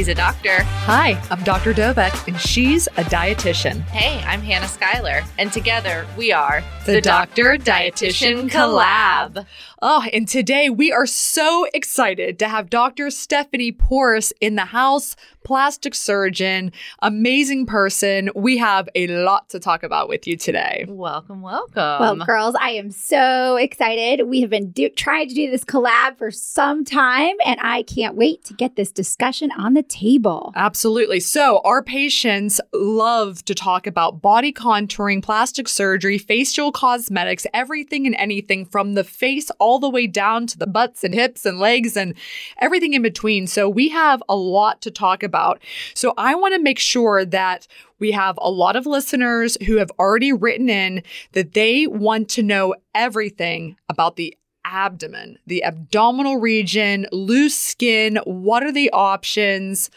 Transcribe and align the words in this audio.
She's 0.00 0.08
a 0.08 0.14
doctor. 0.14 0.62
Hi, 0.62 1.22
I'm 1.30 1.44
Dr. 1.44 1.74
Dovek, 1.74 2.26
and 2.26 2.40
she's 2.40 2.86
a 2.96 3.04
dietitian. 3.04 3.82
Hey, 3.88 4.24
I'm 4.26 4.40
Hannah 4.40 4.66
Schuyler, 4.66 5.24
and 5.36 5.52
together 5.52 6.06
we 6.16 6.32
are 6.32 6.64
the, 6.86 7.02
Doctor 7.02 7.58
Dietitian 7.58 8.48
Collab. 8.48 9.44
Oh, 9.82 10.06
and 10.10 10.26
today 10.26 10.70
we 10.70 10.90
are 10.90 11.04
so 11.04 11.66
excited 11.74 12.38
to 12.38 12.48
have 12.48 12.70
Dr. 12.70 13.10
Stephanie 13.10 13.72
Poris 13.72 14.32
in 14.40 14.54
the 14.54 14.64
house, 14.64 15.16
plastic 15.50 15.96
surgeon, 15.96 16.70
amazing 17.02 17.66
person. 17.66 18.30
We 18.36 18.56
have 18.58 18.88
a 18.94 19.08
lot 19.08 19.48
to 19.48 19.58
talk 19.58 19.82
about 19.82 20.08
with 20.08 20.24
you 20.24 20.36
today. 20.36 20.84
Welcome, 20.86 21.42
welcome. 21.42 21.74
Well, 21.74 22.14
girls, 22.24 22.54
I 22.60 22.70
am 22.70 22.92
so 22.92 23.56
excited. 23.56 24.28
We 24.28 24.42
have 24.42 24.50
been 24.50 24.70
do- 24.70 24.90
trying 24.90 25.28
to 25.28 25.34
do 25.34 25.50
this 25.50 25.64
collab 25.64 26.18
for 26.18 26.30
some 26.30 26.84
time, 26.84 27.34
and 27.44 27.58
I 27.60 27.82
can't 27.82 28.14
wait 28.14 28.44
to 28.44 28.54
get 28.54 28.76
this 28.76 28.92
discussion 28.92 29.50
on 29.58 29.74
the 29.74 29.82
table. 29.82 30.52
Absolutely. 30.54 31.18
So, 31.18 31.60
our 31.64 31.82
patients 31.82 32.60
love 32.72 33.44
to 33.46 33.52
talk 33.52 33.88
about 33.88 34.22
body 34.22 34.52
contouring, 34.52 35.20
plastic 35.20 35.68
surgery, 35.68 36.16
facial 36.16 36.70
cosmetics, 36.70 37.44
everything 37.52 38.06
and 38.06 38.14
anything 38.20 38.66
from 38.66 38.94
the 38.94 39.02
face 39.02 39.50
all 39.58 39.80
the 39.80 39.90
way 39.90 40.06
down 40.06 40.46
to 40.46 40.56
the 40.56 40.68
butts 40.68 41.02
and 41.02 41.12
hips 41.12 41.44
and 41.44 41.58
legs 41.58 41.96
and 41.96 42.14
everything 42.58 42.94
in 42.94 43.02
between. 43.02 43.48
So, 43.48 43.68
we 43.68 43.88
have 43.88 44.22
a 44.28 44.36
lot 44.36 44.80
to 44.82 44.92
talk 44.92 45.24
about. 45.24 45.39
So, 45.94 46.14
I 46.16 46.34
want 46.34 46.54
to 46.54 46.62
make 46.62 46.78
sure 46.78 47.24
that 47.24 47.66
we 47.98 48.12
have 48.12 48.38
a 48.40 48.50
lot 48.50 48.76
of 48.76 48.86
listeners 48.86 49.56
who 49.66 49.76
have 49.76 49.90
already 49.98 50.32
written 50.32 50.68
in 50.70 51.02
that 51.32 51.52
they 51.52 51.86
want 51.86 52.28
to 52.30 52.42
know 52.42 52.74
everything 52.94 53.76
about 53.88 54.16
the 54.16 54.36
abdomen, 54.64 55.38
the 55.46 55.64
abdominal 55.64 56.38
region, 56.38 57.06
loose 57.12 57.56
skin. 57.56 58.18
What 58.24 58.62
are 58.62 58.72
the 58.72 58.90
options? 58.92 59.90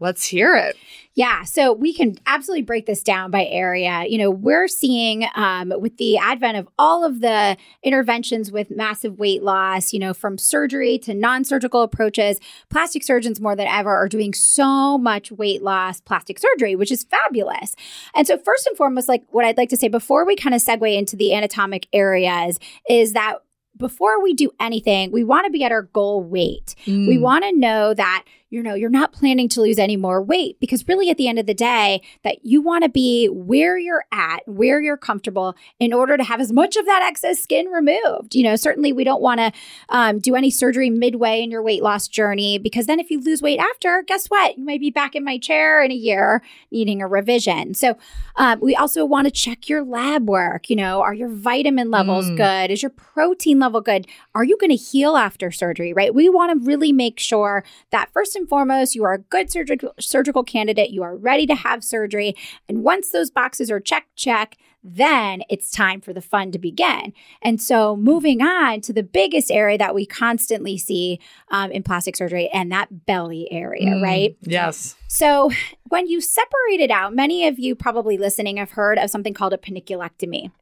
Let's 0.00 0.26
hear 0.26 0.56
it. 0.56 0.76
Yeah, 1.18 1.42
so 1.42 1.72
we 1.72 1.92
can 1.92 2.14
absolutely 2.26 2.62
break 2.62 2.86
this 2.86 3.02
down 3.02 3.32
by 3.32 3.44
area. 3.46 4.04
You 4.08 4.18
know, 4.18 4.30
we're 4.30 4.68
seeing 4.68 5.26
um, 5.34 5.72
with 5.76 5.96
the 5.96 6.16
advent 6.16 6.58
of 6.58 6.68
all 6.78 7.04
of 7.04 7.20
the 7.20 7.56
interventions 7.82 8.52
with 8.52 8.70
massive 8.70 9.18
weight 9.18 9.42
loss, 9.42 9.92
you 9.92 9.98
know, 9.98 10.14
from 10.14 10.38
surgery 10.38 10.96
to 10.98 11.14
non 11.14 11.42
surgical 11.42 11.82
approaches, 11.82 12.38
plastic 12.68 13.02
surgeons 13.02 13.40
more 13.40 13.56
than 13.56 13.66
ever 13.66 13.90
are 13.90 14.08
doing 14.08 14.32
so 14.32 14.96
much 14.96 15.32
weight 15.32 15.60
loss 15.60 16.00
plastic 16.00 16.38
surgery, 16.38 16.76
which 16.76 16.92
is 16.92 17.02
fabulous. 17.02 17.74
And 18.14 18.24
so, 18.24 18.38
first 18.38 18.68
and 18.68 18.76
foremost, 18.76 19.08
like 19.08 19.24
what 19.30 19.44
I'd 19.44 19.56
like 19.56 19.70
to 19.70 19.76
say 19.76 19.88
before 19.88 20.24
we 20.24 20.36
kind 20.36 20.54
of 20.54 20.62
segue 20.62 20.96
into 20.96 21.16
the 21.16 21.34
anatomic 21.34 21.88
areas 21.92 22.60
is 22.88 23.14
that 23.14 23.38
before 23.76 24.22
we 24.22 24.34
do 24.34 24.52
anything, 24.60 25.10
we 25.10 25.24
want 25.24 25.46
to 25.46 25.50
be 25.50 25.64
at 25.64 25.72
our 25.72 25.82
goal 25.82 26.22
weight. 26.22 26.76
Mm. 26.86 27.08
We 27.08 27.18
want 27.18 27.44
to 27.44 27.52
know 27.52 27.94
that 27.94 28.24
you 28.50 28.62
know, 28.62 28.74
you're 28.74 28.88
not 28.88 29.12
planning 29.12 29.48
to 29.50 29.60
lose 29.60 29.78
any 29.78 29.96
more 29.96 30.22
weight 30.22 30.58
because 30.58 30.86
really 30.88 31.10
at 31.10 31.18
the 31.18 31.28
end 31.28 31.38
of 31.38 31.46
the 31.46 31.54
day 31.54 32.00
that 32.24 32.44
you 32.44 32.62
want 32.62 32.82
to 32.82 32.88
be 32.88 33.26
where 33.26 33.76
you're 33.76 34.04
at, 34.10 34.40
where 34.46 34.80
you're 34.80 34.96
comfortable 34.96 35.54
in 35.78 35.92
order 35.92 36.16
to 36.16 36.24
have 36.24 36.40
as 36.40 36.50
much 36.50 36.76
of 36.76 36.86
that 36.86 37.02
excess 37.02 37.40
skin 37.40 37.66
removed. 37.66 38.34
You 38.34 38.44
know, 38.44 38.56
certainly 38.56 38.92
we 38.92 39.04
don't 39.04 39.20
want 39.20 39.40
to 39.40 39.52
um, 39.90 40.18
do 40.18 40.34
any 40.34 40.50
surgery 40.50 40.88
midway 40.88 41.42
in 41.42 41.50
your 41.50 41.62
weight 41.62 41.82
loss 41.82 42.08
journey 42.08 42.58
because 42.58 42.86
then 42.86 43.00
if 43.00 43.10
you 43.10 43.20
lose 43.20 43.42
weight 43.42 43.58
after, 43.58 44.02
guess 44.06 44.28
what? 44.28 44.56
You 44.56 44.64
might 44.64 44.80
be 44.80 44.90
back 44.90 45.14
in 45.14 45.24
my 45.24 45.36
chair 45.38 45.82
in 45.82 45.90
a 45.90 45.94
year 45.94 46.42
needing 46.70 47.02
a 47.02 47.06
revision. 47.06 47.74
So 47.74 47.98
um, 48.36 48.60
we 48.60 48.74
also 48.74 49.04
want 49.04 49.26
to 49.26 49.30
check 49.30 49.68
your 49.68 49.84
lab 49.84 50.26
work. 50.26 50.70
You 50.70 50.76
know, 50.76 51.02
are 51.02 51.14
your 51.14 51.28
vitamin 51.28 51.90
levels 51.90 52.26
mm. 52.26 52.36
good? 52.38 52.70
Is 52.70 52.82
your 52.82 52.90
protein 52.90 53.58
level 53.58 53.82
good? 53.82 54.06
Are 54.34 54.44
you 54.44 54.56
going 54.56 54.70
to 54.70 54.76
heal 54.76 55.16
after 55.16 55.50
surgery, 55.50 55.92
right? 55.92 56.14
We 56.14 56.30
want 56.30 56.58
to 56.58 56.66
really 56.66 56.92
make 56.92 57.20
sure 57.20 57.64
that 57.90 58.10
first 58.12 58.37
and 58.38 58.48
foremost, 58.48 58.94
you 58.94 59.04
are 59.04 59.12
a 59.12 59.18
good 59.18 59.50
surgical 59.50 59.92
surgical 60.00 60.42
candidate. 60.42 60.90
You 60.90 61.02
are 61.02 61.16
ready 61.16 61.46
to 61.46 61.54
have 61.54 61.84
surgery. 61.84 62.34
And 62.68 62.82
once 62.82 63.10
those 63.10 63.30
boxes 63.30 63.70
are 63.70 63.80
check, 63.80 64.06
check, 64.16 64.56
then 64.82 65.42
it's 65.50 65.70
time 65.70 66.00
for 66.00 66.12
the 66.12 66.20
fun 66.20 66.52
to 66.52 66.58
begin. 66.58 67.12
And 67.42 67.60
so, 67.60 67.96
moving 67.96 68.40
on 68.40 68.80
to 68.82 68.92
the 68.92 69.02
biggest 69.02 69.50
area 69.50 69.76
that 69.76 69.94
we 69.94 70.06
constantly 70.06 70.78
see 70.78 71.20
um, 71.50 71.70
in 71.70 71.82
plastic 71.82 72.16
surgery, 72.16 72.48
and 72.48 72.70
that 72.72 73.06
belly 73.06 73.50
area, 73.50 73.86
mm, 73.86 74.02
right? 74.02 74.36
Yes. 74.42 74.94
So, 75.08 75.50
when 75.88 76.06
you 76.06 76.20
separate 76.20 76.80
it 76.80 76.90
out, 76.90 77.14
many 77.14 77.46
of 77.46 77.58
you 77.58 77.74
probably 77.74 78.16
listening 78.16 78.56
have 78.56 78.70
heard 78.70 78.98
of 78.98 79.10
something 79.10 79.34
called 79.34 79.52
a 79.52 79.58
panniculectomy. 79.58 80.52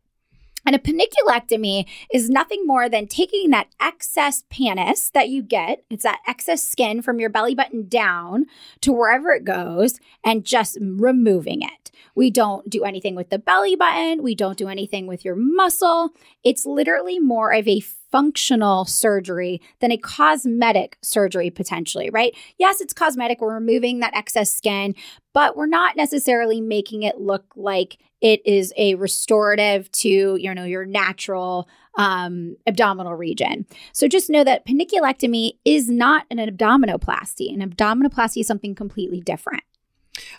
And 0.67 0.75
a 0.75 0.81
panniculectomy 0.81 1.87
is 2.13 2.29
nothing 2.29 2.67
more 2.67 2.89
than 2.89 3.07
taking 3.07 3.51
that 3.51 3.69
excess 3.81 4.43
pannus 4.51 5.11
that 5.13 5.29
you 5.29 5.43
get, 5.43 5.85
it's 5.89 6.03
that 6.03 6.21
excess 6.27 6.67
skin 6.67 7.03
from 7.03 7.21
your 7.21 7.31
belly 7.31 7.55
button 7.55 7.89
down 7.89 8.47
to 8.81 8.93
wherever 8.93 9.31
it 9.31 9.45
goes, 9.45 10.01
and 10.25 10.45
just 10.45 10.77
removing 10.81 11.63
it. 11.63 11.93
We 12.17 12.31
don't 12.31 12.69
do 12.69 12.83
anything 12.83 13.15
with 13.15 13.31
the 13.31 13.39
belly 13.39 13.77
button, 13.77 14.23
we 14.23 14.35
don't 14.35 14.59
do 14.59 14.69
anything 14.69 15.07
with 15.07 15.25
your 15.25 15.37
muscle. 15.37 16.11
It's 16.43 16.67
literally 16.67 17.19
more 17.19 17.53
of 17.53 17.69
a 17.69 17.81
functional 18.11 18.85
surgery 18.85 19.61
than 19.81 19.93
a 19.93 19.99
cosmetic 19.99 20.99
surgery 21.03 21.51
potentially, 21.51 22.11
right? 22.11 22.35
Yes, 22.59 22.81
it's 22.81 22.95
cosmetic. 22.95 23.41
We're 23.41 23.55
removing 23.55 24.01
that 24.01 24.17
excess 24.17 24.51
skin, 24.51 24.95
but 25.35 25.57
we're 25.57 25.67
not 25.67 25.97
necessarily 25.97 26.61
making 26.61 27.03
it 27.03 27.21
look 27.21 27.45
like 27.57 27.99
it 28.21 28.41
is 28.47 28.73
a 28.77 28.95
restorative 28.97 29.91
to 29.93 30.37
you 30.37 30.55
know 30.55 30.65
your 30.65 30.85
natural 30.85 31.69
um, 31.97 32.57
abdominal 32.67 33.15
region. 33.15 33.67
So 33.93 34.09
just 34.09 34.31
know 34.31 34.45
that 34.45 34.67
panniculectomy 34.67 35.53
is 35.65 35.89
not 35.89 36.27
an 36.31 36.39
abdominoplasty. 36.39 37.53
An 37.53 37.69
abdominoplasty 37.69 38.41
is 38.41 38.47
something 38.47 38.75
completely 38.75 39.21
different. 39.21 39.63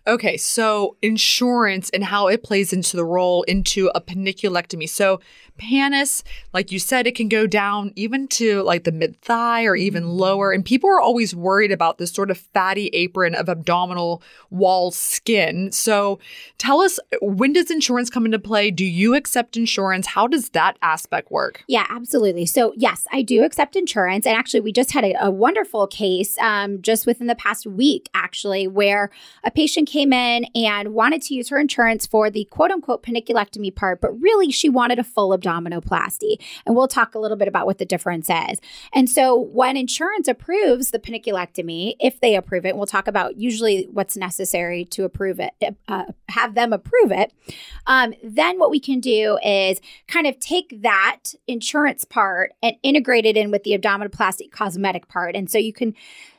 Okay, 0.07 0.38
so 0.38 0.95
insurance 1.01 1.90
and 1.90 2.01
how 2.01 2.28
it 2.28 2.41
plays 2.41 2.72
into 2.72 2.95
the 2.95 3.03
role 3.03 3.44
into 3.44 3.91
a 3.94 4.00
panniculectomy. 4.00 4.88
So 4.88 5.19
pannus, 5.57 6.23
like 6.53 6.72
you 6.72 6.79
said, 6.79 7.07
it 7.07 7.16
can 7.16 7.28
go 7.28 7.45
down 7.45 7.91
even 7.95 8.28
to 8.29 8.62
like 8.63 8.84
the 8.85 8.91
mid 8.91 9.19
thigh 9.22 9.66
or 9.66 9.75
even 9.75 10.03
mm-hmm. 10.03 10.12
lower. 10.12 10.51
And 10.51 10.63
people 10.63 10.90
are 10.90 11.01
always 11.01 11.35
worried 11.35 11.72
about 11.72 11.97
this 11.97 12.12
sort 12.12 12.31
of 12.31 12.38
fatty 12.38 12.88
apron 12.94 13.35
of 13.35 13.50
abdominal 13.50 14.22
wall 14.50 14.91
skin. 14.91 15.72
So 15.72 16.19
tell 16.57 16.79
us, 16.79 17.00
when 17.22 17.53
does 17.53 17.69
insurance 17.69 18.09
come 18.09 18.25
into 18.25 18.39
play? 18.39 18.72
Do 18.72 18.85
you 18.85 19.16
accept 19.16 19.57
insurance? 19.57 20.07
How 20.07 20.28
does 20.28 20.50
that 20.50 20.78
aspect 20.81 21.31
work? 21.31 21.63
Yeah, 21.68 21.85
absolutely. 21.89 22.45
So 22.45 22.74
yes, 22.78 23.06
I 23.12 23.24
do 23.24 23.44
accept 23.44 23.75
insurance. 23.75 24.25
And 24.25 24.38
actually, 24.38 24.62
we 24.62 24.72
just 24.72 24.91
had 24.91 25.03
a, 25.03 25.25
a 25.25 25.31
wonderful 25.31 25.88
case 25.88 26.38
um, 26.39 26.81
just 26.81 27.06
within 27.06 27.28
the 27.28 27.35
past 27.35 27.66
week, 27.66 28.09
actually, 28.13 28.68
where 28.68 29.09
a 29.44 29.51
patient 29.51 29.88
came 29.88 29.97
in 30.03 30.46
and 30.56 30.94
wanted 30.94 31.22
to 31.24 31.34
use 31.34 31.50
her 31.50 31.58
insurance 31.58 32.06
for 32.06 32.30
the 32.30 32.46
quote 32.46 32.72
unquote 32.72 33.03
panniculectomy 33.03 33.75
part, 33.75 34.02
but 34.02 34.12
really 34.19 34.52
she 34.52 34.69
wanted 34.69 35.00
a 35.00 35.03
full 35.03 35.38
abdominoplasty. 35.38 36.38
And 36.66 36.75
we'll 36.75 36.88
talk 36.88 37.16
a 37.16 37.19
little 37.19 37.38
bit 37.38 37.47
about 37.47 37.66
what 37.66 37.78
the 37.78 37.85
difference 37.85 38.30
is. 38.30 38.59
And 38.94 39.09
so 39.09 39.36
when 39.36 39.78
insurance 39.78 40.28
approves 40.28 40.91
the 40.91 41.00
panniculectomy, 41.00 41.96
if 42.00 42.19
they 42.19 42.36
approve 42.36 42.66
it, 42.66 42.75
we'll 42.75 42.86
talk 42.86 43.07
about 43.07 43.38
usually 43.38 43.88
what's 43.91 44.18
necessary 44.18 44.86
to 44.86 45.03
approve 45.03 45.40
it, 45.40 45.53
uh, 45.88 46.06
have 46.30 46.56
them 46.56 46.74
approve 46.74 47.12
it. 47.12 47.34
Um, 47.86 48.13
then 48.24 48.59
what 48.59 48.72
we 48.72 48.80
can 48.80 49.00
do 49.00 49.38
is 49.44 49.80
kind 50.07 50.28
of 50.28 50.40
take 50.40 50.81
that 50.81 51.34
insurance 51.47 52.06
part 52.06 52.53
and 52.62 52.75
integrate 52.84 53.25
it 53.25 53.38
in 53.38 53.52
with 53.52 53.63
the 53.63 53.78
abdominoplasty 53.78 54.52
cosmetic 54.52 55.07
part. 55.07 55.36
And 55.36 55.50
so 55.50 55.57
you 55.57 55.74
can 55.74 55.94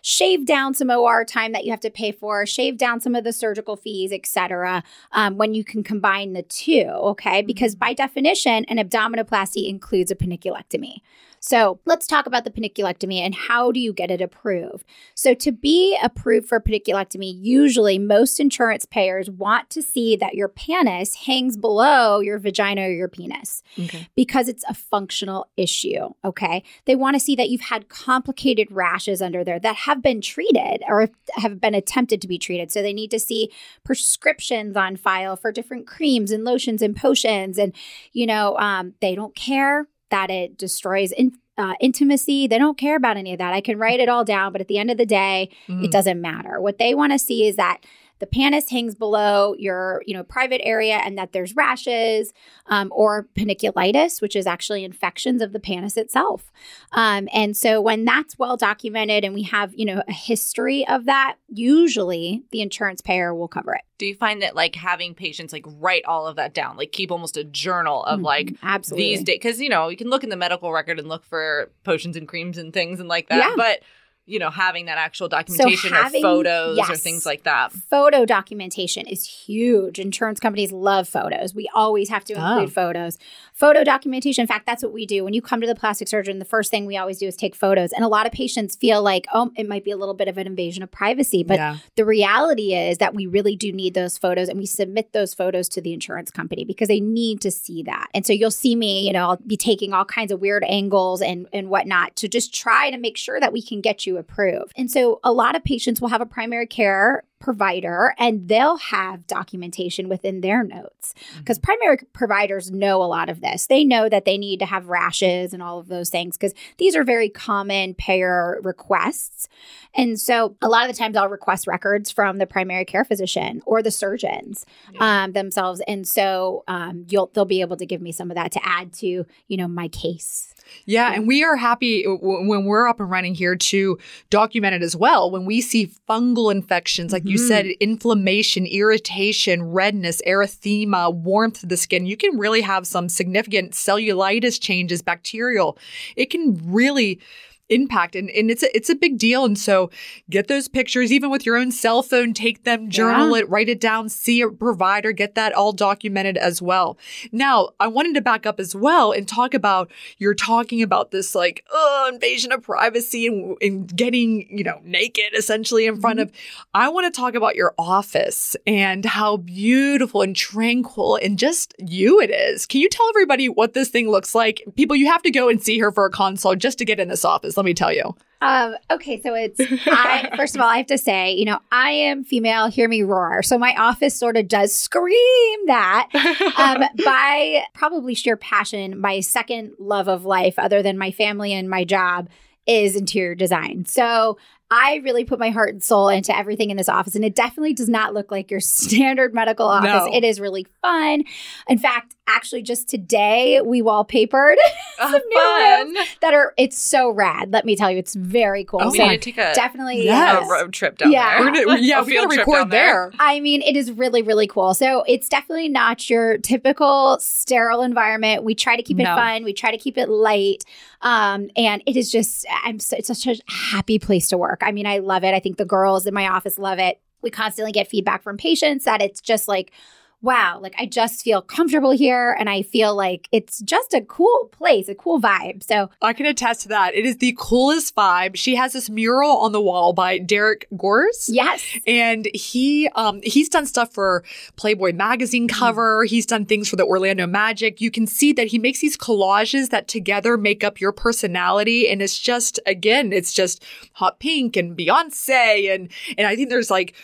shave 0.08 0.46
down 0.46 0.72
some 0.72 0.88
OR 0.88 1.22
time 1.22 1.52
that 1.52 1.66
you 1.66 1.70
have 1.70 1.80
to 1.80 1.90
pay 1.90 2.10
for, 2.10 2.46
shave 2.46 2.78
down 2.78 2.98
some 2.98 3.14
of 3.14 3.24
the 3.24 3.32
surgical 3.32 3.76
fees, 3.76 4.10
etc. 4.10 4.82
Um, 5.12 5.36
when 5.36 5.52
you 5.52 5.62
can 5.62 5.82
combine 5.82 6.32
the 6.32 6.44
two, 6.44 6.86
okay? 6.88 7.42
Because 7.42 7.74
mm-hmm. 7.74 7.80
by 7.80 7.92
definition, 7.92 8.64
an 8.64 8.78
abdominoplasty 8.78 9.68
includes 9.68 10.10
a 10.10 10.16
panniculectomy. 10.16 11.02
So 11.40 11.80
let's 11.84 12.06
talk 12.06 12.26
about 12.26 12.44
the 12.44 12.50
panniculectomy 12.50 13.20
and 13.20 13.34
how 13.34 13.72
do 13.72 13.80
you 13.80 13.92
get 13.92 14.10
it 14.10 14.20
approved? 14.20 14.84
So 15.14 15.34
to 15.34 15.52
be 15.52 15.98
approved 16.02 16.48
for 16.48 16.60
panniculectomy, 16.60 17.32
usually 17.40 17.98
most 17.98 18.40
insurance 18.40 18.84
payers 18.84 19.30
want 19.30 19.70
to 19.70 19.82
see 19.82 20.16
that 20.16 20.34
your 20.34 20.48
pannus 20.48 21.14
hangs 21.26 21.56
below 21.56 22.20
your 22.20 22.38
vagina 22.38 22.82
or 22.82 22.92
your 22.92 23.08
penis 23.08 23.62
okay. 23.78 24.08
because 24.16 24.48
it's 24.48 24.64
a 24.68 24.74
functional 24.74 25.46
issue. 25.56 26.08
Okay. 26.24 26.62
They 26.86 26.96
want 26.96 27.14
to 27.14 27.20
see 27.20 27.36
that 27.36 27.50
you've 27.50 27.60
had 27.62 27.88
complicated 27.88 28.70
rashes 28.70 29.22
under 29.22 29.44
there 29.44 29.60
that 29.60 29.76
have 29.76 29.97
been 30.02 30.20
treated 30.20 30.82
or 30.88 31.08
have 31.36 31.60
been 31.60 31.74
attempted 31.74 32.20
to 32.22 32.28
be 32.28 32.38
treated. 32.38 32.70
So 32.70 32.82
they 32.82 32.92
need 32.92 33.10
to 33.10 33.18
see 33.18 33.50
prescriptions 33.84 34.76
on 34.76 34.96
file 34.96 35.36
for 35.36 35.52
different 35.52 35.86
creams 35.86 36.30
and 36.30 36.44
lotions 36.44 36.82
and 36.82 36.96
potions. 36.96 37.58
And, 37.58 37.74
you 38.12 38.26
know, 38.26 38.56
um, 38.58 38.94
they 39.00 39.14
don't 39.14 39.34
care 39.34 39.86
that 40.10 40.30
it 40.30 40.56
destroys 40.56 41.12
in, 41.12 41.32
uh, 41.56 41.74
intimacy. 41.80 42.46
They 42.46 42.58
don't 42.58 42.78
care 42.78 42.96
about 42.96 43.16
any 43.16 43.32
of 43.32 43.38
that. 43.38 43.52
I 43.52 43.60
can 43.60 43.78
write 43.78 44.00
it 44.00 44.08
all 44.08 44.24
down, 44.24 44.52
but 44.52 44.60
at 44.60 44.68
the 44.68 44.78
end 44.78 44.90
of 44.90 44.96
the 44.96 45.06
day, 45.06 45.50
mm. 45.66 45.84
it 45.84 45.90
doesn't 45.90 46.20
matter. 46.20 46.60
What 46.60 46.78
they 46.78 46.94
want 46.94 47.12
to 47.12 47.18
see 47.18 47.46
is 47.46 47.56
that 47.56 47.80
the 48.20 48.26
pannus 48.26 48.70
hangs 48.70 48.94
below 48.94 49.54
your, 49.58 50.02
you 50.06 50.14
know, 50.14 50.22
private 50.22 50.60
area 50.64 50.96
and 51.04 51.16
that 51.18 51.32
there's 51.32 51.54
rashes 51.54 52.32
um, 52.66 52.92
or 52.94 53.28
panniculitis, 53.34 54.20
which 54.20 54.34
is 54.36 54.46
actually 54.46 54.84
infections 54.84 55.40
of 55.42 55.52
the 55.52 55.60
pannus 55.60 55.96
itself. 55.96 56.50
Um, 56.92 57.28
and 57.32 57.56
so 57.56 57.80
when 57.80 58.04
that's 58.04 58.38
well 58.38 58.56
documented 58.56 59.24
and 59.24 59.34
we 59.34 59.42
have, 59.44 59.72
you 59.74 59.84
know, 59.84 60.02
a 60.08 60.12
history 60.12 60.86
of 60.88 61.04
that, 61.06 61.36
usually 61.48 62.44
the 62.50 62.60
insurance 62.60 63.00
payer 63.00 63.34
will 63.34 63.48
cover 63.48 63.74
it. 63.74 63.82
Do 63.98 64.06
you 64.06 64.14
find 64.14 64.42
that 64.42 64.54
like 64.54 64.76
having 64.76 65.14
patients 65.14 65.52
like 65.52 65.64
write 65.66 66.04
all 66.04 66.26
of 66.26 66.36
that 66.36 66.54
down, 66.54 66.76
like 66.76 66.92
keep 66.92 67.10
almost 67.10 67.36
a 67.36 67.44
journal 67.44 68.04
of 68.04 68.20
like 68.20 68.48
Mhm, 68.52 68.58
absolutely 68.62 69.08
these 69.08 69.24
days? 69.24 69.36
Because 69.36 69.60
you 69.60 69.68
know 69.68 69.88
you 69.88 69.96
can 69.96 70.08
look 70.08 70.22
in 70.22 70.30
the 70.30 70.36
medical 70.36 70.72
record 70.72 70.98
and 70.98 71.08
look 71.08 71.24
for 71.24 71.70
potions 71.84 72.16
and 72.16 72.28
creams 72.28 72.58
and 72.58 72.72
things 72.72 73.00
and 73.00 73.08
like 73.08 73.28
that, 73.28 73.38
Yeah. 73.38 73.54
but 73.56 73.80
you 74.28 74.38
know 74.38 74.50
having 74.50 74.86
that 74.86 74.98
actual 74.98 75.28
documentation 75.28 75.92
having- 75.92 76.24
or 76.24 76.28
photos 76.28 76.78
or 76.78 76.96
things 76.96 77.24
like 77.24 77.44
that. 77.44 77.72
photo 77.72 78.24
documentation 78.24 79.06
is 79.06 79.24
huge. 79.24 79.98
Insurance 79.98 80.38
companies 80.38 80.70
love 80.70 81.08
photos. 81.08 81.54
We 81.54 81.68
always 81.74 82.08
have 82.10 82.24
to 82.26 82.34
oh. 82.34 82.36
include 82.36 82.68
Oh. 82.68 82.70
photos. 82.70 83.18
Photo 83.54 83.82
documentation, 83.82 84.42
in 84.42 84.46
fact, 84.46 84.66
that's 84.66 84.82
what 84.82 84.92
we 84.92 85.06
do. 85.06 85.24
When 85.24 85.34
you 85.34 85.42
come 85.42 85.60
to 85.60 85.66
the 85.66 85.74
plastic 85.74 86.06
surgeon, 86.08 86.38
the 86.38 86.44
first 86.44 86.70
thing 86.70 86.86
we 86.86 86.96
always 86.96 87.18
do 87.18 87.26
is 87.26 87.34
take 87.36 87.54
photos. 87.56 87.92
And 87.92 88.04
a 88.04 88.08
lot 88.08 88.26
of 88.26 88.32
patients 88.32 88.76
feel 88.76 89.02
like, 89.02 89.26
oh, 89.32 89.50
it 89.56 89.66
might 89.68 89.84
be 89.84 89.90
a 89.90 89.96
little 89.96 90.14
bit 90.14 90.28
of 90.28 90.38
an 90.38 90.46
invasion 90.46 90.82
of 90.82 90.90
privacy. 90.90 91.42
But 91.42 91.56
yeah. 91.56 91.76
the 91.96 92.04
reality 92.04 92.74
is 92.74 92.98
that 92.98 93.14
we 93.14 93.26
really 93.26 93.56
do 93.56 93.72
need 93.72 93.94
those 93.94 94.18
photos 94.18 94.48
and 94.48 94.58
we 94.58 94.66
submit 94.66 95.12
those 95.12 95.34
photos 95.34 95.68
to 95.70 95.80
the 95.80 95.92
insurance 95.92 96.30
company 96.30 96.64
because 96.64 96.88
they 96.88 97.00
need 97.00 97.40
to 97.40 97.50
see 97.50 97.82
that. 97.84 98.08
And 98.14 98.26
so 98.26 98.32
you'll 98.32 98.50
see 98.50 98.76
me, 98.76 99.06
you 99.06 99.12
know, 99.12 99.30
I'll 99.30 99.36
be 99.46 99.56
taking 99.56 99.92
all 99.92 100.04
kinds 100.04 100.30
of 100.30 100.40
weird 100.40 100.64
angles 100.64 101.22
and, 101.22 101.48
and 101.52 101.68
whatnot 101.70 102.14
to 102.16 102.28
just 102.28 102.54
try 102.54 102.90
to 102.90 102.98
make 102.98 103.16
sure 103.16 103.40
that 103.40 103.52
we 103.52 103.62
can 103.62 103.80
get 103.80 104.06
you 104.06 104.17
approved. 104.18 104.72
And 104.76 104.90
so 104.90 105.20
a 105.24 105.32
lot 105.32 105.56
of 105.56 105.64
patients 105.64 106.00
will 106.00 106.08
have 106.08 106.20
a 106.20 106.26
primary 106.26 106.66
care 106.66 107.24
provider 107.38 108.14
and 108.18 108.48
they'll 108.48 108.76
have 108.78 109.26
documentation 109.26 110.08
within 110.08 110.40
their 110.40 110.64
notes 110.64 111.14
because 111.38 111.58
primary 111.58 111.98
providers 112.12 112.70
know 112.70 113.02
a 113.02 113.06
lot 113.06 113.28
of 113.28 113.40
this. 113.40 113.66
They 113.66 113.84
know 113.84 114.08
that 114.08 114.24
they 114.24 114.38
need 114.38 114.58
to 114.60 114.66
have 114.66 114.88
rashes 114.88 115.52
and 115.52 115.62
all 115.62 115.78
of 115.78 115.88
those 115.88 116.10
things 116.10 116.36
because 116.36 116.54
these 116.78 116.96
are 116.96 117.04
very 117.04 117.28
common 117.28 117.94
payer 117.94 118.58
requests. 118.62 119.48
And 119.94 120.20
so 120.20 120.56
a 120.62 120.68
lot 120.68 120.88
of 120.88 120.94
the 120.94 120.98
times 120.98 121.16
I'll 121.16 121.28
request 121.28 121.66
records 121.66 122.10
from 122.10 122.38
the 122.38 122.46
primary 122.46 122.84
care 122.84 123.04
physician 123.04 123.62
or 123.66 123.82
the 123.82 123.90
surgeons 123.90 124.66
um, 125.00 125.32
themselves. 125.32 125.80
And 125.86 126.06
so 126.06 126.64
um, 126.68 127.06
you'll 127.08 127.30
they'll 127.34 127.44
be 127.44 127.60
able 127.60 127.76
to 127.76 127.86
give 127.86 128.02
me 128.02 128.12
some 128.12 128.30
of 128.30 128.34
that 128.34 128.52
to 128.52 128.66
add 128.66 128.92
to, 128.94 129.26
you 129.46 129.56
know, 129.56 129.68
my 129.68 129.88
case. 129.88 130.54
Yeah, 130.84 131.12
and 131.12 131.26
we 131.26 131.44
are 131.44 131.56
happy 131.56 132.04
when 132.04 132.64
we're 132.64 132.86
up 132.86 133.00
and 133.00 133.10
running 133.10 133.34
here 133.34 133.56
to 133.56 133.98
document 134.30 134.74
it 134.74 134.82
as 134.82 134.96
well. 134.96 135.30
When 135.30 135.44
we 135.44 135.60
see 135.60 135.90
fungal 136.08 136.52
infections, 136.52 137.12
like 137.12 137.24
you 137.28 137.38
Mhm. 137.38 137.48
said, 137.48 137.66
inflammation, 137.80 138.66
irritation, 138.66 139.62
redness, 139.62 140.22
erythema, 140.26 141.14
warmth 141.14 141.62
of 141.62 141.68
the 141.68 141.76
skin, 141.76 142.06
you 142.06 142.16
can 142.16 142.38
really 142.38 142.62
have 142.62 142.86
some 142.86 143.08
significant 143.08 143.72
cellulitis 143.72 144.60
changes, 144.60 145.02
bacterial. 145.02 145.76
It 146.16 146.30
can 146.30 146.60
really 146.64 147.20
impact 147.68 148.14
and, 148.16 148.30
and 148.30 148.50
it's 148.50 148.62
a 148.62 148.76
it's 148.76 148.88
a 148.88 148.94
big 148.94 149.18
deal. 149.18 149.44
And 149.44 149.58
so 149.58 149.90
get 150.30 150.48
those 150.48 150.68
pictures 150.68 151.12
even 151.12 151.30
with 151.30 151.44
your 151.44 151.56
own 151.56 151.70
cell 151.70 152.02
phone 152.02 152.32
take 152.32 152.64
them 152.64 152.90
journal 152.90 153.34
it 153.34 153.48
write 153.48 153.68
it 153.68 153.80
down 153.80 154.08
see 154.08 154.40
a 154.40 154.48
provider 154.48 155.12
get 155.12 155.34
that 155.34 155.52
all 155.52 155.72
documented 155.72 156.36
as 156.36 156.62
well. 156.62 156.98
Now 157.32 157.70
i 157.80 157.86
wanted 157.86 158.14
to 158.14 158.20
back 158.20 158.46
up 158.46 158.60
as 158.60 158.74
well 158.74 159.12
and 159.12 159.26
talk 159.26 159.54
about 159.54 159.90
you're 160.18 160.34
talking 160.34 160.82
about 160.82 161.10
this 161.10 161.34
like 161.34 161.64
oh, 161.70 162.10
invasion 162.12 162.52
of 162.52 162.62
privacy 162.62 163.26
and, 163.26 163.56
and 163.60 163.96
getting 163.96 164.46
you 164.56 164.64
know 164.64 164.80
naked 164.84 165.34
essentially 165.36 165.86
in 165.86 166.00
front 166.00 166.18
mm-hmm. 166.18 166.28
of 166.28 166.34
i 166.74 166.88
want 166.88 167.12
to 167.12 167.20
talk 167.20 167.34
about 167.34 167.56
your 167.56 167.74
office 167.78 168.56
and 168.66 169.04
how 169.04 169.36
beautiful 169.36 170.22
and 170.22 170.36
tranquil 170.36 171.16
and 171.16 171.38
just 171.38 171.74
you 171.78 172.20
it 172.20 172.30
is. 172.30 172.66
Can 172.66 172.80
you 172.80 172.88
tell 172.88 173.08
everybody 173.08 173.48
what 173.48 173.74
this 173.74 173.88
thing 173.88 174.10
looks 174.10 174.34
like? 174.34 174.62
People 174.76 174.96
you 174.96 175.06
have 175.06 175.22
to 175.22 175.30
go 175.30 175.48
and 175.48 175.62
see 175.62 175.78
her 175.78 175.90
for 175.90 176.06
a 176.06 176.10
consult 176.10 176.58
just 176.58 176.78
to 176.78 176.84
get 176.84 177.00
in 177.00 177.08
this 177.08 177.24
office 177.24 177.56
let 177.58 177.66
me 177.66 177.74
tell 177.74 177.92
you 177.92 178.14
Um, 178.40 178.76
okay, 178.88 179.20
so 179.20 179.34
it's 179.34 179.60
I 179.60 180.30
first 180.36 180.54
of 180.54 180.62
all, 180.62 180.68
I 180.68 180.76
have 180.76 180.86
to 180.86 180.96
say, 180.98 181.32
you 181.32 181.44
know, 181.44 181.58
I 181.72 181.90
am 181.90 182.22
female, 182.22 182.68
hear 182.68 182.88
me 182.88 183.02
roar. 183.02 183.42
So 183.42 183.58
my 183.58 183.74
office 183.74 184.14
sort 184.14 184.36
of 184.36 184.46
does 184.46 184.72
scream 184.72 185.66
that. 185.66 186.08
Um, 186.56 186.84
by 187.04 187.64
probably 187.74 188.14
sheer 188.14 188.36
passion, 188.36 189.00
my 189.00 189.18
second 189.20 189.72
love 189.80 190.06
of 190.06 190.24
life, 190.24 190.54
other 190.56 190.82
than 190.82 190.96
my 190.96 191.10
family 191.10 191.52
and 191.52 191.68
my 191.68 191.82
job, 191.82 192.28
is 192.68 192.94
interior 192.94 193.34
design. 193.34 193.86
So 193.86 194.38
I 194.70 194.96
really 195.04 195.24
put 195.24 195.38
my 195.38 195.50
heart 195.50 195.70
and 195.70 195.82
soul 195.82 196.08
into 196.08 196.36
everything 196.36 196.70
in 196.70 196.76
this 196.76 196.88
office, 196.88 197.14
and 197.14 197.24
it 197.24 197.34
definitely 197.34 197.72
does 197.72 197.88
not 197.88 198.12
look 198.14 198.30
like 198.30 198.50
your 198.50 198.60
standard 198.60 199.32
medical 199.34 199.66
office. 199.66 199.88
No. 199.88 200.12
It 200.12 200.24
is 200.24 200.40
really 200.40 200.66
fun. 200.82 201.24
In 201.68 201.78
fact, 201.78 202.14
actually, 202.26 202.60
just 202.62 202.88
today 202.88 203.60
we 203.64 203.80
wallpapered 203.80 204.56
Oh, 205.00 205.10
some 205.12 205.22
new 205.26 205.94
fun. 205.96 206.06
that 206.20 206.34
are. 206.34 206.52
It's 206.58 206.76
so 206.78 207.10
rad. 207.10 207.52
Let 207.52 207.64
me 207.64 207.76
tell 207.76 207.90
you, 207.90 207.96
it's 207.98 208.14
very 208.14 208.64
cool. 208.64 208.80
Oh, 208.82 208.92
so 208.92 209.02
we 209.02 209.08
need 209.08 209.22
to 209.22 209.32
take 209.32 209.38
a, 209.38 209.54
definitely, 209.54 210.04
Yes. 210.04 210.38
yes. 210.42 210.50
road 210.50 210.72
trip 210.72 210.98
down 210.98 211.12
Yeah. 211.12 211.38
there. 211.42 211.52
We're 211.52 211.64
gonna, 211.64 211.80
yeah 211.80 212.00
A 212.00 212.02
we 212.04 212.12
field 212.12 212.26
gotta 212.28 212.38
record 212.40 212.70
there. 212.70 213.10
there 213.10 213.12
I 213.20 213.40
mean, 213.40 213.62
it 213.62 213.76
is 213.76 213.90
really, 213.92 214.20
really 214.22 214.46
cool. 214.46 214.74
So 214.74 215.02
it's 215.06 215.28
definitely 215.28 215.68
not 215.70 216.10
your 216.10 216.36
typical 216.38 217.16
sterile 217.20 217.80
environment. 217.82 218.42
We 218.44 218.54
try 218.54 218.76
to 218.76 218.82
keep 218.82 218.98
it 219.00 219.04
No. 219.04 219.14
fun. 219.16 219.44
We 219.44 219.52
try 219.54 219.70
to 219.70 219.78
keep 219.78 219.96
it 219.96 220.08
light. 220.10 220.64
Um, 221.00 221.48
and 221.56 221.80
it 221.86 221.96
is 221.96 222.10
just, 222.10 222.44
I'm 222.64 222.80
so, 222.80 222.96
it's 222.96 223.06
such 223.06 223.26
a 223.26 223.36
happy 223.50 223.98
place 224.00 224.28
to 224.28 224.36
work. 224.38 224.57
I 224.62 224.72
mean, 224.72 224.86
I 224.86 224.98
love 224.98 225.24
it. 225.24 225.34
I 225.34 225.40
think 225.40 225.56
the 225.56 225.64
girls 225.64 226.06
in 226.06 226.14
my 226.14 226.28
office 226.28 226.58
love 226.58 226.78
it. 226.78 227.00
We 227.22 227.30
constantly 227.30 227.72
get 227.72 227.88
feedback 227.88 228.22
from 228.22 228.36
patients 228.36 228.84
that 228.84 229.02
it's 229.02 229.20
just 229.20 229.48
like, 229.48 229.72
wow, 230.20 230.58
like 230.60 230.74
I 230.78 230.86
just 230.86 231.22
feel 231.22 231.40
comfortable 231.40 231.92
here 231.92 232.34
and 232.38 232.50
I 232.50 232.62
feel 232.62 232.94
like 232.96 233.28
it's 233.30 233.60
just 233.60 233.94
a 233.94 234.00
cool 234.00 234.48
place, 234.52 234.88
a 234.88 234.94
cool 234.94 235.20
vibe. 235.20 235.62
So 235.62 235.90
I 236.02 236.12
can 236.12 236.26
attest 236.26 236.62
to 236.62 236.68
that. 236.68 236.94
It 236.94 237.06
is 237.06 237.18
the 237.18 237.36
coolest 237.38 237.94
vibe. 237.94 238.34
She 238.34 238.56
has 238.56 238.72
this 238.72 238.90
mural 238.90 239.36
on 239.36 239.52
the 239.52 239.60
wall 239.60 239.92
by 239.92 240.18
Derek 240.18 240.66
Gores. 240.76 241.28
yes. 241.28 241.64
And 241.86 242.28
he 242.34 242.88
um 242.96 243.20
he's 243.22 243.48
done 243.48 243.66
stuff 243.66 243.92
for 243.92 244.24
Playboy 244.56 244.92
magazine 244.92 245.46
cover. 245.48 246.04
He's 246.04 246.26
done 246.26 246.46
things 246.46 246.68
for 246.68 246.76
the 246.76 246.84
Orlando 246.84 247.26
Magic. 247.26 247.80
You 247.80 247.90
can 247.90 248.06
see 248.06 248.32
that 248.32 248.48
he 248.48 248.58
makes 248.58 248.80
these 248.80 248.96
collages 248.96 249.70
that 249.70 249.86
together 249.86 250.36
make 250.36 250.64
up 250.64 250.80
your 250.80 250.92
personality. 250.92 251.88
And 251.88 252.02
it's 252.02 252.18
just 252.18 252.58
again, 252.66 253.12
it's 253.12 253.32
just 253.32 253.64
hot 253.92 254.18
pink 254.18 254.56
and 254.56 254.76
Beyonce 254.76 255.72
and 255.72 255.90
and 256.16 256.26
I 256.26 256.34
think 256.34 256.50
there's 256.50 256.70
like 256.70 256.94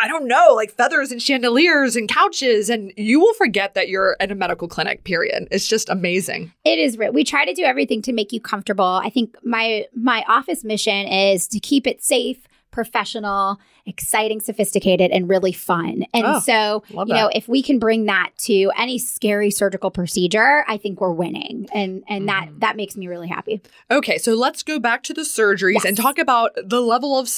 I 0.00 0.06
don't 0.06 0.28
know, 0.28 0.52
like 0.54 0.70
feathers 0.70 1.10
and 1.10 1.20
chandeliers 1.20 1.96
and 1.96 2.08
couches, 2.08 2.57
and 2.68 2.92
you 2.96 3.20
will 3.20 3.34
forget 3.34 3.74
that 3.74 3.88
you're 3.88 4.16
at 4.20 4.32
a 4.32 4.34
medical 4.34 4.66
clinic, 4.68 5.04
period. 5.04 5.46
It's 5.50 5.68
just 5.68 5.88
amazing. 5.88 6.52
It 6.64 6.78
is 6.78 6.98
real. 6.98 7.12
We 7.12 7.24
try 7.24 7.44
to 7.44 7.54
do 7.54 7.62
everything 7.62 8.02
to 8.02 8.12
make 8.12 8.32
you 8.32 8.40
comfortable. 8.40 8.84
I 9.04 9.10
think 9.10 9.36
my 9.44 9.86
my 9.94 10.24
office 10.26 10.64
mission 10.64 11.06
is 11.06 11.46
to 11.48 11.60
keep 11.60 11.86
it 11.86 12.02
safe, 12.02 12.38
professional, 12.70 13.58
exciting, 13.86 14.40
sophisticated, 14.40 15.10
and 15.10 15.28
really 15.28 15.52
fun. 15.52 16.04
And 16.12 16.26
Oh, 16.26 16.40
so, 16.40 16.82
you 16.90 16.96
know, 17.14 17.28
that. 17.28 17.36
if 17.36 17.48
we 17.48 17.62
can 17.62 17.78
bring 17.78 18.06
that 18.06 18.30
to 18.44 18.70
any 18.76 18.98
scary 18.98 19.50
surgical 19.50 19.90
procedure, 19.90 20.64
I 20.68 20.76
think 20.76 21.00
we're 21.00 21.12
winning. 21.12 21.68
And 21.72 22.02
and 22.08 22.28
that 22.28 22.48
Mhm. 22.50 22.60
that 22.60 22.76
makes 22.76 22.96
me 22.96 23.06
really 23.08 23.28
happy. 23.28 23.60
Okay, 23.90 24.18
so 24.18 24.34
let's 24.34 24.62
go 24.62 24.78
back 24.78 25.02
to 25.04 25.14
the 25.14 25.22
surgeries 25.22 25.84
and 25.84 25.96
talk 25.96 26.18
about 26.18 26.50
the 26.62 26.80
level 26.80 27.18
of 27.18 27.28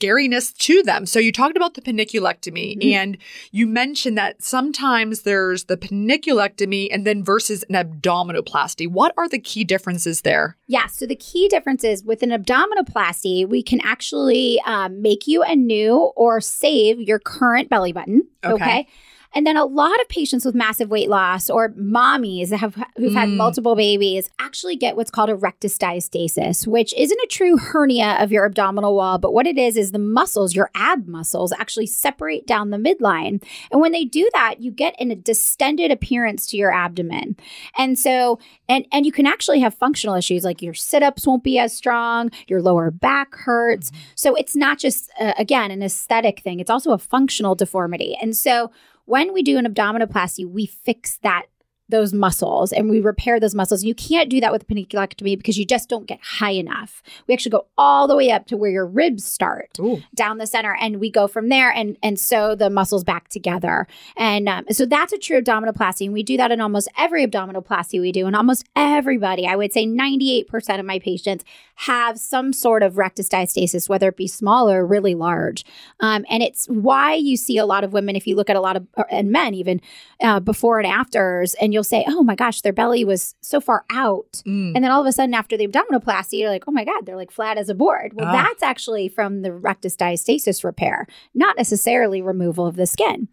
scariness 0.00 0.52
to 0.58 0.82
them. 0.82 1.06
So 1.06 1.18
you 1.18 1.32
talked 1.32 1.56
about 1.56 1.74
the 1.74 1.80
panniculectomy 1.82 2.76
Mhm. 2.78 2.92
and 2.92 3.18
you 3.52 3.66
mentioned 3.66 4.18
that 4.18 4.42
sometimes 4.42 5.22
there's 5.22 5.64
the 5.64 5.76
panniculectomy 5.76 6.88
and 6.90 7.06
then 7.06 7.22
versus 7.24 7.64
an 7.68 7.74
abdominoplasty. 7.74 8.88
What 8.88 9.12
are 9.16 9.28
the 9.28 9.38
key 9.38 9.64
differences 9.64 10.22
there? 10.22 10.56
Yeah. 10.66 10.86
So 10.86 11.06
the 11.06 11.16
key 11.16 11.48
difference 11.48 11.84
is 11.84 12.02
with 12.04 12.22
an 12.22 12.30
abdominoplasty, 12.30 13.48
we 13.48 13.62
can 13.62 13.80
actually 13.82 14.60
um, 14.66 15.00
make 15.02 15.26
you 15.26 15.42
a 15.42 15.54
new 15.54 15.94
or 16.16 16.40
save 16.40 17.00
your 17.00 17.18
current 17.18 17.68
belly 17.68 17.92
button. 17.92 18.22
Okay. 18.44 18.54
Okay. 18.54 18.86
And 19.34 19.46
then 19.46 19.56
a 19.56 19.64
lot 19.64 20.00
of 20.00 20.08
patients 20.08 20.44
with 20.44 20.54
massive 20.54 20.90
weight 20.90 21.08
loss 21.10 21.50
or 21.50 21.70
mommies 21.70 22.50
that 22.50 22.58
have 22.58 22.74
who've 22.96 23.12
had 23.14 23.28
Mm. 23.28 23.36
multiple 23.36 23.74
babies 23.74 24.30
actually 24.38 24.76
get 24.76 24.96
what's 24.96 25.10
called 25.10 25.30
a 25.30 25.34
rectus 25.34 25.76
diastasis, 25.76 26.66
which 26.66 26.94
isn't 26.96 27.20
a 27.22 27.26
true 27.28 27.56
hernia 27.56 28.16
of 28.20 28.30
your 28.30 28.44
abdominal 28.44 28.94
wall, 28.94 29.18
but 29.18 29.32
what 29.32 29.46
it 29.46 29.58
is 29.58 29.76
is 29.76 29.92
the 29.92 29.98
muscles, 29.98 30.54
your 30.54 30.70
ab 30.74 31.08
muscles, 31.08 31.52
actually 31.52 31.86
separate 31.86 32.46
down 32.46 32.70
the 32.70 32.76
midline. 32.76 33.42
And 33.72 33.80
when 33.80 33.92
they 33.92 34.04
do 34.04 34.28
that, 34.34 34.60
you 34.60 34.70
get 34.70 34.94
an, 35.00 35.10
a 35.10 35.16
distended 35.16 35.90
appearance 35.90 36.46
to 36.48 36.56
your 36.56 36.72
abdomen. 36.72 37.36
And 37.76 37.98
so, 37.98 38.38
and 38.68 38.86
and 38.92 39.04
you 39.06 39.12
can 39.12 39.26
actually 39.26 39.60
have 39.60 39.74
functional 39.74 40.14
issues 40.14 40.44
like 40.44 40.62
your 40.62 40.74
sit-ups 40.74 41.26
won't 41.26 41.42
be 41.42 41.58
as 41.58 41.72
strong, 41.72 42.30
your 42.46 42.62
lower 42.62 42.90
back 42.90 43.34
hurts. 43.34 43.90
So 44.14 44.34
it's 44.34 44.54
not 44.54 44.78
just 44.78 45.10
uh, 45.18 45.32
again 45.38 45.70
an 45.70 45.82
aesthetic 45.82 46.40
thing; 46.40 46.60
it's 46.60 46.70
also 46.70 46.92
a 46.92 46.98
functional 46.98 47.54
deformity. 47.54 48.16
And 48.20 48.36
so 48.36 48.70
when 49.06 49.32
we 49.32 49.42
do 49.42 49.58
an 49.58 49.66
abdominoplasty, 49.66 50.48
we 50.48 50.66
fix 50.66 51.18
that 51.22 51.44
those 51.88 52.14
muscles 52.14 52.72
and 52.72 52.88
we 52.88 53.00
repair 53.00 53.38
those 53.38 53.54
muscles. 53.54 53.84
You 53.84 53.94
can't 53.94 54.30
do 54.30 54.40
that 54.40 54.52
with 54.52 54.62
a 54.62 54.64
panniculectomy 54.64 55.36
because 55.36 55.58
you 55.58 55.66
just 55.66 55.88
don't 55.88 56.06
get 56.06 56.18
high 56.22 56.52
enough. 56.52 57.02
We 57.26 57.34
actually 57.34 57.50
go 57.50 57.66
all 57.76 58.08
the 58.08 58.16
way 58.16 58.30
up 58.30 58.46
to 58.46 58.56
where 58.56 58.70
your 58.70 58.86
ribs 58.86 59.24
start 59.24 59.78
Ooh. 59.78 60.02
down 60.14 60.38
the 60.38 60.46
center 60.46 60.74
and 60.80 60.98
we 60.98 61.10
go 61.10 61.26
from 61.26 61.48
there 61.50 61.70
and 61.70 61.96
and 62.02 62.18
sew 62.18 62.54
the 62.54 62.70
muscles 62.70 63.04
back 63.04 63.28
together. 63.28 63.86
And 64.16 64.48
um, 64.48 64.64
so 64.70 64.86
that's 64.86 65.12
a 65.12 65.18
true 65.18 65.42
abdominoplasty. 65.42 66.06
And 66.06 66.14
we 66.14 66.22
do 66.22 66.36
that 66.38 66.50
in 66.50 66.60
almost 66.60 66.88
every 66.96 67.26
abdominoplasty 67.26 68.00
we 68.00 68.12
do. 68.12 68.26
And 68.26 68.34
almost 68.34 68.64
everybody, 68.74 69.46
I 69.46 69.56
would 69.56 69.72
say 69.72 69.86
98% 69.86 70.80
of 70.80 70.86
my 70.86 70.98
patients 70.98 71.44
have 71.76 72.18
some 72.18 72.52
sort 72.52 72.82
of 72.82 72.96
rectus 72.96 73.28
diastasis, 73.28 73.88
whether 73.88 74.08
it 74.08 74.16
be 74.16 74.28
small 74.28 74.70
or 74.70 74.86
really 74.86 75.14
large. 75.14 75.64
Um, 76.00 76.24
and 76.30 76.42
it's 76.42 76.66
why 76.66 77.14
you 77.14 77.36
see 77.36 77.58
a 77.58 77.66
lot 77.66 77.84
of 77.84 77.92
women, 77.92 78.16
if 78.16 78.26
you 78.26 78.36
look 78.36 78.48
at 78.48 78.56
a 78.56 78.60
lot 78.60 78.76
of, 78.76 78.86
and 79.10 79.30
men 79.30 79.54
even, 79.54 79.80
uh, 80.22 80.40
before 80.40 80.78
and 80.78 80.86
afters, 80.86 81.54
and 81.54 81.73
you'll 81.74 81.84
say, 81.84 82.04
oh 82.08 82.22
my 82.22 82.34
gosh, 82.34 82.62
their 82.62 82.72
belly 82.72 83.04
was 83.04 83.34
so 83.42 83.60
far 83.60 83.84
out. 83.90 84.42
Mm. 84.46 84.72
And 84.74 84.84
then 84.84 84.90
all 84.90 85.00
of 85.00 85.06
a 85.06 85.12
sudden, 85.12 85.34
after 85.34 85.56
the 85.56 85.66
abdominoplasty, 85.68 86.38
you're 86.38 86.48
like, 86.48 86.64
oh 86.66 86.72
my 86.72 86.84
God, 86.84 87.04
they're 87.04 87.16
like 87.16 87.30
flat 87.32 87.58
as 87.58 87.68
a 87.68 87.74
board. 87.74 88.12
Well, 88.14 88.28
Ah. 88.28 88.32
that's 88.32 88.62
actually 88.62 89.08
from 89.08 89.42
the 89.42 89.52
rectus 89.52 89.96
diastasis 89.96 90.64
repair, 90.64 91.06
not 91.34 91.56
necessarily 91.58 92.22
removal 92.22 92.66
of 92.66 92.76
the 92.76 92.86
skin. 92.86 93.28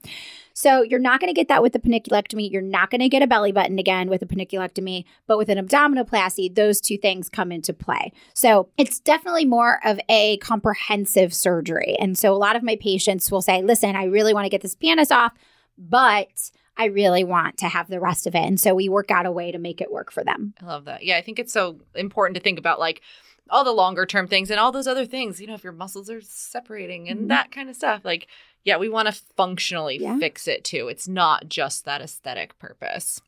So 0.53 0.81
you're 0.81 1.00
not 1.00 1.21
going 1.21 1.29
to 1.29 1.33
get 1.33 1.48
that 1.48 1.62
with 1.63 1.71
the 1.71 1.79
panniculectomy. 1.79 2.51
You're 2.51 2.62
not 2.62 2.89
going 2.91 3.00
to 3.00 3.07
get 3.07 3.24
a 3.24 3.27
belly 3.27 3.53
button 3.53 3.79
again 3.79 4.10
with 4.10 4.21
a 4.21 4.25
panniculectomy, 4.25 5.05
but 5.25 5.38
with 5.38 5.48
an 5.48 5.57
abdominoplasty, 5.65 6.53
those 6.53 6.81
two 6.81 6.98
things 6.98 7.29
come 7.29 7.53
into 7.53 7.74
play. 7.74 8.12
So 8.33 8.67
it's 8.77 9.00
definitely 9.00 9.45
more 9.45 9.79
of 9.86 10.00
a 10.10 10.38
comprehensive 10.38 11.33
surgery. 11.33 11.95
And 12.00 12.17
so 12.17 12.33
a 12.33 12.38
lot 12.38 12.57
of 12.57 12.63
my 12.63 12.75
patients 12.75 13.31
will 13.31 13.41
say, 13.41 13.62
listen, 13.62 13.95
I 13.95 14.03
really 14.05 14.33
want 14.33 14.45
to 14.45 14.50
get 14.50 14.62
this 14.62 14.75
pannus 14.75 15.10
off, 15.10 15.31
but 15.77 16.51
I 16.78 16.86
really 16.86 17.24
want 17.24 17.58
to 17.58 17.68
have 17.68 17.88
the 17.90 18.00
rest 18.00 18.25
of 18.28 18.34
it. 18.36 18.40
And 18.44 18.60
so 18.60 18.74
we 18.74 18.90
work 18.90 19.12
out 19.12 19.25
a 19.25 19.32
way 19.32 19.51
to 19.51 19.60
make 19.60 19.82
it 19.82 19.92
work 19.92 20.12
for 20.12 20.24
them. 20.24 20.54
I 20.62 20.66
love 20.66 20.86
that. 20.86 21.04
Yeah, 21.04 21.18
I 21.18 21.22
think 21.22 21.38
it's 21.40 21.54
so 21.54 21.80
important 21.96 22.36
to 22.36 22.42
think 22.42 22.58
about 22.60 22.80
like 22.80 23.01
all 23.50 23.63
the 23.63 23.72
longer 23.74 24.06
term 24.06 24.28
things 24.28 24.50
and 24.50 24.60
all 24.60 24.72
those 24.72 24.88
other 24.88 25.06
things, 25.06 25.42
you 25.42 25.48
know, 25.48 25.54
if 25.56 25.63
your 25.63 25.74
muscles 25.74 26.10
are 26.10 26.22
separating 26.22 27.10
and 27.10 27.22
Mhm. 27.25 27.28
that 27.28 27.51
kind 27.51 27.70
of 27.70 27.75
stuff. 27.75 28.06
Like, 28.06 28.28
yeah, 28.63 28.78
we 28.78 28.88
want 28.88 29.08
to 29.10 29.22
functionally 29.36 29.98
Yeah. 29.98 30.18
fix 30.20 30.48
it 30.48 30.63
too. 30.63 30.88
It's 30.88 31.08
not 31.08 31.50
just 31.50 31.84
that 31.86 32.01
aesthetic 32.01 32.58
purpose. 32.60 33.20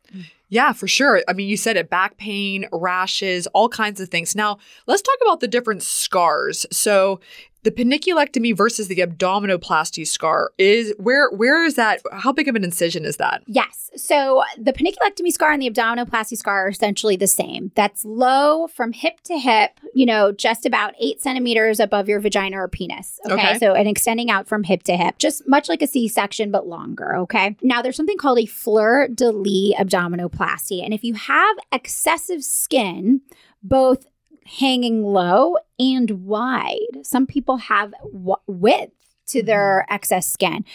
Yeah, 0.48 0.72
for 0.72 0.88
sure. 0.88 1.22
I 1.28 1.34
mean, 1.34 1.50
you 1.50 1.58
said 1.58 1.76
it 1.76 1.90
back 1.90 2.18
pain, 2.18 2.68
rashes, 2.72 3.48
all 3.48 3.68
kinds 3.68 4.00
of 4.00 4.10
things. 4.10 4.36
Now, 4.36 4.60
let's 4.88 5.02
talk 5.02 5.18
about 5.22 5.42
the 5.42 5.48
different 5.48 5.84
scars. 5.84 6.66
So, 6.72 7.20
the 7.64 7.72
panniculectomy 7.72 8.56
versus 8.56 8.88
the 8.88 8.98
abdominoplasty 8.98 10.08
scar 10.08 10.52
is 10.58 10.94
where 10.98 11.30
where 11.30 11.64
is 11.64 11.76
that 11.76 12.02
how 12.12 12.32
big 12.32 12.48
of 12.48 12.56
an 12.56 12.64
incision 12.64 13.06
is 13.06 13.18
that? 13.18 13.44
Yes. 13.46 13.92
So 13.96 14.44
the 14.58 14.74
panniculectomy 14.74 15.32
scar 15.32 15.52
and 15.52 15.62
the 15.62 15.70
abdominoplasty 15.70 16.38
scar 16.38 16.66
are 16.66 16.70
essentially 16.70 17.16
the 17.16 17.28
same. 17.28 17.72
That's 17.76 18.04
low 18.04 18.68
from 18.68 18.92
hip 18.92 19.22
to 19.26 19.38
hip, 19.38 19.80
you 19.94 20.06
know, 20.06 20.32
just 20.32 20.66
about 20.66 20.96
eight 21.00 21.22
centimeters 21.22 21.80
above 21.80 22.10
your 22.10 22.20
vagina 22.20 22.58
or 22.60 22.68
penis. 22.68 23.20
Okay. 23.26 23.44
Okay. 23.44 23.60
So, 23.60 23.74
and 23.74 23.88
extending 23.88 24.30
out 24.30 24.48
from 24.48 24.64
hip 24.64 24.84
to 24.84 24.98
hip, 24.98 25.18
just 25.18 25.48
much 25.48 25.70
like 25.70 25.82
a 25.82 25.88
C 25.88 26.08
section, 26.08 26.52
but 26.52 26.68
longer. 26.68 27.16
Okay. 27.18 27.56
Now, 27.62 27.82
there's 27.82 27.96
something 27.96 28.18
called 28.18 28.40
a 28.40 28.46
fleur 28.46 29.08
de 29.08 29.32
lis 29.32 29.76
abdominoplasty. 29.76 30.84
And 30.84 30.94
if 30.94 31.04
you 31.04 31.14
have 31.14 31.58
excessive 31.72 32.44
skin, 32.44 33.22
both 33.62 34.06
hanging 34.46 35.04
low 35.04 35.58
and 35.80 36.26
wide, 36.26 37.04
some 37.04 37.26
people 37.26 37.58
have 37.58 37.94
w- 38.04 38.36
width 38.48 38.94
to 39.28 39.40
mm-hmm. 39.40 39.48
their 39.48 39.86
excess 39.90 40.28
skin. 40.28 40.66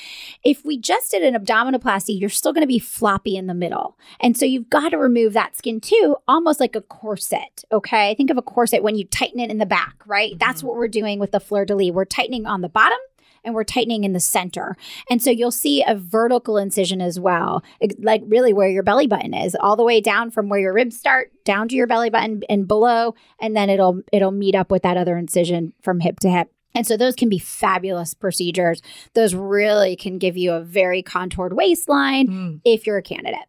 If 0.44 0.64
we 0.64 0.78
just 0.78 1.10
did 1.10 1.22
an 1.22 1.40
abdominoplasty, 1.40 2.18
you're 2.18 2.30
still 2.30 2.52
going 2.52 2.62
to 2.62 2.68
be 2.68 2.78
floppy 2.78 3.36
in 3.36 3.46
the 3.46 3.54
middle. 3.54 3.98
And 4.20 4.36
so 4.36 4.44
you've 4.44 4.70
got 4.70 4.90
to 4.90 4.98
remove 4.98 5.32
that 5.34 5.56
skin 5.56 5.80
too, 5.80 6.16
almost 6.26 6.60
like 6.60 6.74
a 6.74 6.80
corset. 6.80 7.64
Okay. 7.72 8.14
Think 8.14 8.30
of 8.30 8.38
a 8.38 8.42
corset 8.42 8.82
when 8.82 8.96
you 8.96 9.04
tighten 9.04 9.40
it 9.40 9.50
in 9.50 9.58
the 9.58 9.66
back, 9.66 9.96
right? 10.06 10.38
That's 10.38 10.58
mm-hmm. 10.58 10.68
what 10.68 10.76
we're 10.76 10.88
doing 10.88 11.18
with 11.18 11.32
the 11.32 11.40
fleur 11.40 11.64
de 11.64 11.74
lis. 11.74 11.92
We're 11.92 12.04
tightening 12.04 12.46
on 12.46 12.62
the 12.62 12.68
bottom 12.68 12.98
and 13.44 13.54
we're 13.54 13.64
tightening 13.64 14.04
in 14.04 14.12
the 14.12 14.20
center. 14.20 14.76
And 15.10 15.22
so 15.22 15.30
you'll 15.30 15.50
see 15.50 15.82
a 15.86 15.94
vertical 15.94 16.56
incision 16.58 17.00
as 17.00 17.18
well, 17.18 17.62
like 17.98 18.22
really 18.26 18.52
where 18.52 18.68
your 18.68 18.82
belly 18.82 19.06
button 19.06 19.34
is, 19.34 19.54
all 19.54 19.76
the 19.76 19.84
way 19.84 20.00
down 20.00 20.30
from 20.30 20.48
where 20.48 20.60
your 20.60 20.72
ribs 20.72 20.98
start 20.98 21.32
down 21.44 21.68
to 21.68 21.76
your 21.76 21.86
belly 21.86 22.10
button 22.10 22.42
and 22.48 22.68
below, 22.68 23.14
and 23.40 23.56
then 23.56 23.70
it'll 23.70 24.02
it'll 24.12 24.30
meet 24.32 24.54
up 24.54 24.70
with 24.70 24.82
that 24.82 24.96
other 24.96 25.16
incision 25.16 25.72
from 25.82 26.00
hip 26.00 26.20
to 26.20 26.28
hip. 26.30 26.50
And 26.74 26.86
so 26.86 26.96
those 26.96 27.16
can 27.16 27.28
be 27.28 27.38
fabulous 27.38 28.14
procedures. 28.14 28.82
Those 29.14 29.34
really 29.34 29.96
can 29.96 30.18
give 30.18 30.36
you 30.36 30.52
a 30.52 30.60
very 30.60 31.02
contoured 31.02 31.54
waistline 31.54 32.28
Mm. 32.28 32.60
if 32.64 32.86
you're 32.86 32.98
a 32.98 33.02
candidate. 33.02 33.46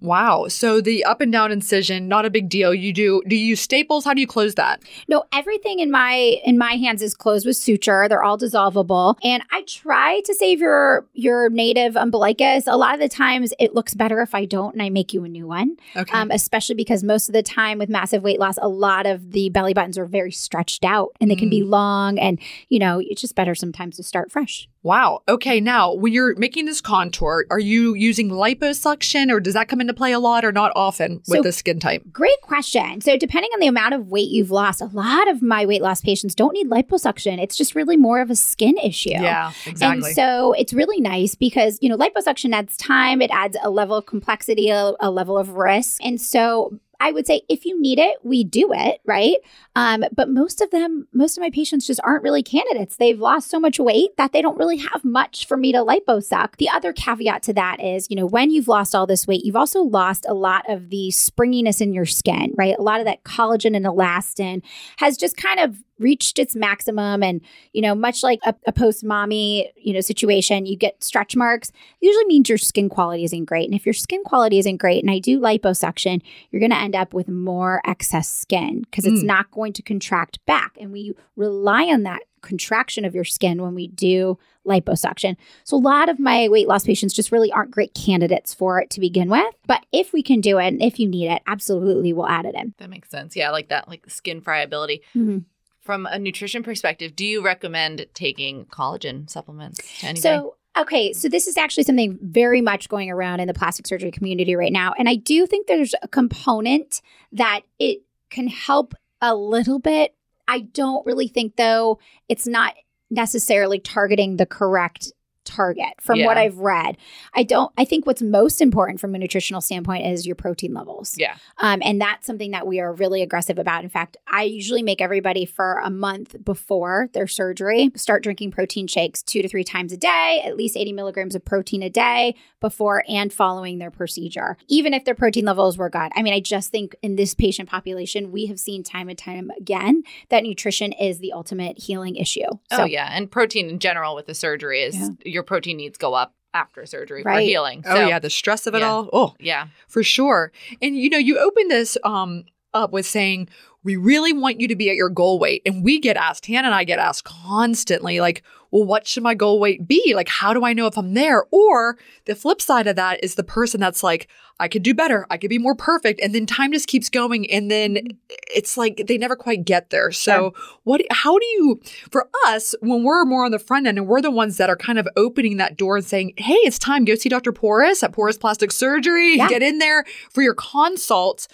Wow. 0.00 0.48
So 0.48 0.80
the 0.80 1.04
up 1.04 1.20
and 1.20 1.30
down 1.30 1.52
incision, 1.52 2.08
not 2.08 2.24
a 2.24 2.30
big 2.30 2.48
deal. 2.48 2.74
You 2.74 2.92
do 2.92 3.22
do 3.26 3.36
you 3.36 3.46
use 3.46 3.60
staples? 3.60 4.04
How 4.04 4.14
do 4.14 4.20
you 4.20 4.26
close 4.26 4.54
that? 4.54 4.82
No, 5.08 5.24
everything 5.32 5.78
in 5.78 5.90
my 5.90 6.40
in 6.44 6.56
my 6.56 6.72
hands 6.72 7.02
is 7.02 7.14
closed 7.14 7.46
with 7.46 7.56
suture. 7.56 8.08
They're 8.08 8.22
all 8.22 8.38
dissolvable, 8.38 9.16
and 9.22 9.42
I 9.50 9.62
try 9.62 10.20
to 10.24 10.34
save 10.34 10.60
your 10.60 11.06
your 11.12 11.50
native 11.50 11.96
umbilicus. 11.96 12.66
A 12.66 12.76
lot 12.76 12.94
of 12.94 13.00
the 13.00 13.08
times, 13.08 13.52
it 13.58 13.74
looks 13.74 13.94
better 13.94 14.20
if 14.22 14.34
I 14.34 14.46
don't, 14.46 14.72
and 14.72 14.82
I 14.82 14.88
make 14.88 15.12
you 15.12 15.24
a 15.24 15.28
new 15.28 15.46
one. 15.46 15.76
Okay. 15.94 16.16
Um, 16.16 16.30
especially 16.30 16.74
because 16.74 17.02
most 17.02 17.28
of 17.28 17.32
the 17.34 17.42
time 17.42 17.78
with 17.78 17.88
massive 17.88 18.22
weight 18.22 18.40
loss, 18.40 18.56
a 18.62 18.68
lot 18.68 19.06
of 19.06 19.32
the 19.32 19.50
belly 19.50 19.74
buttons 19.74 19.98
are 19.98 20.06
very 20.06 20.32
stretched 20.32 20.84
out, 20.84 21.10
and 21.20 21.30
they 21.30 21.36
can 21.36 21.50
be 21.50 21.62
long, 21.62 22.18
and 22.18 22.38
you 22.68 22.78
know 22.78 23.00
it's 23.04 23.20
just 23.20 23.34
better 23.34 23.54
sometimes 23.54 23.96
to 23.96 24.02
start 24.02 24.32
fresh. 24.32 24.68
wow. 24.82 25.22
Okay. 25.28 25.60
Now, 25.60 25.92
when 25.92 26.12
you're 26.12 26.34
making 26.36 26.64
this 26.64 26.80
contour, 26.80 27.44
are 27.50 27.58
you 27.58 27.94
using 27.94 28.30
liposuction 28.30 29.30
or 29.30 29.40
does 29.40 29.54
that 29.54 29.68
come 29.68 29.80
into 29.90 29.98
play 29.98 30.12
a 30.12 30.18
lot 30.18 30.44
or 30.44 30.52
not 30.52 30.72
often 30.74 31.20
with 31.28 31.38
So- 31.38 31.42
the 31.42 31.52
skin 31.52 31.80
type? 31.80 32.02
Great 32.12 32.40
question. 32.42 33.00
So, 33.00 33.16
depending 33.16 33.50
on 33.54 33.60
the 33.60 33.66
amount 33.66 33.94
of 33.94 34.08
weight 34.08 34.30
you've 34.30 34.50
lost, 34.50 34.80
a 34.80 34.86
lot 34.86 35.28
of 35.28 35.42
my 35.42 35.66
weight 35.66 35.82
loss 35.82 36.00
patients 36.00 36.34
don't 36.34 36.52
need 36.52 36.68
liposuction. 36.68 37.40
It's 37.42 37.56
just 37.56 37.74
really 37.74 37.96
more 37.96 38.20
of 38.20 38.30
a 38.30 38.36
skin 38.36 38.76
issue. 38.78 39.10
Yeah, 39.10 39.52
exactly. 39.66 40.08
And 40.08 40.16
so 40.16 40.52
it's 40.52 40.72
really 40.72 41.00
nice 41.00 41.34
because, 41.34 41.78
you 41.80 41.88
know, 41.88 41.96
liposuction 41.96 42.54
adds 42.54 42.76
time, 42.76 43.20
it 43.20 43.30
adds 43.32 43.56
a 43.62 43.70
level 43.70 43.96
of 43.96 44.06
complexity, 44.06 44.70
a, 44.70 44.92
a 45.00 45.10
level 45.10 45.36
of 45.36 45.50
risk. 45.50 46.04
And 46.04 46.20
so 46.20 46.78
I 47.00 47.12
would 47.12 47.26
say 47.26 47.42
if 47.48 47.64
you 47.64 47.80
need 47.80 47.98
it, 47.98 48.18
we 48.22 48.44
do 48.44 48.72
it, 48.72 49.00
right? 49.06 49.36
Um, 49.74 50.04
but 50.14 50.28
most 50.28 50.60
of 50.60 50.70
them, 50.70 51.08
most 51.12 51.36
of 51.36 51.42
my 51.42 51.50
patients 51.50 51.86
just 51.86 52.00
aren't 52.04 52.22
really 52.22 52.42
candidates. 52.42 52.96
They've 52.96 53.18
lost 53.18 53.50
so 53.50 53.58
much 53.58 53.78
weight 53.78 54.16
that 54.18 54.32
they 54.32 54.42
don't 54.42 54.58
really 54.58 54.76
have 54.76 55.04
much 55.04 55.46
for 55.46 55.56
me 55.56 55.72
to 55.72 55.78
liposuck. 55.78 56.56
The 56.56 56.68
other 56.68 56.92
caveat 56.92 57.42
to 57.44 57.54
that 57.54 57.82
is, 57.82 58.08
you 58.10 58.16
know, 58.16 58.26
when 58.26 58.50
you've 58.50 58.68
lost 58.68 58.94
all 58.94 59.06
this 59.06 59.26
weight, 59.26 59.44
you've 59.44 59.56
also 59.56 59.80
lost 59.80 60.26
a 60.28 60.34
lot 60.34 60.68
of 60.68 60.90
the 60.90 61.10
springiness 61.10 61.80
in 61.80 61.92
your 61.92 62.06
skin, 62.06 62.52
right? 62.56 62.76
A 62.78 62.82
lot 62.82 63.00
of 63.00 63.06
that 63.06 63.24
collagen 63.24 63.74
and 63.74 63.86
elastin 63.86 64.62
has 64.98 65.16
just 65.16 65.36
kind 65.36 65.58
of 65.58 65.76
reached 66.00 66.38
its 66.38 66.56
maximum 66.56 67.22
and 67.22 67.40
you 67.72 67.80
know 67.82 67.94
much 67.94 68.22
like 68.22 68.40
a, 68.44 68.54
a 68.66 68.72
post 68.72 69.04
mommy 69.04 69.70
you 69.76 69.92
know 69.92 70.00
situation 70.00 70.66
you 70.66 70.76
get 70.76 71.04
stretch 71.04 71.36
marks 71.36 71.70
usually 72.00 72.24
means 72.24 72.48
your 72.48 72.58
skin 72.58 72.88
quality 72.88 73.22
isn't 73.22 73.44
great 73.44 73.66
and 73.66 73.74
if 73.74 73.86
your 73.86 73.92
skin 73.92 74.22
quality 74.24 74.58
isn't 74.58 74.78
great 74.78 75.02
and 75.04 75.10
i 75.10 75.18
do 75.18 75.38
liposuction 75.38 76.20
you're 76.50 76.60
going 76.60 76.70
to 76.70 76.76
end 76.78 76.96
up 76.96 77.12
with 77.14 77.28
more 77.28 77.80
excess 77.86 78.28
skin 78.28 78.80
because 78.82 79.04
it's 79.04 79.20
Mm. 79.22 79.26
not 79.26 79.50
going 79.50 79.72
to 79.74 79.82
contract 79.82 80.38
back 80.46 80.76
and 80.80 80.90
we 80.90 81.12
rely 81.36 81.84
on 81.84 82.02
that 82.04 82.22
contraction 82.40 83.04
of 83.04 83.14
your 83.14 83.24
skin 83.24 83.60
when 83.62 83.74
we 83.74 83.86
do 83.86 84.38
liposuction 84.66 85.36
so 85.64 85.76
a 85.76 85.78
lot 85.78 86.08
of 86.08 86.18
my 86.18 86.48
weight 86.48 86.66
loss 86.66 86.84
patients 86.84 87.12
just 87.12 87.30
really 87.30 87.52
aren't 87.52 87.70
great 87.70 87.92
candidates 87.94 88.54
for 88.54 88.80
it 88.80 88.88
to 88.88 88.98
begin 89.00 89.28
with 89.28 89.54
but 89.66 89.84
if 89.92 90.12
we 90.14 90.22
can 90.22 90.40
do 90.40 90.58
it 90.58 90.66
and 90.68 90.82
if 90.82 90.98
you 90.98 91.06
need 91.06 91.28
it 91.28 91.42
absolutely 91.46 92.12
we'll 92.14 92.26
add 92.28 92.46
it 92.46 92.54
in 92.54 92.72
That 92.78 92.88
makes 92.88 93.10
sense. 93.10 93.36
Yeah, 93.36 93.48
I 93.48 93.50
like 93.52 93.68
that, 93.68 93.88
like 93.88 94.08
skin 94.08 94.40
friability. 94.40 95.02
Mhm. 95.14 95.44
From 95.80 96.06
a 96.06 96.18
nutrition 96.18 96.62
perspective, 96.62 97.16
do 97.16 97.24
you 97.24 97.42
recommend 97.42 98.06
taking 98.12 98.66
collagen 98.66 99.28
supplements 99.28 99.78
to 100.00 100.06
anybody? 100.06 100.20
So, 100.20 100.56
okay, 100.76 101.12
so 101.12 101.28
this 101.28 101.46
is 101.46 101.56
actually 101.56 101.84
something 101.84 102.18
very 102.20 102.60
much 102.60 102.88
going 102.88 103.10
around 103.10 103.40
in 103.40 103.48
the 103.48 103.54
plastic 103.54 103.86
surgery 103.86 104.10
community 104.10 104.54
right 104.54 104.72
now. 104.72 104.92
And 104.98 105.08
I 105.08 105.14
do 105.14 105.46
think 105.46 105.66
there's 105.66 105.94
a 106.02 106.08
component 106.08 107.00
that 107.32 107.62
it 107.78 108.02
can 108.28 108.46
help 108.46 108.94
a 109.22 109.34
little 109.34 109.78
bit. 109.78 110.14
I 110.46 110.60
don't 110.60 111.04
really 111.06 111.28
think, 111.28 111.56
though, 111.56 111.98
it's 112.28 112.46
not 112.46 112.74
necessarily 113.10 113.78
targeting 113.78 114.36
the 114.36 114.46
correct 114.46 115.12
target 115.50 115.92
from 116.00 116.18
what 116.26 116.36
I've 116.38 116.58
read. 116.58 116.96
I 117.34 117.42
don't, 117.42 117.72
I 117.76 117.84
think 117.84 118.06
what's 118.06 118.22
most 118.22 118.60
important 118.60 119.00
from 119.00 119.14
a 119.14 119.18
nutritional 119.18 119.60
standpoint 119.60 120.06
is 120.06 120.26
your 120.26 120.36
protein 120.36 120.72
levels. 120.74 121.14
yeah, 121.18 121.36
Um, 121.58 121.80
and 121.84 122.00
that's 122.00 122.26
something 122.26 122.52
that 122.52 122.66
we 122.66 122.80
are 122.80 122.92
really 122.92 123.22
aggressive 123.22 123.58
about. 123.58 123.84
In 123.84 123.90
fact, 123.90 124.16
I 124.30 124.42
usually 124.44 124.82
make 124.82 125.00
everybody 125.00 125.44
for 125.44 125.80
a 125.84 125.90
month 125.90 126.36
before 126.44 127.08
their 127.12 127.26
surgery 127.26 127.90
start 127.96 128.22
drinking 128.22 128.50
protein 128.52 128.86
shakes 128.86 129.22
two 129.22 129.42
to 129.42 129.48
three 129.48 129.64
times 129.64 129.92
a 129.92 129.96
day, 129.96 130.42
at 130.44 130.56
least 130.56 130.76
80 130.76 130.92
milligrams 130.92 131.34
of 131.34 131.44
protein 131.44 131.82
a 131.82 131.90
day 131.90 132.34
before 132.60 133.02
and 133.08 133.32
following 133.32 133.78
their 133.78 133.90
procedure, 133.90 134.56
even 134.68 134.94
if 134.94 135.04
their 135.04 135.14
protein 135.14 135.44
levels 135.44 135.76
were 135.78 135.90
good. 135.90 136.10
I 136.14 136.22
mean, 136.22 136.32
I 136.34 136.40
just 136.40 136.70
think 136.70 136.94
in 137.02 137.16
this 137.16 137.34
patient 137.34 137.68
population, 137.68 138.30
we 138.32 138.46
have 138.46 138.58
seen 138.60 138.82
time 138.82 139.08
and 139.08 139.18
time 139.18 139.50
again 139.58 140.02
that 140.28 140.42
nutrition 140.42 140.92
is 140.92 141.18
the 141.18 141.32
ultimate 141.32 141.78
healing 141.78 142.16
issue. 142.16 142.46
oh 142.70 142.84
yeah, 142.84 143.08
and 143.12 143.30
protein 143.30 143.68
in 143.68 143.78
general 143.78 144.14
with 144.14 144.26
the 144.26 144.34
surgery 144.34 144.82
is 144.82 144.94
Yeah. 144.96 145.08
your 145.24 145.39
protein 145.42 145.76
needs 145.76 145.98
go 145.98 146.14
up 146.14 146.34
after 146.52 146.84
surgery 146.86 147.22
for 147.22 147.28
Right. 147.30 147.46
healing. 147.46 147.82
oh 147.86 147.94
So, 147.94 148.06
yeah, 148.08 148.18
the 148.18 148.30
stress 148.30 148.66
of 148.66 148.74
it 148.74 148.80
yeah. 148.80 148.88
all. 148.90 149.08
Oh, 149.12 149.34
yeah. 149.38 149.68
for 149.88 150.02
sure. 150.02 150.50
And 150.82 150.96
you 150.96 151.08
know, 151.10 151.18
you 151.18 151.38
open 151.38 151.68
this 151.68 151.96
um 152.04 152.44
up 152.74 152.92
with 152.92 153.06
saying 153.06 153.48
we 153.82 153.96
really 153.96 154.32
want 154.32 154.60
you 154.60 154.68
to 154.68 154.76
be 154.76 154.90
at 154.90 154.96
your 154.96 155.08
goal 155.08 155.38
weight. 155.38 155.62
And 155.64 155.82
we 155.84 155.98
get 155.98 156.16
asked, 156.16 156.46
Hannah 156.46 156.68
and 156.68 156.74
I 156.74 156.84
get 156.84 156.98
asked 156.98 157.24
constantly, 157.24 158.20
like, 158.20 158.42
well, 158.70 158.84
what 158.84 159.06
should 159.06 159.22
my 159.22 159.34
goal 159.34 159.58
weight 159.58 159.88
be? 159.88 160.12
Like, 160.14 160.28
how 160.28 160.52
do 160.54 160.64
I 160.64 160.72
know 160.74 160.86
if 160.86 160.96
I'm 160.96 161.14
there? 161.14 161.44
Or 161.50 161.98
the 162.26 162.34
flip 162.36 162.60
side 162.60 162.86
of 162.86 162.96
that 162.96 163.22
is 163.24 163.34
the 163.34 163.42
person 163.42 163.80
that's 163.80 164.02
like, 164.02 164.28
I 164.60 164.68
could 164.68 164.82
do 164.82 164.92
better. 164.94 165.26
I 165.30 165.38
could 165.38 165.48
be 165.48 165.58
more 165.58 165.74
perfect. 165.74 166.20
And 166.20 166.34
then 166.34 166.44
time 166.44 166.70
just 166.72 166.86
keeps 166.86 167.08
going. 167.08 167.50
And 167.50 167.70
then 167.70 168.18
it's 168.54 168.76
like 168.76 169.04
they 169.08 169.16
never 169.16 169.34
quite 169.34 169.64
get 169.64 169.88
there. 169.90 170.12
So 170.12 170.52
what 170.84 171.00
how 171.10 171.38
do 171.38 171.46
you 171.46 171.80
for 172.12 172.28
us, 172.46 172.74
when 172.80 173.02
we're 173.02 173.24
more 173.24 173.46
on 173.46 173.50
the 173.52 173.58
front 173.58 173.86
end 173.86 173.96
and 173.96 174.06
we're 174.06 174.20
the 174.20 174.30
ones 174.30 174.58
that 174.58 174.68
are 174.68 174.76
kind 174.76 174.98
of 174.98 175.08
opening 175.16 175.56
that 175.56 175.76
door 175.78 175.96
and 175.96 176.04
saying, 176.04 176.34
Hey, 176.36 176.54
it's 176.56 176.78
time, 176.78 177.06
go 177.06 177.14
see 177.14 177.30
Dr. 177.30 177.52
Poris 177.52 178.02
at 178.02 178.12
Poris 178.12 178.36
Plastic 178.38 178.70
Surgery, 178.70 179.36
Yeah. 179.38 179.48
get 179.48 179.62
in 179.62 179.78
there 179.78 180.04
for 180.30 180.42
your 180.42 180.54
consult. 180.54 181.48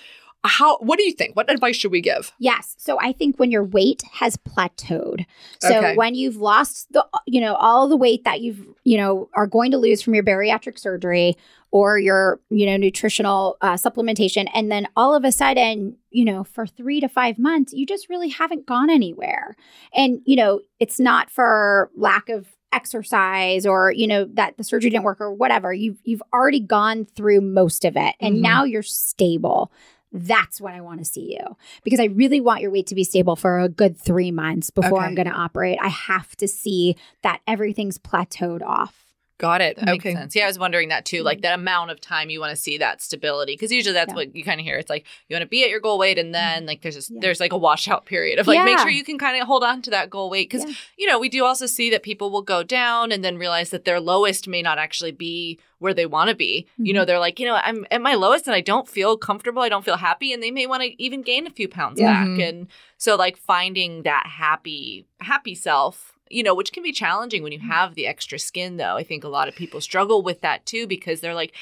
How 0.47 0.79
what 0.79 0.99
do 0.99 1.05
you 1.05 1.12
think? 1.12 1.37
What 1.37 1.50
advice 1.50 1.76
should 1.76 1.91
we 1.93 2.00
give? 2.00 2.33
Yes. 2.38 2.75
So 2.79 2.99
I 3.00 3.12
think 3.12 3.38
when 3.38 3.50
your 3.50 3.65
weight 3.65 4.03
has 4.12 4.37
plateaued. 4.37 5.25
So 5.61 5.76
Okay. 5.79 5.97
when 5.97 6.15
you've 6.15 6.37
lost 6.37 6.93
the 6.93 7.05
you 7.26 7.41
know 7.41 7.55
all 7.57 7.88
the 7.88 7.97
weight 7.97 8.25
that 8.25 8.41
you've 8.41 8.67
you 8.85 8.97
know 8.97 9.29
are 9.35 9.47
going 9.47 9.71
to 9.73 9.79
lose 9.79 10.03
from 10.03 10.15
your 10.15 10.25
bariatric 10.25 10.79
surgery 10.79 11.37
or 11.73 11.99
your 11.99 12.41
you 12.50 12.65
know 12.67 12.76
nutritional 12.76 13.57
uh, 13.61 13.75
supplementation 13.75 14.49
and 14.55 14.71
then 14.71 14.87
all 14.97 15.15
of 15.15 15.25
a 15.25 15.33
sudden 15.33 15.97
you 16.11 16.25
know 16.25 16.45
for 16.45 16.67
3 16.67 17.00
to 17.00 17.09
5 17.09 17.38
months 17.38 17.73
you 17.73 17.85
just 17.87 18.09
really 18.09 18.29
haven't 18.29 18.67
gone 18.67 18.88
anywhere. 18.91 19.57
And 19.95 20.21
you 20.25 20.37
know 20.37 20.61
it's 20.81 21.00
not 21.00 21.31
for 21.31 21.91
lack 21.97 22.29
of 22.29 22.47
exercise 22.73 23.65
or 23.67 23.91
you 23.93 24.07
know 24.07 24.25
that 24.35 24.57
the 24.59 24.65
surgery 24.65 24.91
didn't 24.91 25.05
work 25.05 25.21
or 25.21 25.33
whatever. 25.33 25.73
You've 25.73 25.99
you've 26.05 26.23
already 26.33 26.61
gone 26.61 27.05
through 27.05 27.41
most 27.41 27.85
of 27.85 27.97
it 27.97 28.15
and 28.21 28.37
Mhm. 28.37 28.41
now 28.41 28.65
you're 28.65 28.83
stable. 28.83 29.73
That's 30.18 30.61
when 30.61 30.75
I 30.75 30.80
want 30.80 30.99
to 30.99 31.04
see 31.04 31.37
you 31.38 31.56
because 31.85 32.00
I 32.00 32.04
really 32.06 32.40
want 32.40 32.62
your 32.62 32.70
weight 32.70 32.87
to 32.88 32.94
be 32.94 33.04
stable 33.04 33.37
for 33.37 33.61
a 33.61 33.68
good 33.68 33.99
three 33.99 34.30
months 34.30 34.70
before 34.70 34.99
Okay. 34.99 35.06
I'm 35.06 35.14
going 35.14 35.28
to 35.28 35.32
operate. 35.32 35.78
I 35.80 35.88
have 35.88 36.35
to 36.37 36.49
see 36.49 36.96
that 37.23 37.40
everything's 37.46 37.99
plateaued 37.99 38.62
off. 38.62 39.05
Got 39.38 39.61
it. 39.61 39.76
That 39.76 39.85
makes 39.85 40.02
okay. 40.07 40.14
sense. 40.14 40.35
Yeah, 40.35 40.45
I 40.45 40.47
was 40.47 40.59
wondering 40.59 40.88
that 40.88 41.05
too, 41.05 41.23
like 41.23 41.43
that 41.43 41.52
amount 41.55 41.90
of 41.90 42.00
time 42.00 42.31
you 42.31 42.40
want 42.40 42.50
to 42.50 42.57
see 42.57 42.78
that 42.78 43.02
stability, 43.02 43.52
because 43.52 43.71
usually 43.71 43.93
that's 43.93 44.11
Yeah. 44.12 44.16
what 44.16 44.35
you 44.35 44.43
kind 44.43 44.59
of 44.61 44.64
hear. 44.64 44.78
It's 44.78 44.88
like 44.88 45.05
you 45.28 45.35
want 45.35 45.43
to 45.43 45.47
be 45.49 45.62
at 45.62 45.69
your 45.69 45.81
goal 45.81 45.99
weight, 45.99 46.19
and 46.19 46.35
then 46.35 46.64
like 46.64 46.81
there's 46.81 46.95
just 46.95 47.11
Yeah. 47.11 47.19
there's 47.21 47.38
like 47.38 47.52
a 47.52 47.59
washout 47.59 48.07
period 48.07 48.38
of 48.38 48.47
like 48.47 48.64
make 48.64 48.78
sure 48.78 48.88
you 48.88 49.05
can 49.05 49.19
kind 49.19 49.38
of 49.40 49.47
hold 49.47 49.62
on 49.62 49.83
to 49.83 49.90
that 49.90 50.09
goal 50.09 50.31
weight, 50.31 50.49
because 50.50 50.64
Yeah. 50.66 50.75
you 50.97 51.07
know 51.07 51.19
we 51.19 51.28
do 51.28 51.45
also 51.45 51.66
see 51.66 51.90
that 51.90 52.02
people 52.02 52.31
will 52.31 52.40
go 52.43 52.62
down 52.62 53.12
and 53.12 53.23
then 53.23 53.37
realize 53.37 53.69
that 53.71 53.85
their 53.85 54.00
lowest 54.00 54.49
may 54.49 54.62
not 54.62 54.78
actually 54.78 55.12
be 55.12 55.59
where 55.81 55.93
they 55.93 56.07
want 56.07 56.31
to 56.31 56.35
be. 56.35 56.66
You 56.78 56.95
know, 56.95 57.05
they're 57.05 57.19
like, 57.19 57.38
you 57.38 57.45
know, 57.47 57.57
I'm 57.57 57.85
at 57.90 58.00
my 58.00 58.14
lowest 58.14 58.47
and 58.47 58.55
I 58.57 58.62
don't 58.62 58.88
feel 58.88 59.19
comfortable, 59.19 59.61
I 59.61 59.69
don't 59.69 59.85
feel 59.85 59.99
happy, 59.99 60.33
and 60.33 60.43
they 60.43 60.50
may 60.50 60.66
want 60.66 60.83
to 60.83 61.02
even 61.02 61.21
gain 61.21 61.47
a 61.47 61.50
few 61.50 61.69
pounds 61.69 62.00
Yeah. 62.00 62.14
back, 62.14 62.28
Mhm. 62.28 62.49
and 62.49 62.69
so 62.97 63.16
like 63.16 63.37
finding 63.37 64.02
that 64.05 64.26
happy 64.26 65.05
happy 65.21 65.55
self 65.55 66.14
you 66.28 66.42
know 66.42 66.54
which 66.54 66.73
can 66.73 66.83
be 66.83 66.92
challenging 66.92 67.42
when 67.42 67.52
you 67.52 67.59
mm-hmm. 67.59 67.71
have 67.71 67.95
the 67.95 68.06
extra 68.06 68.38
skin 68.38 68.76
though. 68.76 68.97
I 68.97 69.02
think 69.02 69.25
a 69.25 69.28
lot 69.28 69.49
of 69.49 69.54
people 69.54 69.80
struggle 69.80 70.23
with 70.23 70.40
that 70.40 70.66
too 70.66 70.87
because 70.87 71.21
they're 71.21 71.35
like 71.35 71.54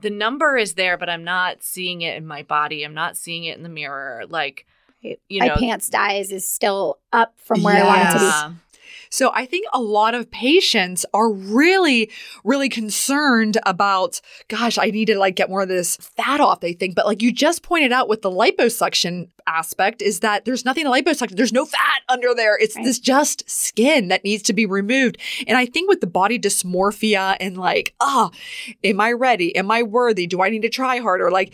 the 0.00 0.10
number 0.10 0.56
is 0.56 0.74
there 0.74 0.98
but 0.98 1.08
i'm 1.08 1.22
not 1.22 1.62
seeing 1.62 2.02
it 2.02 2.16
in 2.16 2.26
my 2.26 2.42
body. 2.42 2.84
I'm 2.84 2.94
not 2.94 3.16
seeing 3.16 3.44
it 3.44 3.56
in 3.56 3.62
the 3.62 3.68
mirror. 3.68 4.24
Like 4.28 4.66
you 5.02 5.40
My 5.40 5.48
know 5.48 5.56
pants 5.56 5.88
size 5.88 6.30
is 6.30 6.46
still 6.46 6.98
up 7.12 7.34
from 7.36 7.62
where 7.62 7.82
I 7.82 7.86
want 7.86 8.00
it 8.00 8.12
to 8.12 8.18
be. 8.50 8.71
So 9.12 9.30
I 9.34 9.44
think 9.44 9.66
a 9.74 9.80
lot 9.80 10.14
of 10.14 10.30
patients 10.30 11.04
are 11.12 11.30
really, 11.30 12.10
really 12.44 12.70
concerned 12.70 13.58
about, 13.66 14.22
gosh, 14.48 14.78
I 14.78 14.86
need 14.86 15.04
to 15.04 15.18
like 15.18 15.36
get 15.36 15.50
more 15.50 15.62
of 15.62 15.68
this 15.68 15.98
fat 15.98 16.40
off, 16.40 16.60
they 16.60 16.72
think. 16.72 16.94
But 16.94 17.04
like 17.04 17.20
you 17.20 17.30
just 17.30 17.62
pointed 17.62 17.92
out 17.92 18.08
with 18.08 18.22
the 18.22 18.30
liposuction 18.30 19.28
aspect 19.46 20.00
is 20.00 20.20
that 20.20 20.46
there's 20.46 20.64
nothing 20.64 20.84
to 20.84 20.90
liposuction. 20.90 21.36
There's 21.36 21.52
no 21.52 21.66
fat 21.66 22.02
under 22.08 22.34
there. 22.34 22.56
It's 22.58 22.74
Right. 22.74 22.86
this 22.86 22.98
just 22.98 23.48
skin 23.50 24.08
that 24.08 24.24
needs 24.24 24.42
to 24.44 24.54
be 24.54 24.64
removed. 24.64 25.18
And 25.46 25.58
I 25.58 25.66
think 25.66 25.90
with 25.90 26.00
the 26.00 26.06
body 26.06 26.38
dysmorphia 26.38 27.36
and 27.38 27.58
like, 27.58 27.94
ah, 28.00 28.30
am 28.82 28.98
I 28.98 29.12
ready? 29.12 29.54
Am 29.54 29.70
I 29.70 29.82
worthy? 29.82 30.26
Do 30.26 30.40
I 30.40 30.48
need 30.48 30.62
to 30.62 30.70
try 30.70 30.98
harder? 31.00 31.30
Like 31.30 31.52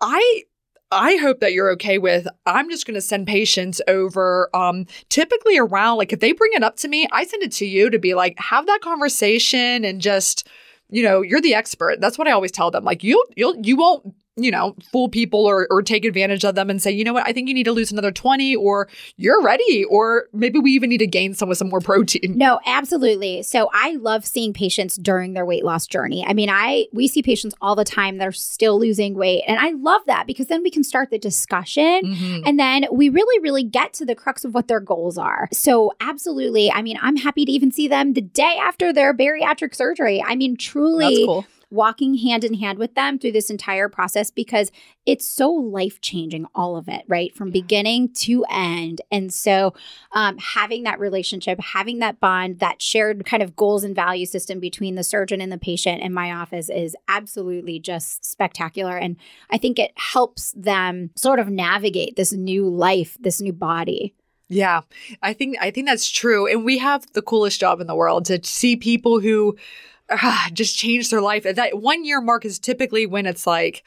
I 0.00 0.44
I 0.90 1.16
hope 1.16 1.40
that 1.40 1.52
you're 1.52 1.70
okay 1.72 1.98
with. 1.98 2.26
I'm 2.46 2.70
just 2.70 2.86
going 2.86 2.94
to 2.94 3.00
send 3.00 3.26
patients 3.26 3.80
over. 3.88 4.48
Um, 4.54 4.86
typically 5.08 5.58
around 5.58 5.98
like 5.98 6.12
if 6.12 6.20
they 6.20 6.32
bring 6.32 6.52
it 6.54 6.62
up 6.62 6.76
to 6.76 6.88
me, 6.88 7.06
I 7.12 7.24
send 7.24 7.42
it 7.42 7.52
to 7.52 7.66
you 7.66 7.90
to 7.90 7.98
be 7.98 8.14
like 8.14 8.38
have 8.38 8.66
that 8.66 8.80
conversation 8.80 9.84
and 9.84 10.00
just 10.00 10.48
you 10.90 11.02
know 11.02 11.20
you're 11.22 11.40
the 11.40 11.54
expert. 11.54 12.00
That's 12.00 12.16
what 12.16 12.28
I 12.28 12.32
always 12.32 12.52
tell 12.52 12.70
them. 12.70 12.84
Like 12.84 13.04
you'll 13.04 13.24
you'll 13.36 13.56
you 13.62 13.76
won't 13.76 14.14
you 14.38 14.50
know 14.50 14.74
fool 14.92 15.08
people 15.08 15.44
or 15.44 15.66
or 15.70 15.82
take 15.82 16.04
advantage 16.04 16.44
of 16.44 16.54
them 16.54 16.70
and 16.70 16.80
say 16.80 16.90
you 16.90 17.04
know 17.04 17.12
what 17.12 17.26
I 17.26 17.32
think 17.32 17.48
you 17.48 17.54
need 17.54 17.64
to 17.64 17.72
lose 17.72 17.92
another 17.92 18.12
twenty 18.12 18.54
or 18.54 18.88
you're 19.16 19.42
ready 19.42 19.84
or 19.84 20.28
maybe 20.32 20.58
we 20.58 20.72
even 20.72 20.90
need 20.90 20.98
to 20.98 21.06
gain 21.06 21.34
some 21.34 21.48
with 21.48 21.58
some 21.58 21.68
more 21.68 21.80
protein. 21.80 22.36
No, 22.36 22.60
absolutely. 22.66 23.42
So 23.42 23.68
I 23.72 23.96
love 23.96 24.24
seeing 24.24 24.52
patients 24.52 24.96
during 24.96 25.32
their 25.34 25.44
weight 25.44 25.64
loss 25.64 25.86
journey. 25.86 26.24
I 26.26 26.32
mean, 26.32 26.48
I 26.50 26.86
we 26.92 27.08
see 27.08 27.22
patients 27.22 27.54
all 27.60 27.74
the 27.74 27.84
time 27.84 28.18
that 28.18 28.28
are 28.28 28.32
still 28.32 28.78
losing 28.78 29.14
weight, 29.14 29.44
and 29.46 29.58
I 29.58 29.70
love 29.72 30.02
that 30.06 30.26
because 30.26 30.46
then 30.46 30.62
we 30.62 30.70
can 30.70 30.84
start 30.84 31.10
the 31.10 31.18
discussion. 31.18 32.02
Mhm. 32.04 32.42
And 32.46 32.58
then 32.58 32.86
we 32.92 33.08
really, 33.08 33.40
really 33.40 33.64
get 33.64 33.92
to 33.94 34.04
the 34.04 34.14
crux 34.14 34.44
of 34.44 34.54
what 34.54 34.68
their 34.68 34.80
goals 34.80 35.18
are. 35.18 35.48
So, 35.52 35.92
absolutely. 36.00 36.70
I 36.70 36.82
mean, 36.82 36.98
I'm 37.00 37.16
happy 37.16 37.44
to 37.44 37.52
even 37.52 37.70
see 37.70 37.88
them 37.88 38.12
the 38.12 38.20
day 38.20 38.56
after 38.60 38.92
their 38.92 39.14
bariatric 39.14 39.74
surgery. 39.74 40.22
I 40.24 40.34
mean, 40.36 40.56
truly 40.56 41.04
That's 41.06 41.26
cool. 41.26 41.46
Walking 41.70 42.14
hand 42.14 42.44
in 42.44 42.54
hand 42.54 42.78
with 42.78 42.94
them 42.94 43.18
through 43.18 43.32
this 43.32 43.50
entire 43.50 43.88
process 43.88 44.30
because 44.30 44.70
it's 45.06 45.26
so 45.26 45.50
life 45.50 46.00
changing, 46.00 46.46
all 46.54 46.76
of 46.76 46.88
it, 46.88 47.02
right? 47.08 47.34
From 47.34 47.50
beginning 47.50 48.12
to 48.14 48.44
end. 48.50 49.00
And 49.10 49.32
so, 49.32 49.74
um, 50.12 50.38
having 50.38 50.84
that 50.84 51.00
relationship, 51.00 51.60
having 51.60 51.98
that 51.98 52.20
bond, 52.20 52.60
that 52.60 52.80
shared 52.80 53.24
kind 53.24 53.42
of 53.42 53.56
goals 53.56 53.84
and 53.84 53.94
value 53.94 54.26
system 54.26 54.60
between 54.60 54.94
the 54.94 55.04
surgeon 55.04 55.40
and 55.40 55.52
the 55.52 55.58
patient 55.58 56.02
in 56.02 56.12
my 56.12 56.32
office 56.32 56.68
is 56.70 56.96
absolutely 57.08 57.78
just 57.78 58.24
spectacular. 58.24 58.96
And 58.96 59.16
I 59.50 59.58
think 59.58 59.78
it 59.78 59.92
helps 59.96 60.52
them 60.52 61.10
sort 61.16 61.38
of 61.38 61.48
navigate 61.48 62.16
this 62.16 62.32
new 62.32 62.68
life, 62.68 63.16
this 63.20 63.40
new 63.40 63.52
body. 63.52 64.14
Yeah, 64.48 64.80
I 65.22 65.34
think 65.34 65.58
I 65.60 65.70
think 65.70 65.86
that's 65.86 66.08
true, 66.08 66.46
and 66.46 66.64
we 66.64 66.78
have 66.78 67.04
the 67.12 67.20
coolest 67.20 67.60
job 67.60 67.82
in 67.82 67.86
the 67.86 67.94
world 67.94 68.24
to 68.26 68.40
see 68.42 68.76
people 68.76 69.20
who 69.20 69.56
ah, 70.10 70.48
just 70.52 70.76
change 70.76 71.10
their 71.10 71.20
life. 71.20 71.44
That 71.44 71.80
one 71.80 72.04
year 72.04 72.20
mark 72.20 72.44
is 72.44 72.58
typically 72.58 73.06
when 73.06 73.26
it's 73.26 73.46
like 73.46 73.84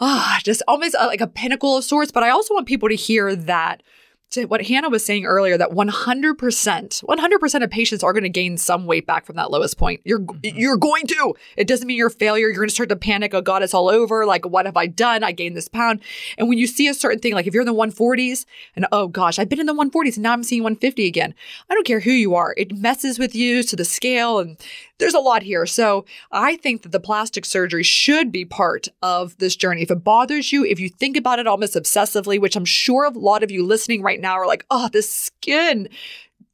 ah, 0.00 0.40
just 0.42 0.62
almost 0.66 0.94
uh, 0.94 1.06
like 1.06 1.20
a 1.20 1.26
pinnacle 1.26 1.76
of 1.76 1.84
sorts. 1.84 2.10
But 2.10 2.22
I 2.22 2.30
also 2.30 2.54
want 2.54 2.66
people 2.66 2.88
to 2.88 2.94
hear 2.94 3.34
that. 3.34 3.82
To 4.30 4.44
what 4.44 4.64
Hannah 4.64 4.90
was 4.90 5.04
saying 5.04 5.26
earlier, 5.26 5.58
that 5.58 5.70
100%, 5.70 6.36
100% 6.36 7.62
of 7.64 7.70
patients 7.70 8.04
are 8.04 8.12
going 8.12 8.22
to 8.22 8.28
gain 8.28 8.56
some 8.56 8.86
weight 8.86 9.04
back 9.04 9.26
from 9.26 9.34
that 9.34 9.50
lowest 9.50 9.76
point. 9.76 10.00
You're 10.04 10.20
mm-hmm. 10.20 10.56
you're 10.56 10.76
going 10.76 11.08
to. 11.08 11.34
It 11.56 11.66
doesn't 11.66 11.86
mean 11.86 11.96
you're 11.96 12.06
a 12.06 12.12
failure. 12.12 12.46
You're 12.46 12.54
going 12.54 12.68
to 12.68 12.74
start 12.74 12.90
to 12.90 12.96
panic. 12.96 13.34
Oh 13.34 13.42
God, 13.42 13.64
it's 13.64 13.74
all 13.74 13.88
over. 13.88 14.24
Like, 14.24 14.46
what 14.46 14.66
have 14.66 14.76
I 14.76 14.86
done? 14.86 15.24
I 15.24 15.32
gained 15.32 15.56
this 15.56 15.66
pound. 15.66 16.00
And 16.38 16.48
when 16.48 16.58
you 16.58 16.68
see 16.68 16.86
a 16.86 16.94
certain 16.94 17.18
thing, 17.18 17.34
like 17.34 17.48
if 17.48 17.54
you're 17.54 17.62
in 17.62 17.66
the 17.66 17.74
140s, 17.74 18.46
and 18.76 18.86
oh 18.92 19.08
gosh, 19.08 19.40
I've 19.40 19.48
been 19.48 19.58
in 19.58 19.66
the 19.66 19.74
140s 19.74 20.14
and 20.14 20.22
now 20.22 20.32
I'm 20.32 20.44
seeing 20.44 20.62
150 20.62 21.06
again. 21.06 21.34
I 21.68 21.74
don't 21.74 21.86
care 21.86 22.00
who 22.00 22.12
you 22.12 22.36
are. 22.36 22.54
It 22.56 22.76
messes 22.76 23.18
with 23.18 23.34
you 23.34 23.64
to 23.64 23.74
the 23.74 23.84
scale 23.84 24.38
and 24.38 24.56
there's 25.00 25.14
a 25.14 25.18
lot 25.18 25.42
here. 25.42 25.66
So 25.66 26.04
I 26.30 26.56
think 26.56 26.82
that 26.82 26.92
the 26.92 27.00
plastic 27.00 27.44
surgery 27.44 27.82
should 27.82 28.30
be 28.30 28.44
part 28.44 28.86
of 29.02 29.36
this 29.38 29.56
journey. 29.56 29.82
If 29.82 29.90
it 29.90 30.04
bothers 30.04 30.52
you, 30.52 30.64
if 30.64 30.78
you 30.78 30.88
think 30.88 31.16
about 31.16 31.38
it 31.38 31.46
almost 31.46 31.74
obsessively, 31.74 32.38
which 32.38 32.54
I'm 32.54 32.66
sure 32.66 33.04
a 33.04 33.10
lot 33.10 33.42
of 33.42 33.50
you 33.50 33.64
listening 33.66 34.02
right 34.02 34.19
now 34.20 34.34
are 34.34 34.46
like, 34.46 34.64
oh, 34.70 34.88
this 34.92 35.10
skin. 35.12 35.88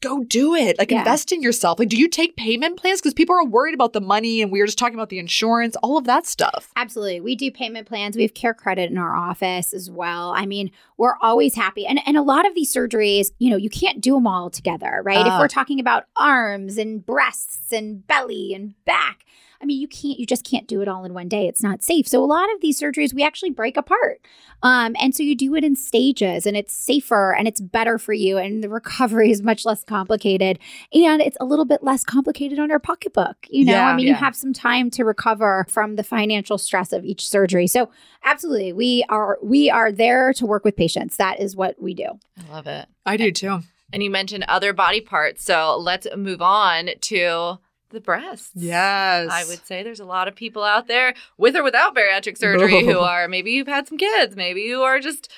Go 0.03 0.23
do 0.25 0.55
it. 0.55 0.79
Like 0.79 0.91
Yeah. 0.91 0.99
invest 0.99 1.33
in 1.33 1.41
yourself. 1.41 1.79
Like, 1.79 1.89
do 1.89 1.97
you 1.97 2.07
take 2.07 2.37
payment 2.37 2.77
plans? 2.77 3.01
Because 3.01 3.15
people 3.15 3.35
are 3.35 3.47
worried 3.47 3.73
about 3.75 3.95
the 3.95 4.01
money 4.01 4.43
and 4.43 4.53
we 4.53 4.61
were 4.61 4.67
just 4.67 4.77
talking 4.79 4.95
about 4.95 5.09
the 5.09 5.19
insurance, 5.19 5.75
all 5.83 5.97
of 5.97 6.05
that 6.05 6.27
stuff. 6.27 6.71
Absolutely. 6.77 7.21
We 7.23 7.35
do 7.35 7.51
payment 7.51 7.89
plans. 7.89 8.15
We 8.15 8.21
have 8.23 8.35
care 8.35 8.53
credit 8.53 8.91
in 8.91 8.99
our 8.99 9.17
office 9.17 9.73
as 9.73 9.91
well. 9.91 10.33
I 10.37 10.45
mean, 10.45 10.71
we're 10.99 11.17
always 11.23 11.55
happy. 11.55 11.87
And 11.87 11.99
and 12.07 12.17
a 12.19 12.23
lot 12.23 12.47
of 12.47 12.55
these 12.55 12.73
surgeries, 12.73 13.31
you 13.39 13.49
know, 13.51 13.57
you 13.57 13.71
can't 13.71 14.03
do 14.03 14.15
them 14.15 14.27
all 14.27 14.51
together, 14.51 15.01
right? 15.03 15.27
if 15.27 15.33
Ah. 15.33 15.39
we're 15.39 15.49
talking 15.49 15.81
about 15.81 16.05
arms 16.15 16.77
and 16.77 17.05
breasts 17.05 17.73
and 17.73 18.07
belly 18.07 18.53
and 18.55 18.75
back, 18.85 19.25
I 19.61 19.65
mean, 19.65 19.81
you 19.81 19.89
can't 19.89 20.19
you 20.19 20.27
just 20.27 20.45
can't 20.45 20.67
do 20.67 20.81
it 20.83 20.89
all 20.89 21.05
in 21.05 21.15
one 21.15 21.29
day. 21.29 21.47
It's 21.49 21.63
not 21.63 21.83
safe. 21.83 22.07
So 22.07 22.23
a 22.23 22.27
lot 22.27 22.53
of 22.55 22.61
these 22.61 22.81
surgeries 22.81 23.15
we 23.15 23.25
actually 23.25 23.51
break 23.51 23.77
apart. 23.77 24.21
Um, 24.63 24.97
and 25.01 25.15
so 25.15 25.23
you 25.23 25.35
do 25.35 25.55
it 25.55 25.65
in 25.65 25.77
stages 25.77 26.47
and 26.47 26.57
it's 26.57 26.73
safer 26.73 27.35
and 27.35 27.47
it's 27.47 27.61
better 27.61 27.99
for 27.99 28.13
you 28.13 28.39
and 28.39 28.63
the 28.63 28.69
recovery 28.69 29.31
is 29.31 29.43
much 29.43 29.65
less 29.65 29.85
complicated 29.85 30.59
and 30.93 31.21
it's 31.21 31.37
a 31.41 31.45
little 31.45 31.65
bit 31.65 31.83
less 31.83 32.05
complicated 32.05 32.59
on 32.59 32.69
your 32.71 32.79
pocketbook. 32.79 33.37
You 33.51 33.65
know, 33.67 33.73
Yeah, 33.73 33.89
I 33.89 33.97
mean, 33.97 34.07
you 34.07 34.15
have 34.15 34.35
some 34.37 34.53
time 34.53 34.91
to 34.93 35.05
recover 35.05 35.67
from 35.69 35.97
the 35.97 36.03
financial 36.03 36.59
stress 36.59 36.93
of 36.93 37.05
each 37.05 37.29
surgery. 37.29 37.67
So 37.67 37.91
absolutely, 38.25 38.73
we 38.73 39.05
are 39.09 39.39
we 39.43 39.71
are 39.71 39.93
there 39.93 40.33
to 40.35 40.47
work 40.47 40.65
with 40.65 40.77
patients. 40.77 41.17
That 41.17 41.41
is 41.41 41.55
what 41.57 41.81
we 41.81 41.95
do. 41.95 42.09
i 42.39 42.53
love 42.53 42.67
it 42.67 42.87
I 43.05 43.17
do 43.17 43.31
too. 43.33 43.61
and 43.93 44.03
you 44.03 44.11
mentioned 44.11 44.45
other 44.49 44.73
body 44.73 45.01
parts 45.01 45.45
so 45.45 45.77
let's 45.79 46.07
move 46.17 46.43
on 46.43 46.91
to 47.03 47.59
the 47.91 48.01
breasts. 48.01 48.51
Yes. 48.55 49.29
I 49.31 49.45
would 49.49 49.65
say 49.67 49.83
there's 49.83 50.01
a 50.01 50.05
lot 50.05 50.29
of 50.29 50.35
people 50.35 50.63
out 50.65 50.89
there 50.89 51.15
with 51.39 51.57
or 51.57 51.63
without 51.63 51.95
bariatric 51.95 52.37
surgery 52.39 52.85
who 52.85 52.99
are 52.99 53.29
maybe 53.29 53.53
you've 53.53 53.69
had 53.69 53.87
some 53.89 53.99
kids, 53.99 54.35
maybe 54.37 54.63
you 54.63 54.83
are 54.83 54.99
just 55.01 55.31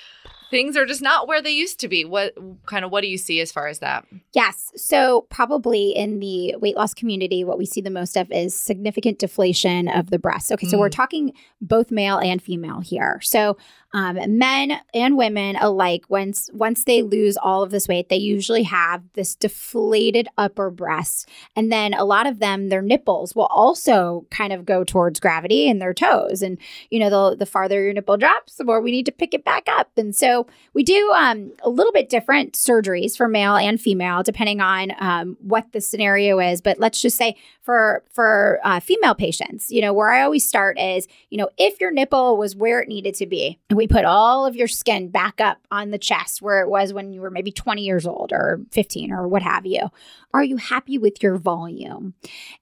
things 0.49 0.75
are 0.75 0.87
just 0.87 1.01
not 1.03 1.27
where 1.27 1.43
they 1.43 1.51
used 1.51 1.79
to 1.79 1.87
be. 1.87 2.03
What 2.05 2.33
kind 2.65 2.83
of 2.83 2.89
what 2.91 3.01
do 3.01 3.07
you 3.07 3.19
see 3.19 3.39
as 3.39 3.51
far 3.51 3.67
as 3.67 3.79
that? 3.79 4.07
Yes. 4.33 4.71
So, 4.75 5.27
probably 5.29 5.91
in 5.91 6.19
the 6.19 6.55
weight 6.57 6.75
loss 6.75 6.95
community, 6.95 7.43
what 7.43 7.59
we 7.59 7.67
see 7.67 7.81
the 7.81 7.91
most 7.91 8.17
of 8.17 8.31
is 8.31 8.55
significant 8.55 9.19
deflation 9.19 9.87
of 9.87 10.09
the 10.09 10.17
breasts. 10.17 10.51
Okay. 10.51 10.65
So, 10.65 10.79
we're 10.79 10.89
Mm. 10.89 10.95
talking 10.95 11.33
both 11.61 11.91
male 11.91 12.17
and 12.17 12.41
female 12.41 12.79
here. 12.79 13.19
So, 13.21 13.57
um, 13.93 14.19
men 14.37 14.79
and 14.93 15.17
women 15.17 15.55
alike, 15.55 16.03
once 16.09 16.49
once 16.53 16.83
they 16.83 17.01
lose 17.01 17.37
all 17.37 17.63
of 17.63 17.71
this 17.71 17.87
weight, 17.87 18.09
they 18.09 18.17
usually 18.17 18.63
have 18.63 19.03
this 19.13 19.35
deflated 19.35 20.27
upper 20.37 20.69
breast, 20.69 21.27
and 21.55 21.71
then 21.71 21.93
a 21.93 22.05
lot 22.05 22.27
of 22.27 22.39
them, 22.39 22.69
their 22.69 22.83
nipples 22.83 23.35
will 23.35 23.47
also 23.47 24.27
kind 24.29 24.53
of 24.53 24.65
go 24.65 24.83
towards 24.83 25.19
gravity 25.19 25.67
and 25.69 25.81
their 25.81 25.93
toes, 25.93 26.41
and 26.41 26.59
you 26.91 26.99
know, 26.99 27.09
the 27.09 27.37
the 27.37 27.45
farther 27.45 27.83
your 27.83 27.93
nipple 27.93 28.17
drops, 28.17 28.55
the 28.55 28.63
more 28.63 28.79
we 28.79 28.91
need 28.91 29.05
to 29.07 29.11
pick 29.11 29.33
it 29.33 29.43
back 29.43 29.67
up, 29.67 29.89
and 29.97 30.15
so 30.15 30.45
we 30.73 30.83
do 30.83 31.11
um, 31.15 31.51
a 31.63 31.69
little 31.69 31.91
bit 31.91 32.09
different 32.09 32.53
surgeries 32.53 33.17
for 33.17 33.27
male 33.27 33.55
and 33.55 33.81
female, 33.81 34.21
depending 34.21 34.61
on 34.61 34.91
um, 34.99 35.35
what 35.41 35.71
the 35.71 35.81
scenario 35.81 36.39
is. 36.39 36.61
But 36.61 36.79
let's 36.79 37.01
just 37.01 37.17
say 37.17 37.35
for 37.61 38.03
for 38.11 38.59
uh, 38.63 38.79
female 38.79 39.15
patients, 39.15 39.71
you 39.71 39.81
know, 39.81 39.93
where 39.93 40.11
I 40.11 40.21
always 40.21 40.47
start 40.47 40.79
is, 40.79 41.07
you 41.29 41.37
know, 41.37 41.49
if 41.57 41.79
your 41.81 41.91
nipple 41.91 42.37
was 42.37 42.55
where 42.55 42.81
it 42.81 42.87
needed 42.87 43.15
to 43.15 43.25
be, 43.25 43.59
we 43.79 43.87
put 43.87 44.03
all 44.03 44.45
of 44.45 44.57
your 44.57 44.67
skin 44.67 45.07
back 45.07 45.39
up 45.39 45.57
on 45.71 45.91
the 45.91 45.97
chest 45.97 46.41
where 46.41 46.59
it 46.61 46.69
was 46.69 46.91
when 46.91 47.13
you 47.13 47.21
were 47.21 47.31
maybe 47.31 47.49
20 47.51 47.81
years 47.81 48.05
old 48.05 48.33
or 48.33 48.59
15 48.71 49.11
or 49.11 49.25
what 49.25 49.41
have 49.41 49.65
you, 49.65 49.87
are 50.33 50.43
you 50.43 50.57
happy 50.57 50.97
with 50.97 51.23
your 51.23 51.37
volume? 51.37 52.13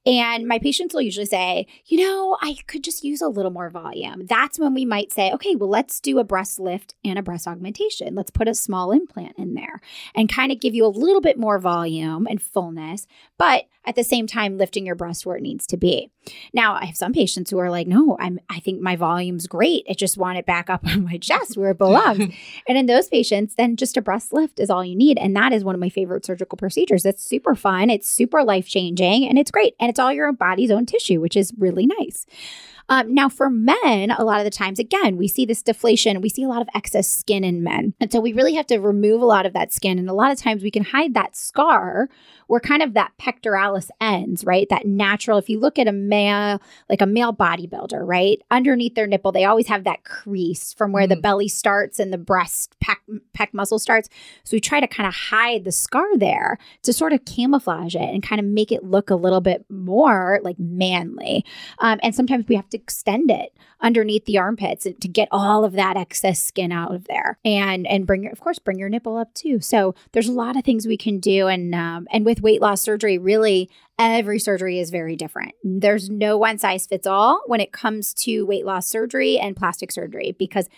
And 0.05 0.47
my 0.47 0.59
patients 0.59 0.93
will 0.93 1.01
usually 1.01 1.25
say, 1.25 1.65
you 1.87 1.97
know, 1.97 2.37
I 2.41 2.57
could 2.67 2.83
just 2.83 3.03
use 3.03 3.21
a 3.21 3.27
little 3.27 3.51
more 3.51 3.71
volume. 3.71 4.27
That's 4.27 4.59
when 4.59 4.75
we 4.75 4.85
might 4.85 5.11
say, 5.11 5.31
okay, 5.33 5.55
well, 5.55 5.69
let's 5.69 5.99
do 5.99 6.19
a 6.19 6.23
breast 6.23 6.59
lift 6.59 6.93
and 7.03 7.17
a 7.17 7.23
breast 7.23 7.47
augmentation. 7.47 8.13
Let's 8.13 8.31
put 8.31 8.47
a 8.47 8.53
small 8.53 8.91
implant 8.91 9.37
in 9.39 9.55
there 9.55 9.81
and 10.13 10.31
kind 10.31 10.51
of 10.51 10.59
give 10.59 10.75
you 10.75 10.85
a 10.85 10.87
little 10.87 11.21
bit 11.21 11.39
more 11.39 11.57
volume 11.57 12.27
and 12.29 12.39
fullness, 12.39 13.07
but 13.39 13.65
at 13.87 13.95
the 13.95 14.03
same 14.03 14.27
time 14.27 14.57
lifting 14.57 14.85
your 14.85 14.95
breast 14.95 15.25
where 15.25 15.37
it 15.37 15.41
needs 15.41 15.65
to 15.65 15.77
be. 15.77 16.11
Now, 16.53 16.75
I 16.75 16.85
have 16.85 16.97
some 16.97 17.13
patients 17.13 17.49
who 17.49 17.57
are 17.57 17.71
like, 17.71 17.87
no, 17.87 18.17
I'm 18.19 18.39
I 18.49 18.59
think 18.59 18.81
my 18.81 18.97
volume's 18.97 19.47
great. 19.47 19.85
I 19.89 19.93
just 19.93 20.17
want 20.17 20.37
it 20.37 20.45
back 20.45 20.69
up 20.69 20.85
on 20.85 21.05
my 21.07 21.17
chest 21.17 21.57
where 21.57 21.71
it 21.71 21.77
belongs. 21.77 22.33
and 22.67 22.77
in 22.77 22.85
those 22.85 23.07
patients, 23.07 23.55
then 23.55 23.75
just 23.75 23.97
a 23.97 24.01
breast 24.01 24.31
lift 24.33 24.59
is 24.59 24.69
all 24.69 24.85
you 24.85 24.95
need. 24.95 25.17
And 25.17 25.35
that 25.35 25.53
is 25.53 25.63
one 25.63 25.73
of 25.73 25.81
my 25.81 25.89
favorite 25.89 26.25
surgical 26.25 26.57
procedures. 26.57 27.05
It's 27.05 27.23
super 27.23 27.55
fun, 27.55 27.89
it's 27.89 28.09
super 28.09 28.43
life-changing, 28.43 29.27
and 29.27 29.39
it's 29.39 29.51
great. 29.51 29.73
And 29.79 29.89
it's 29.89 29.99
all 29.99 30.13
your 30.13 30.31
body's 30.31 30.71
own 30.71 30.85
tissue, 30.85 31.19
which 31.19 31.35
is 31.35 31.51
really 31.57 31.87
nice. 31.99 32.25
Um, 32.89 33.13
now, 33.13 33.29
for 33.29 33.49
men, 33.49 34.11
a 34.11 34.23
lot 34.23 34.39
of 34.39 34.45
the 34.45 34.49
times, 34.49 34.79
again, 34.79 35.17
we 35.17 35.27
see 35.27 35.45
this 35.45 35.61
deflation. 35.61 36.21
We 36.21 36.29
see 36.29 36.43
a 36.43 36.47
lot 36.47 36.61
of 36.61 36.69
excess 36.73 37.07
skin 37.07 37.43
in 37.43 37.63
men. 37.63 37.93
And 37.99 38.11
so 38.11 38.19
we 38.19 38.33
really 38.33 38.53
have 38.55 38.67
to 38.67 38.77
remove 38.77 39.21
a 39.21 39.25
lot 39.25 39.45
of 39.45 39.53
that 39.53 39.73
skin. 39.73 39.99
And 39.99 40.09
a 40.09 40.13
lot 40.13 40.31
of 40.31 40.39
times 40.39 40.63
we 40.63 40.71
can 40.71 40.83
hide 40.83 41.13
that 41.13 41.35
scar 41.35 42.09
where 42.47 42.61
kind 42.61 42.81
of 42.81 42.93
that 42.93 43.11
pectoralis 43.21 43.89
ends, 43.99 44.45
right? 44.45 44.67
That 44.69 44.85
natural, 44.85 45.37
if 45.37 45.49
you 45.49 45.59
look 45.59 45.77
at 45.77 45.87
a 45.87 45.91
male, 45.91 46.61
like 46.89 47.01
a 47.01 47.05
male 47.05 47.33
bodybuilder, 47.33 47.99
right? 48.01 48.41
Underneath 48.49 48.95
their 48.95 49.07
nipple, 49.07 49.33
they 49.33 49.43
always 49.43 49.67
have 49.67 49.83
that 49.83 50.05
crease 50.05 50.73
from 50.73 50.93
where 50.93 51.07
the 51.07 51.17
Mm. 51.17 51.21
belly 51.21 51.47
starts 51.49 51.99
and 51.99 52.13
the 52.13 52.17
breast 52.17 52.75
pec, 52.81 52.97
pec 53.37 53.49
muscle 53.53 53.79
starts. 53.79 54.07
So 54.45 54.55
we 54.55 54.61
try 54.61 54.79
to 54.79 54.87
kind 54.87 55.07
of 55.07 55.13
hide 55.13 55.65
the 55.65 55.71
scar 55.73 56.17
there 56.17 56.57
to 56.83 56.93
sort 56.93 57.11
of 57.11 57.25
camouflage 57.25 57.95
it 57.95 58.01
and 58.01 58.23
kind 58.23 58.39
of 58.39 58.45
make 58.45 58.71
it 58.71 58.83
look 58.83 59.09
a 59.09 59.15
little 59.15 59.41
bit 59.41 59.65
more 59.69 60.39
like 60.43 60.57
manly. 60.57 61.43
Um, 61.79 61.99
and 62.01 62.15
sometimes 62.15 62.47
we 62.47 62.55
have 62.55 62.69
to 62.69 62.76
extend 62.77 63.29
it 63.29 63.53
underneath 63.81 64.25
the 64.25 64.37
armpits 64.37 64.83
to 64.85 65.07
get 65.07 65.27
all 65.31 65.65
of 65.65 65.73
that 65.73 65.97
excess 65.97 66.41
skin 66.41 66.71
out 66.71 66.93
of 66.93 67.05
there, 67.07 67.37
and 67.43 67.85
and 67.87 68.07
bring 68.07 68.23
your, 68.23 68.31
of 68.31 68.39
course, 68.39 68.59
bring 68.59 68.79
your 68.79 68.89
nipple 68.89 69.17
up 69.17 69.33
too. 69.33 69.59
So 69.59 69.95
there's 70.13 70.29
a 70.29 70.33
lot 70.33 70.55
of 70.55 70.63
things 70.63 70.87
we 70.87 70.97
can 70.97 71.19
do, 71.19 71.47
and 71.47 71.75
um, 71.75 72.07
and 72.11 72.25
with 72.25 72.41
weight 72.41 72.61
loss 72.61 72.81
surgery, 72.81 73.17
really 73.17 73.69
every 73.99 74.39
surgery 74.39 74.79
is 74.79 74.89
very 74.89 75.15
different. 75.15 75.53
There's 75.63 76.09
no 76.09 76.37
one 76.37 76.57
size 76.57 76.87
fits 76.87 77.07
all 77.07 77.41
when 77.47 77.59
it 77.59 77.71
comes 77.71 78.13
to 78.15 78.45
weight 78.45 78.65
loss 78.65 78.87
surgery 78.87 79.37
and 79.37 79.55
plastic 79.55 79.91
surgery 79.91 80.35
because 80.37 80.69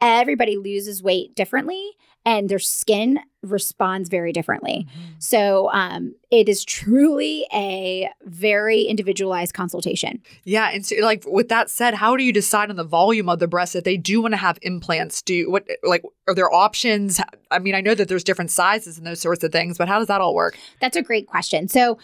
everybody 0.00 0.56
loses 0.56 1.02
weight 1.02 1.34
differently 1.34 1.92
and 2.24 2.48
their 2.48 2.58
skin 2.58 3.20
responds 3.44 4.08
very 4.08 4.32
differently. 4.32 4.86
So 5.18 5.70
um, 5.72 6.14
it 6.30 6.48
is 6.48 6.64
truly 6.64 7.46
a 7.52 8.08
very 8.24 8.82
individualized 8.82 9.54
consultation. 9.54 10.20
Yeah, 10.44 10.70
and 10.72 10.84
so, 10.84 10.96
like 11.02 11.24
with 11.26 11.48
that 11.48 11.70
said, 11.70 11.94
how 11.94 12.16
do 12.16 12.24
you 12.24 12.32
decide 12.32 12.70
on 12.70 12.76
the 12.76 12.84
volume 12.84 13.28
of 13.28 13.38
the 13.38 13.48
breast 13.48 13.76
if 13.76 13.84
they 13.84 13.96
do 13.96 14.20
want 14.22 14.32
to 14.32 14.38
have 14.38 14.58
implants? 14.62 15.22
Do 15.22 15.34
you, 15.34 15.50
what 15.50 15.66
like 15.82 16.02
are 16.26 16.34
there 16.34 16.52
options? 16.52 17.20
I 17.50 17.58
mean, 17.58 17.74
I 17.74 17.80
know 17.80 17.94
that 17.94 18.08
there's 18.08 18.24
different 18.24 18.50
sizes 18.50 18.98
and 18.98 19.06
those 19.06 19.20
sorts 19.20 19.44
of 19.44 19.52
things, 19.52 19.78
but 19.78 19.88
how 19.88 19.98
does 19.98 20.08
that 20.08 20.20
all 20.20 20.34
work? 20.34 20.56
That's 20.80 20.96
a 20.96 21.02
great 21.02 21.26
question. 21.26 21.68
So, 21.68 21.98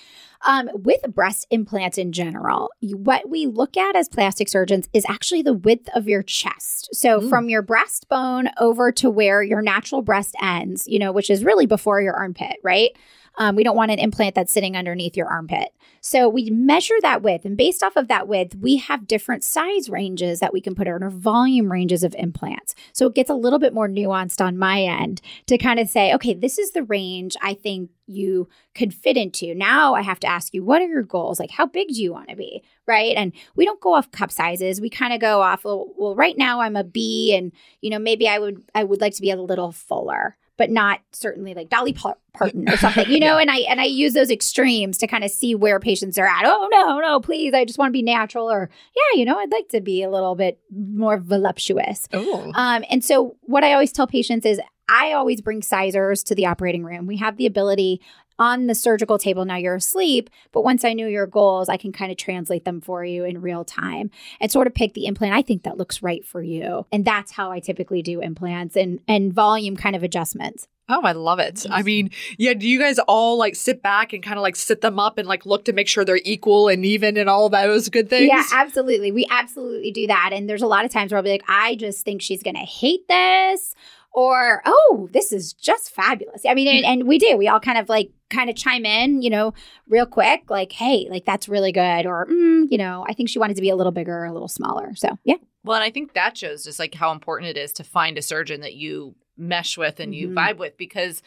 um, 0.47 0.71
with 0.73 1.03
breast 1.15 1.47
implants 1.51 1.99
in 1.99 2.13
general, 2.13 2.71
you, 2.81 2.97
what 2.97 3.29
we 3.29 3.47
look 3.47 3.77
at 3.77 3.95
as 3.95 4.09
plastic 4.09 4.49
surgeons 4.49 4.89
is 4.95 5.05
actually 5.07 5.43
the 5.43 5.53
width 5.53 5.89
of 5.95 6.09
your 6.09 6.23
chest. 6.23 6.89
So, 6.95 7.21
Mm. 7.21 7.29
from 7.29 7.49
your 7.51 7.63
breastbone 7.63 8.51
over 8.59 8.91
to 8.93 9.11
where 9.11 9.43
your 9.43 9.61
natural 9.63 10.01
breast 10.03 10.35
ends, 10.41 10.87
you 10.89 10.99
know, 10.99 11.13
which 11.13 11.29
is 11.31 11.45
really 11.45 11.67
before 11.67 12.01
your 12.01 12.15
armpit, 12.15 12.57
right? 12.63 12.91
Um, 13.37 13.57
we 13.57 13.65
don't 13.65 13.77
want 13.77 13.91
an 13.91 13.99
implant 13.99 14.35
that's 14.35 14.53
sitting 14.53 14.77
underneath 14.77 15.17
your 15.17 15.29
armpit. 15.29 15.69
So 16.01 16.29
we 16.29 16.51
measure 16.51 16.97
that 17.03 17.23
width, 17.23 17.45
and 17.45 17.57
based 17.57 17.83
off 17.83 17.97
of 17.97 18.09
that 18.09 18.27
width, 18.27 18.57
we 18.57 18.79
have 18.79 19.07
different 19.07 19.45
size 19.45 19.89
ranges 19.89 20.41
that 20.41 20.53
we 20.53 20.61
can 20.61 20.75
put 20.75 20.87
in 20.87 21.03
our 21.03 21.11
volume 21.11 21.71
ranges 21.71 22.03
of 22.03 22.15
implants. 22.19 22.75
So 22.93 23.07
it 23.07 23.15
gets 23.15 23.31
a 23.31 23.35
little 23.35 23.59
bit 23.59 23.75
more 23.75 23.89
nuanced 23.89 24.45
on 24.45 24.59
my 24.59 24.83
end 24.83 25.21
to 25.47 25.59
kind 25.59 25.79
of 25.79 25.89
say, 25.89 26.15
okay, 26.15 26.35
this 26.35 26.59
is 26.59 26.73
the 26.73 26.85
range 26.85 27.37
I 27.43 27.55
think 27.55 27.91
you 28.07 28.49
could 28.75 28.95
fit 28.95 29.17
into. 29.17 29.55
Now 29.55 29.95
I 29.95 30.03
have 30.03 30.21
to 30.21 30.27
ask 30.27 30.55
you, 30.55 30.65
what 30.65 30.83
are 30.83 30.89
your 30.89 31.03
goals? 31.03 31.39
Like, 31.39 31.51
how 31.51 31.67
big 31.67 31.89
do 31.89 32.03
you 32.03 32.13
want 32.13 32.31
to 32.31 32.37
be? 32.37 32.65
Right. 32.87 33.15
And 33.17 33.33
we 33.55 33.65
don't 33.65 33.81
go 33.81 33.95
off 33.95 34.11
cup 34.11 34.33
sizes. 34.33 34.81
We 34.81 34.91
kind 34.91 35.13
of 35.13 35.21
go 35.21 35.43
off, 35.43 35.65
well, 35.65 35.87
well, 35.97 36.15
right 36.15 36.37
now 36.37 36.61
I'm 36.61 36.77
a 36.77 36.85
B, 36.85 37.35
and 37.37 37.53
you 37.81 37.91
know, 37.91 37.99
maybe 37.99 38.27
I 38.27 38.39
would 38.39 38.63
I 38.75 38.85
would 38.85 39.01
like 39.01 39.15
to 39.15 39.23
be 39.23 39.31
a 39.31 39.41
little 39.41 39.71
fuller 39.71 40.37
but 40.61 40.71
not 40.71 41.01
certainly 41.13 41.55
like 41.55 41.71
Dolly 41.71 41.95
Parton 41.95 42.69
or 42.69 42.77
something, 42.85 43.11
you 43.11 43.19
know. 43.19 43.39
And 43.39 43.51
I 43.51 43.61
and 43.61 43.81
I 43.81 43.85
use 43.85 44.13
those 44.13 44.31
extremes 44.31 44.99
to 44.99 45.07
kind 45.07 45.25
of 45.25 45.31
see 45.31 45.55
where 45.55 45.81
patients 45.81 46.19
are 46.19 46.27
at. 46.27 46.43
Oh 46.45 46.69
no, 46.71 47.01
no, 47.01 47.19
please, 47.19 47.55
I 47.55 47.65
just 47.65 47.79
want 47.79 47.89
to 47.89 47.93
be 47.95 48.03
natural, 48.03 48.51
or 48.51 48.69
yeah, 48.95 49.19
you 49.19 49.25
know, 49.25 49.39
I'd 49.39 49.51
like 49.51 49.71
to 49.71 49.81
be 49.81 50.03
a 50.03 50.11
little 50.11 50.35
bit 50.35 50.61
more 50.71 51.17
voluptuous. 51.17 52.07
Oh, 52.13 52.53
Um, 52.55 52.85
and 52.91 53.03
so 53.03 53.37
what 53.41 53.65
I 53.65 53.73
always 53.73 53.91
tell 53.91 54.07
patients 54.07 54.45
is 54.45 54.61
I 54.87 55.13
always 55.15 55.41
bring 55.41 55.63
sizers 55.63 56.23
to 56.25 56.35
the 56.35 56.45
operating 56.45 56.85
room. 56.85 57.07
We 57.07 57.17
have 57.17 57.39
the 57.39 57.47
ability 57.47 58.03
on 58.41 58.67
the 58.67 58.75
surgical 58.75 59.19
table 59.19 59.45
now 59.45 59.57
you're 59.57 59.77
asleep 59.77 60.29
but 60.51 60.65
once 60.65 60.85
i 60.85 60.93
know 60.93 61.07
your 61.07 61.27
goals 61.27 61.69
i 61.69 61.77
can 61.77 61.93
kind 61.93 62.11
of 62.11 62.17
translate 62.17 62.65
them 62.65 62.81
for 62.81 63.05
you 63.05 63.25
in 63.25 63.41
real 63.41 63.65
time 63.65 64.11
and 64.41 64.51
sort 64.51 64.67
of 64.67 64.75
pick 64.75 64.95
the 64.95 65.07
implant 65.07 65.35
i 65.35 65.43
think 65.43 65.63
that 65.63 65.77
looks 65.77 66.03
right 66.03 66.25
for 66.25 66.43
you 66.43 66.85
and 66.91 67.05
that's 67.05 67.31
how 67.31 67.53
i 67.53 67.61
typically 67.61 68.03
do 68.03 68.21
implants 68.21 68.77
and 68.77 68.99
and 69.07 69.33
volume 69.33 69.77
kind 69.77 69.95
of 69.95 70.03
adjustments 70.03 70.67
oh, 70.91 71.03
I 71.03 71.13
love 71.13 71.39
it. 71.39 71.67
I 71.71 71.83
mean, 71.83 72.11
yeah. 72.37 72.55
Do 72.55 72.69
you 72.69 72.79
guys 72.79 72.99
all 73.01 73.39
like 73.39 73.55
sit 73.55 73.83
back 73.83 74.13
and 74.13 74.23
kind 74.23 74.37
of 74.37 74.43
like 74.43 74.57
sit 74.57 74.81
them 74.81 74.99
up 74.99 75.19
and 75.19 75.27
like 75.27 75.47
look 75.47 75.65
to 75.67 75.73
make 75.73 75.89
sure 75.89 76.05
they're 76.05 76.21
equal 76.25 76.69
and 76.69 76.85
even 76.85 77.17
and 77.17 77.29
all 77.29 77.49
those 77.49 77.89
good 77.89 78.11
things? 78.11 78.29
Yeah, 78.29 78.45
absolutely. 78.53 79.13
We 79.13 79.27
absolutely 79.31 79.93
do 79.93 80.07
that. 80.09 80.31
And 80.33 80.49
there's 80.49 80.63
a 80.63 80.67
lot 80.67 80.85
of 80.85 80.91
times 80.91 81.13
where 81.13 81.19
I'll 81.19 81.25
be 81.25 81.31
like, 81.31 81.45
I 81.49 81.77
just 81.77 82.05
think 82.05 82.23
she's 82.23 82.43
going 82.43 82.57
to 82.57 82.61
hate 82.61 83.07
this. 83.09 83.75
Or, 84.13 84.61
oh, 84.67 85.09
this 85.13 85.33
is 85.33 85.53
just 85.53 85.95
fabulous. 85.95 86.43
I 86.45 86.55
mean, 86.55 86.67
mm. 86.67 86.79
and, 86.79 86.85
and 86.85 87.09
we 87.09 87.19
do. 87.19 87.37
We 87.37 87.47
all 87.47 87.61
kind 87.61 87.79
of 87.79 87.89
like 87.89 88.11
kind 88.31 88.49
of 88.49 88.57
chime 88.57 88.87
in, 88.87 89.23
you 89.23 89.31
know, 89.31 89.53
real 89.89 90.07
quick, 90.07 90.49
like, 90.49 90.73
hey, 90.73 91.07
like 91.11 91.25
that's 91.25 91.49
really 91.49 91.73
good. 91.73 92.07
Or, 92.07 92.27
mm, 92.27 92.67
you 92.71 92.79
know, 92.79 93.05
I 93.09 93.13
think 93.13 93.29
she 93.29 93.39
wanted 93.39 93.57
to 93.57 93.63
be 93.63 93.71
a 93.71 93.77
little 93.77 93.93
bigger 93.93 94.17
or 94.17 94.25
a 94.25 94.33
little 94.33 94.49
smaller. 94.49 94.95
So, 94.95 95.19
yeah. 95.25 95.37
Well, 95.65 95.77
and 95.77 95.85
I 95.85 95.91
think 95.91 96.15
that 96.15 96.39
shows 96.39 96.65
just 96.65 96.79
like 96.79 96.95
how 96.95 97.13
important 97.13 97.51
it 97.51 97.61
is 97.61 97.73
to 97.75 97.85
find 97.85 98.17
a 98.17 98.23
surgeon 98.23 98.63
that 98.63 98.75
you 98.75 99.15
mesh 99.37 99.77
with 99.77 100.01
and 100.01 100.15
you 100.15 100.29
Mhm. 100.29 100.35
vibe 100.35 100.57
with 100.59 100.77
because 100.77 101.23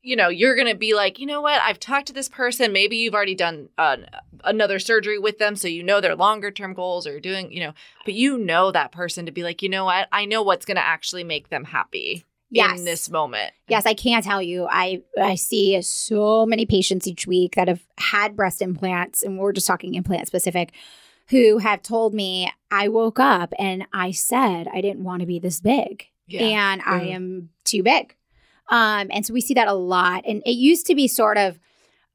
you 0.00 0.14
know 0.14 0.28
you're 0.28 0.54
going 0.54 0.68
to 0.68 0.76
be 0.76 0.94
like, 0.94 1.18
you 1.18 1.26
know 1.26 1.40
what? 1.40 1.60
I've 1.60 1.80
talked 1.80 2.06
to 2.06 2.12
this 2.12 2.28
person. 2.28 2.72
Maybe 2.72 2.96
you've 2.96 3.14
already 3.14 3.34
done 3.34 3.68
uh, 3.78 3.96
another 4.44 4.78
surgery 4.78 5.18
with 5.18 5.38
them, 5.38 5.56
so 5.56 5.66
you 5.68 5.82
know 5.82 6.00
their 6.00 6.14
longer 6.14 6.50
term 6.52 6.72
goals 6.72 7.06
or 7.06 7.18
doing, 7.20 7.52
you 7.52 7.60
know, 7.60 7.72
but 8.04 8.14
you 8.14 8.38
know 8.38 8.70
that 8.70 8.92
person 8.92 9.26
to 9.26 9.32
be 9.32 9.42
like, 9.42 9.60
you 9.60 9.68
know 9.68 9.84
what? 9.84 10.08
I 10.12 10.24
know 10.24 10.42
what's 10.42 10.64
going 10.64 10.76
to 10.76 10.86
actually 10.86 11.24
make 11.24 11.48
them 11.48 11.64
happy 11.64 12.24
Yes. 12.50 12.78
in 12.78 12.84
this 12.84 13.10
moment. 13.10 13.52
Yes, 13.68 13.84
I 13.86 13.94
can't 13.94 14.24
tell 14.24 14.40
you. 14.40 14.66
I 14.70 15.02
I 15.20 15.34
see 15.34 15.80
so 15.82 16.46
many 16.46 16.64
patients 16.66 17.06
each 17.06 17.26
week 17.26 17.54
that 17.56 17.68
have 17.68 17.84
had 17.98 18.36
breast 18.36 18.62
implants, 18.62 19.22
and 19.22 19.38
we're 19.38 19.52
just 19.52 19.66
talking 19.66 19.94
implant 19.94 20.26
specific, 20.26 20.72
who 21.28 21.58
have 21.58 21.82
told 21.82 22.14
me 22.14 22.50
I 22.70 22.88
woke 22.88 23.18
up 23.18 23.52
and 23.58 23.86
I 23.92 24.12
said 24.12 24.68
I 24.72 24.80
didn't 24.80 25.04
want 25.04 25.20
to 25.20 25.26
be 25.26 25.38
this 25.38 25.60
big, 25.60 26.06
and 26.42 26.82
I 26.86 27.00
Mm. 27.04 27.14
am 27.14 27.48
too 27.64 27.82
big. 27.82 28.14
Um, 28.70 29.08
and 29.10 29.24
so 29.26 29.32
we 29.34 29.40
see 29.40 29.54
that 29.54 29.68
a 29.68 29.72
lot. 29.74 30.24
And 30.26 30.42
it 30.44 30.52
used 30.52 30.86
to 30.86 30.94
be 30.94 31.08
sort 31.08 31.38
of, 31.38 31.58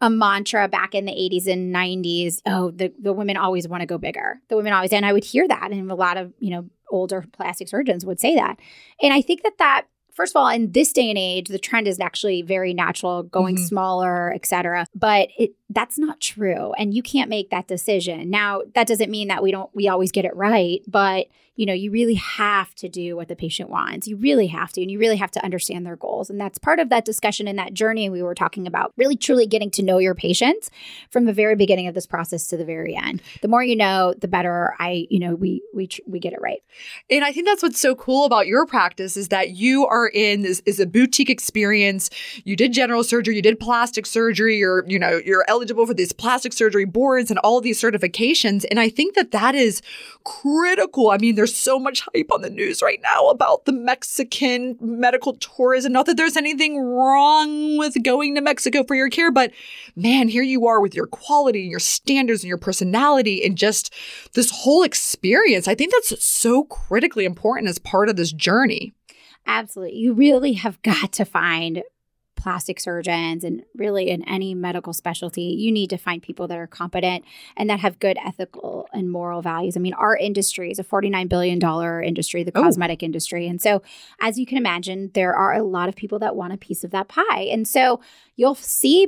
a 0.02 0.10
mantra 0.10 0.68
back 0.68 0.94
in 0.94 1.06
the 1.06 1.14
80s 1.14 1.48
and 1.48 1.74
90s. 1.74 2.42
Oh, 2.46 2.72
the, 2.72 2.92
the 3.02 3.14
women 3.14 3.38
always 3.38 3.68
want 3.70 3.82
to 3.82 3.86
go 3.88 3.98
bigger. 3.98 4.42
The 4.50 4.58
women 4.58 4.74
always, 4.74 4.92
and 4.92 5.06
I 5.06 5.14
would 5.14 5.24
hear 5.24 5.48
that. 5.48 5.72
And 5.72 5.90
a 5.90 5.96
lot 5.96 6.18
of, 6.18 6.34
you 6.40 6.50
know, 6.50 6.70
older 6.90 7.24
plastic 7.32 7.70
surgeons 7.70 8.06
would 8.06 8.20
say 8.20 8.36
that. 8.36 8.60
And 9.02 9.14
I 9.14 9.22
think 9.22 9.44
that 9.44 9.58
that 9.60 9.86
first 10.14 10.36
of 10.36 10.40
all, 10.40 10.50
in 10.50 10.72
this 10.72 10.92
day 10.92 11.10
and 11.10 11.18
age, 11.18 11.48
the 11.48 11.60
trend 11.60 11.88
is 11.88 12.00
actually 12.00 12.42
very 12.42 12.74
natural, 12.74 13.24
going 13.24 13.56
mm-hmm. 13.56 13.66
smaller, 13.66 14.34
et 14.34 14.46
cetera. 14.46 14.86
But 14.96 15.30
it, 15.38 15.52
that's 15.70 15.98
not 15.98 16.22
true. 16.22 16.74
And 16.74 16.94
you 16.94 17.04
can't 17.04 17.30
make 17.30 17.50
that 17.50 17.68
decision. 17.68 18.30
Now, 18.30 18.62
that 18.76 18.88
doesn't 18.88 19.12
mean 19.12 19.28
that 19.28 19.44
we 19.44 19.52
don't, 19.52 19.70
we 19.74 19.88
always 19.88 20.12
get 20.12 20.26
it 20.26 20.36
right. 20.36 20.82
But 20.88 21.28
you 21.56 21.68
know, 21.68 21.74
you 21.74 21.92
really 21.92 22.16
have 22.16 22.74
to 22.76 22.90
do 22.90 23.16
what 23.16 23.28
the 23.28 23.36
patient 23.36 23.70
wants. 23.70 24.08
You 24.08 24.18
really 24.18 24.48
have 24.48 24.72
to, 24.72 24.82
and 24.82 24.90
you 24.90 24.98
really 24.98 25.18
have 25.18 25.30
to 25.32 25.44
understand 25.44 25.86
their 25.86 25.96
goals. 25.96 26.30
And 26.32 26.42
that's 26.42 26.58
part 26.58 26.80
of 26.80 26.90
that 26.90 27.06
discussion 27.06 27.48
and 27.48 27.60
that 27.60 27.76
journey 27.76 28.10
we 28.10 28.24
were 28.24 28.34
talking 28.34 28.66
about, 28.66 28.92
really 28.98 29.16
truly 29.16 29.46
getting 29.46 29.70
to 29.72 29.84
know 29.84 30.00
your 30.00 30.16
patients 30.16 30.72
from 31.12 31.26
the 31.26 31.34
very 31.34 31.56
beginning 31.56 31.88
of 31.88 31.94
this 31.94 32.08
process 32.08 32.48
to 32.48 32.58
the 32.58 32.66
very 32.66 32.96
end. 32.96 33.22
The 33.42 33.48
more 33.48 33.64
you 33.64 33.76
know, 33.76 34.16
the 34.18 34.28
better 34.28 34.74
I, 34.80 35.06
you 35.12 35.20
know, 35.20 35.36
we 35.36 35.62
we 35.76 35.90
we 36.08 36.20
get 36.20 36.34
it 36.34 36.42
right. 36.42 36.64
And 37.12 37.24
I 37.24 37.32
think 37.32 37.46
that's 37.46 37.62
what's 37.62 37.80
so 37.80 37.94
cool 37.94 38.26
about 38.26 38.48
your 38.48 38.66
practice 38.66 39.16
is 39.16 39.28
that 39.28 39.52
you 39.52 39.86
are 39.86 40.03
in 40.08 40.42
this 40.42 40.62
is 40.66 40.80
a 40.80 40.86
boutique 40.86 41.30
experience. 41.30 42.10
You 42.44 42.56
did 42.56 42.74
general 42.74 43.04
surgery, 43.04 43.36
you 43.36 43.42
did 43.42 43.60
plastic 43.60 44.06
surgery, 44.06 44.58
you're, 44.58 44.86
you 44.88 45.00
know, 45.00 45.22
you're 45.26 45.46
eligible 45.48 45.86
for 45.86 45.94
these 45.94 46.12
plastic 46.12 46.54
surgery 46.54 46.86
boards 46.86 47.30
and 47.30 47.40
all 47.40 47.62
these 47.62 47.82
certifications. 47.82 48.66
And 48.70 48.80
I 48.80 48.90
think 48.90 49.16
that 49.16 49.32
that 49.32 49.56
is 49.56 49.82
critical. 50.24 51.12
I 51.12 51.18
mean, 51.18 51.36
there's 51.36 51.56
so 51.56 51.80
much 51.80 52.02
hype 52.14 52.32
on 52.32 52.42
the 52.42 52.50
news 52.50 52.82
right 52.82 53.00
now 53.02 53.30
about 53.30 53.66
the 53.66 53.72
Mexican 53.72 54.78
medical 54.80 55.34
tourism. 55.36 55.92
Not 55.92 56.06
that 56.06 56.18
there's 56.18 56.38
anything 56.38 56.80
wrong 56.80 57.78
with 57.78 58.02
going 58.04 58.36
to 58.36 58.42
Mexico 58.42 58.84
for 58.84 58.96
your 58.96 59.10
care, 59.10 59.32
but 59.32 59.52
man, 59.96 60.28
here 60.28 60.44
you 60.44 60.68
are 60.68 60.82
with 60.82 60.96
your 60.96 61.08
quality 61.08 61.62
and 61.62 61.72
your 61.72 61.80
standards 61.80 62.44
and 62.44 62.50
your 62.50 62.58
personality 62.58 63.44
and 63.44 63.58
just 63.58 63.94
this 64.34 64.50
whole 64.50 64.84
experience. 64.84 65.68
I 65.68 65.76
think 65.76 65.92
that's 65.92 66.24
so 66.24 66.64
critically 66.66 67.26
important 67.26 67.70
as 67.70 67.80
part 67.80 68.10
of 68.10 68.16
this 68.16 68.32
journey. 68.32 68.94
Absolutely. 69.46 69.98
You 69.98 70.14
really 70.14 70.54
have 70.54 70.82
got 70.82 71.12
to 71.14 71.26
find 71.26 71.84
plastic 72.44 72.78
surgeons 72.78 73.44
and 73.46 73.64
really 73.74 74.10
in 74.10 74.22
any 74.28 74.54
medical 74.54 74.92
specialty, 74.92 75.44
you 75.44 75.72
need 75.72 75.90
to 75.90 75.98
find 75.98 76.22
people 76.22 76.46
that 76.46 76.58
are 76.58 76.68
competent 76.68 77.24
and 77.56 77.70
that 77.70 77.80
have 77.80 78.00
good 78.00 78.18
ethical 78.24 78.88
and 78.92 79.10
moral 79.10 79.42
values. 79.42 79.78
I 79.78 79.80
mean, 79.80 79.94
our 79.94 80.18
industry 80.18 80.70
is 80.70 80.78
a 80.78 80.84
$49 80.84 81.30
billion 81.30 82.04
industry, 82.04 82.44
the 82.44 82.52
oh. 82.54 82.64
cosmetic 82.64 83.02
industry. 83.02 83.48
And 83.48 83.62
so, 83.62 83.82
as 84.20 84.38
you 84.38 84.46
can 84.46 84.58
imagine, 84.58 85.12
there 85.14 85.34
are 85.34 85.54
a 85.54 85.64
lot 85.64 85.88
of 85.88 85.96
people 85.96 86.20
that 86.20 86.36
want 86.36 86.52
a 86.52 86.58
piece 86.58 86.84
of 86.84 86.92
that 86.92 87.08
pie. 87.08 87.48
And 87.50 87.66
so, 87.66 88.02
you'll 88.36 88.56
see 88.56 89.08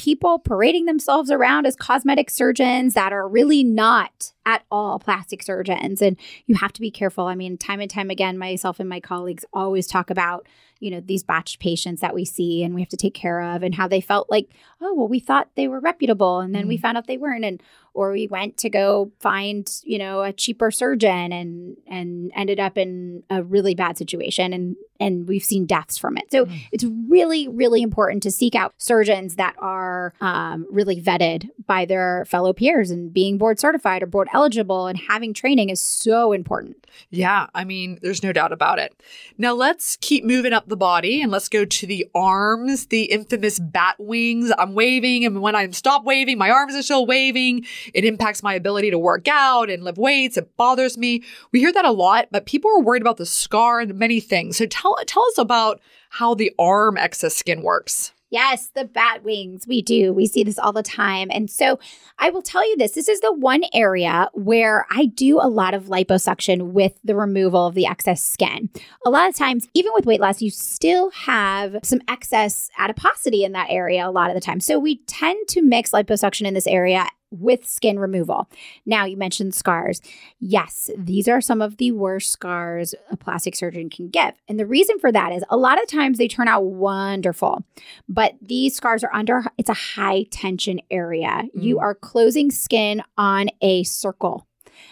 people 0.00 0.38
parading 0.38 0.86
themselves 0.86 1.30
around 1.30 1.66
as 1.66 1.76
cosmetic 1.76 2.30
surgeons 2.30 2.94
that 2.94 3.12
are 3.12 3.28
really 3.28 3.62
not 3.62 4.32
at 4.46 4.64
all 4.70 4.98
plastic 4.98 5.42
surgeons. 5.42 6.00
And 6.00 6.16
you 6.46 6.54
have 6.54 6.72
to 6.72 6.80
be 6.80 6.90
careful. 6.90 7.26
I 7.26 7.34
mean, 7.34 7.58
time 7.58 7.80
and 7.80 7.90
time 7.90 8.08
again, 8.08 8.38
myself 8.38 8.80
and 8.80 8.88
my 8.88 9.00
colleagues 9.00 9.44
always 9.52 9.86
talk 9.86 10.08
about 10.08 10.46
you 10.78 10.90
know 10.90 11.00
these 11.00 11.22
botched 11.22 11.60
patients 11.60 12.00
that 12.00 12.14
we 12.14 12.24
see 12.24 12.64
and 12.64 12.74
we 12.74 12.80
have 12.80 12.88
to 12.88 12.96
take 12.96 13.12
care 13.12 13.42
of 13.42 13.62
and 13.62 13.74
how 13.74 13.86
they 13.86 14.00
felt 14.00 14.30
like 14.30 14.48
oh 14.80 14.94
well 14.94 15.08
we 15.08 15.20
thought 15.20 15.48
they 15.54 15.68
were 15.68 15.80
reputable 15.80 16.40
and 16.40 16.54
then 16.54 16.64
mm. 16.64 16.68
we 16.68 16.76
found 16.76 16.96
out 16.96 17.06
they 17.06 17.18
weren't 17.18 17.44
and 17.44 17.62
or 17.94 18.12
we 18.12 18.26
went 18.28 18.56
to 18.58 18.70
go 18.70 19.10
find 19.20 19.80
you 19.84 19.98
know 19.98 20.22
a 20.22 20.32
cheaper 20.32 20.70
surgeon 20.70 21.32
and 21.32 21.76
and 21.86 22.30
ended 22.34 22.60
up 22.60 22.78
in 22.78 23.22
a 23.30 23.42
really 23.42 23.74
bad 23.74 23.98
situation 23.98 24.52
and 24.52 24.76
and 24.98 25.26
we've 25.26 25.42
seen 25.42 25.64
deaths 25.64 25.96
from 25.96 26.18
it. 26.18 26.30
So 26.30 26.44
mm. 26.44 26.60
it's 26.72 26.84
really 27.08 27.48
really 27.48 27.82
important 27.82 28.22
to 28.24 28.30
seek 28.30 28.54
out 28.54 28.74
surgeons 28.78 29.36
that 29.36 29.54
are 29.58 30.12
um, 30.20 30.66
really 30.70 31.00
vetted 31.00 31.48
by 31.66 31.86
their 31.86 32.26
fellow 32.26 32.52
peers 32.52 32.90
and 32.90 33.12
being 33.12 33.38
board 33.38 33.58
certified 33.58 34.02
or 34.02 34.06
board 34.06 34.28
eligible 34.32 34.86
and 34.86 34.98
having 34.98 35.34
training 35.34 35.70
is 35.70 35.80
so 35.80 36.32
important. 36.32 36.86
Yeah 37.10 37.46
i 37.54 37.64
mean 37.64 37.98
there's 38.02 38.22
no 38.22 38.32
doubt 38.32 38.52
about 38.52 38.78
it. 38.78 39.00
Now 39.38 39.54
let's 39.54 39.96
keep 40.00 40.24
moving 40.24 40.52
up 40.52 40.68
the 40.68 40.76
body 40.76 41.22
and 41.22 41.32
let's 41.32 41.48
go 41.48 41.64
to 41.64 41.86
the 41.86 42.06
arms 42.14 42.86
the 42.86 43.04
infamous 43.04 43.58
bat 43.58 43.96
wings. 43.98 44.52
I'm 44.58 44.69
waving 44.74 45.24
and 45.24 45.40
when 45.40 45.54
i 45.54 45.68
stop 45.70 46.04
waving 46.04 46.38
my 46.38 46.50
arms 46.50 46.74
are 46.74 46.82
still 46.82 47.06
waving 47.06 47.64
it 47.94 48.04
impacts 48.04 48.42
my 48.42 48.54
ability 48.54 48.90
to 48.90 48.98
work 48.98 49.28
out 49.28 49.70
and 49.70 49.84
lift 49.84 49.98
weights. 49.98 50.36
It 50.36 50.56
bothers 50.56 50.96
me. 50.96 51.22
We 51.52 51.60
hear 51.60 51.72
that 51.72 51.84
a 51.84 51.90
lot, 51.90 52.28
but 52.30 52.46
people 52.46 52.70
are 52.70 52.80
worried 52.80 53.02
about 53.02 53.16
the 53.16 53.26
scar 53.26 53.80
and 53.80 53.94
many 53.94 54.20
things. 54.20 54.56
So 54.56 54.66
tell 54.66 54.96
tell 55.06 55.24
us 55.28 55.38
about 55.38 55.80
how 56.10 56.34
the 56.34 56.52
arm 56.58 56.96
excess 56.96 57.36
skin 57.36 57.62
works. 57.62 58.12
Yes, 58.30 58.70
the 58.74 58.84
bat 58.84 59.24
wings. 59.24 59.66
We 59.66 59.82
do. 59.82 60.12
We 60.12 60.26
see 60.26 60.44
this 60.44 60.58
all 60.58 60.72
the 60.72 60.82
time. 60.82 61.28
And 61.32 61.50
so 61.50 61.80
I 62.18 62.30
will 62.30 62.42
tell 62.42 62.66
you 62.68 62.76
this 62.76 62.92
this 62.92 63.08
is 63.08 63.20
the 63.20 63.32
one 63.32 63.62
area 63.74 64.28
where 64.34 64.86
I 64.90 65.06
do 65.06 65.38
a 65.40 65.48
lot 65.48 65.74
of 65.74 65.86
liposuction 65.86 66.72
with 66.72 66.98
the 67.02 67.16
removal 67.16 67.66
of 67.66 67.74
the 67.74 67.86
excess 67.86 68.22
skin. 68.22 68.70
A 69.04 69.10
lot 69.10 69.28
of 69.28 69.34
times, 69.34 69.66
even 69.74 69.92
with 69.94 70.06
weight 70.06 70.20
loss, 70.20 70.40
you 70.40 70.50
still 70.50 71.10
have 71.10 71.76
some 71.82 72.00
excess 72.08 72.70
adiposity 72.78 73.44
in 73.44 73.52
that 73.52 73.66
area 73.68 74.08
a 74.08 74.10
lot 74.10 74.30
of 74.30 74.34
the 74.34 74.40
time. 74.40 74.60
So 74.60 74.78
we 74.78 74.98
tend 75.06 75.48
to 75.48 75.62
mix 75.62 75.90
liposuction 75.90 76.46
in 76.46 76.54
this 76.54 76.66
area 76.66 77.06
with 77.30 77.66
skin 77.66 77.98
removal. 77.98 78.48
Now, 78.86 79.04
you 79.04 79.16
mentioned 79.16 79.54
scars. 79.54 80.00
Yes, 80.38 80.90
these 80.96 81.28
are 81.28 81.40
some 81.40 81.62
of 81.62 81.76
the 81.76 81.92
worst 81.92 82.30
scars 82.30 82.94
a 83.10 83.16
plastic 83.16 83.54
surgeon 83.54 83.90
can 83.90 84.08
give. 84.08 84.32
And 84.48 84.58
the 84.58 84.66
reason 84.66 84.98
for 84.98 85.12
that 85.12 85.32
is 85.32 85.44
a 85.48 85.56
lot 85.56 85.80
of 85.80 85.88
times 85.88 86.18
they 86.18 86.28
turn 86.28 86.48
out 86.48 86.64
wonderful, 86.64 87.64
but 88.08 88.34
these 88.40 88.74
scars 88.74 89.04
are 89.04 89.14
under 89.14 89.44
it's 89.58 89.70
a 89.70 89.74
high 89.74 90.24
tension 90.30 90.80
area. 90.90 91.44
Mm. 91.56 91.62
You 91.62 91.78
are 91.78 91.94
closing 91.94 92.50
skin 92.50 93.02
on 93.16 93.48
a 93.60 93.84
circle. 93.84 94.46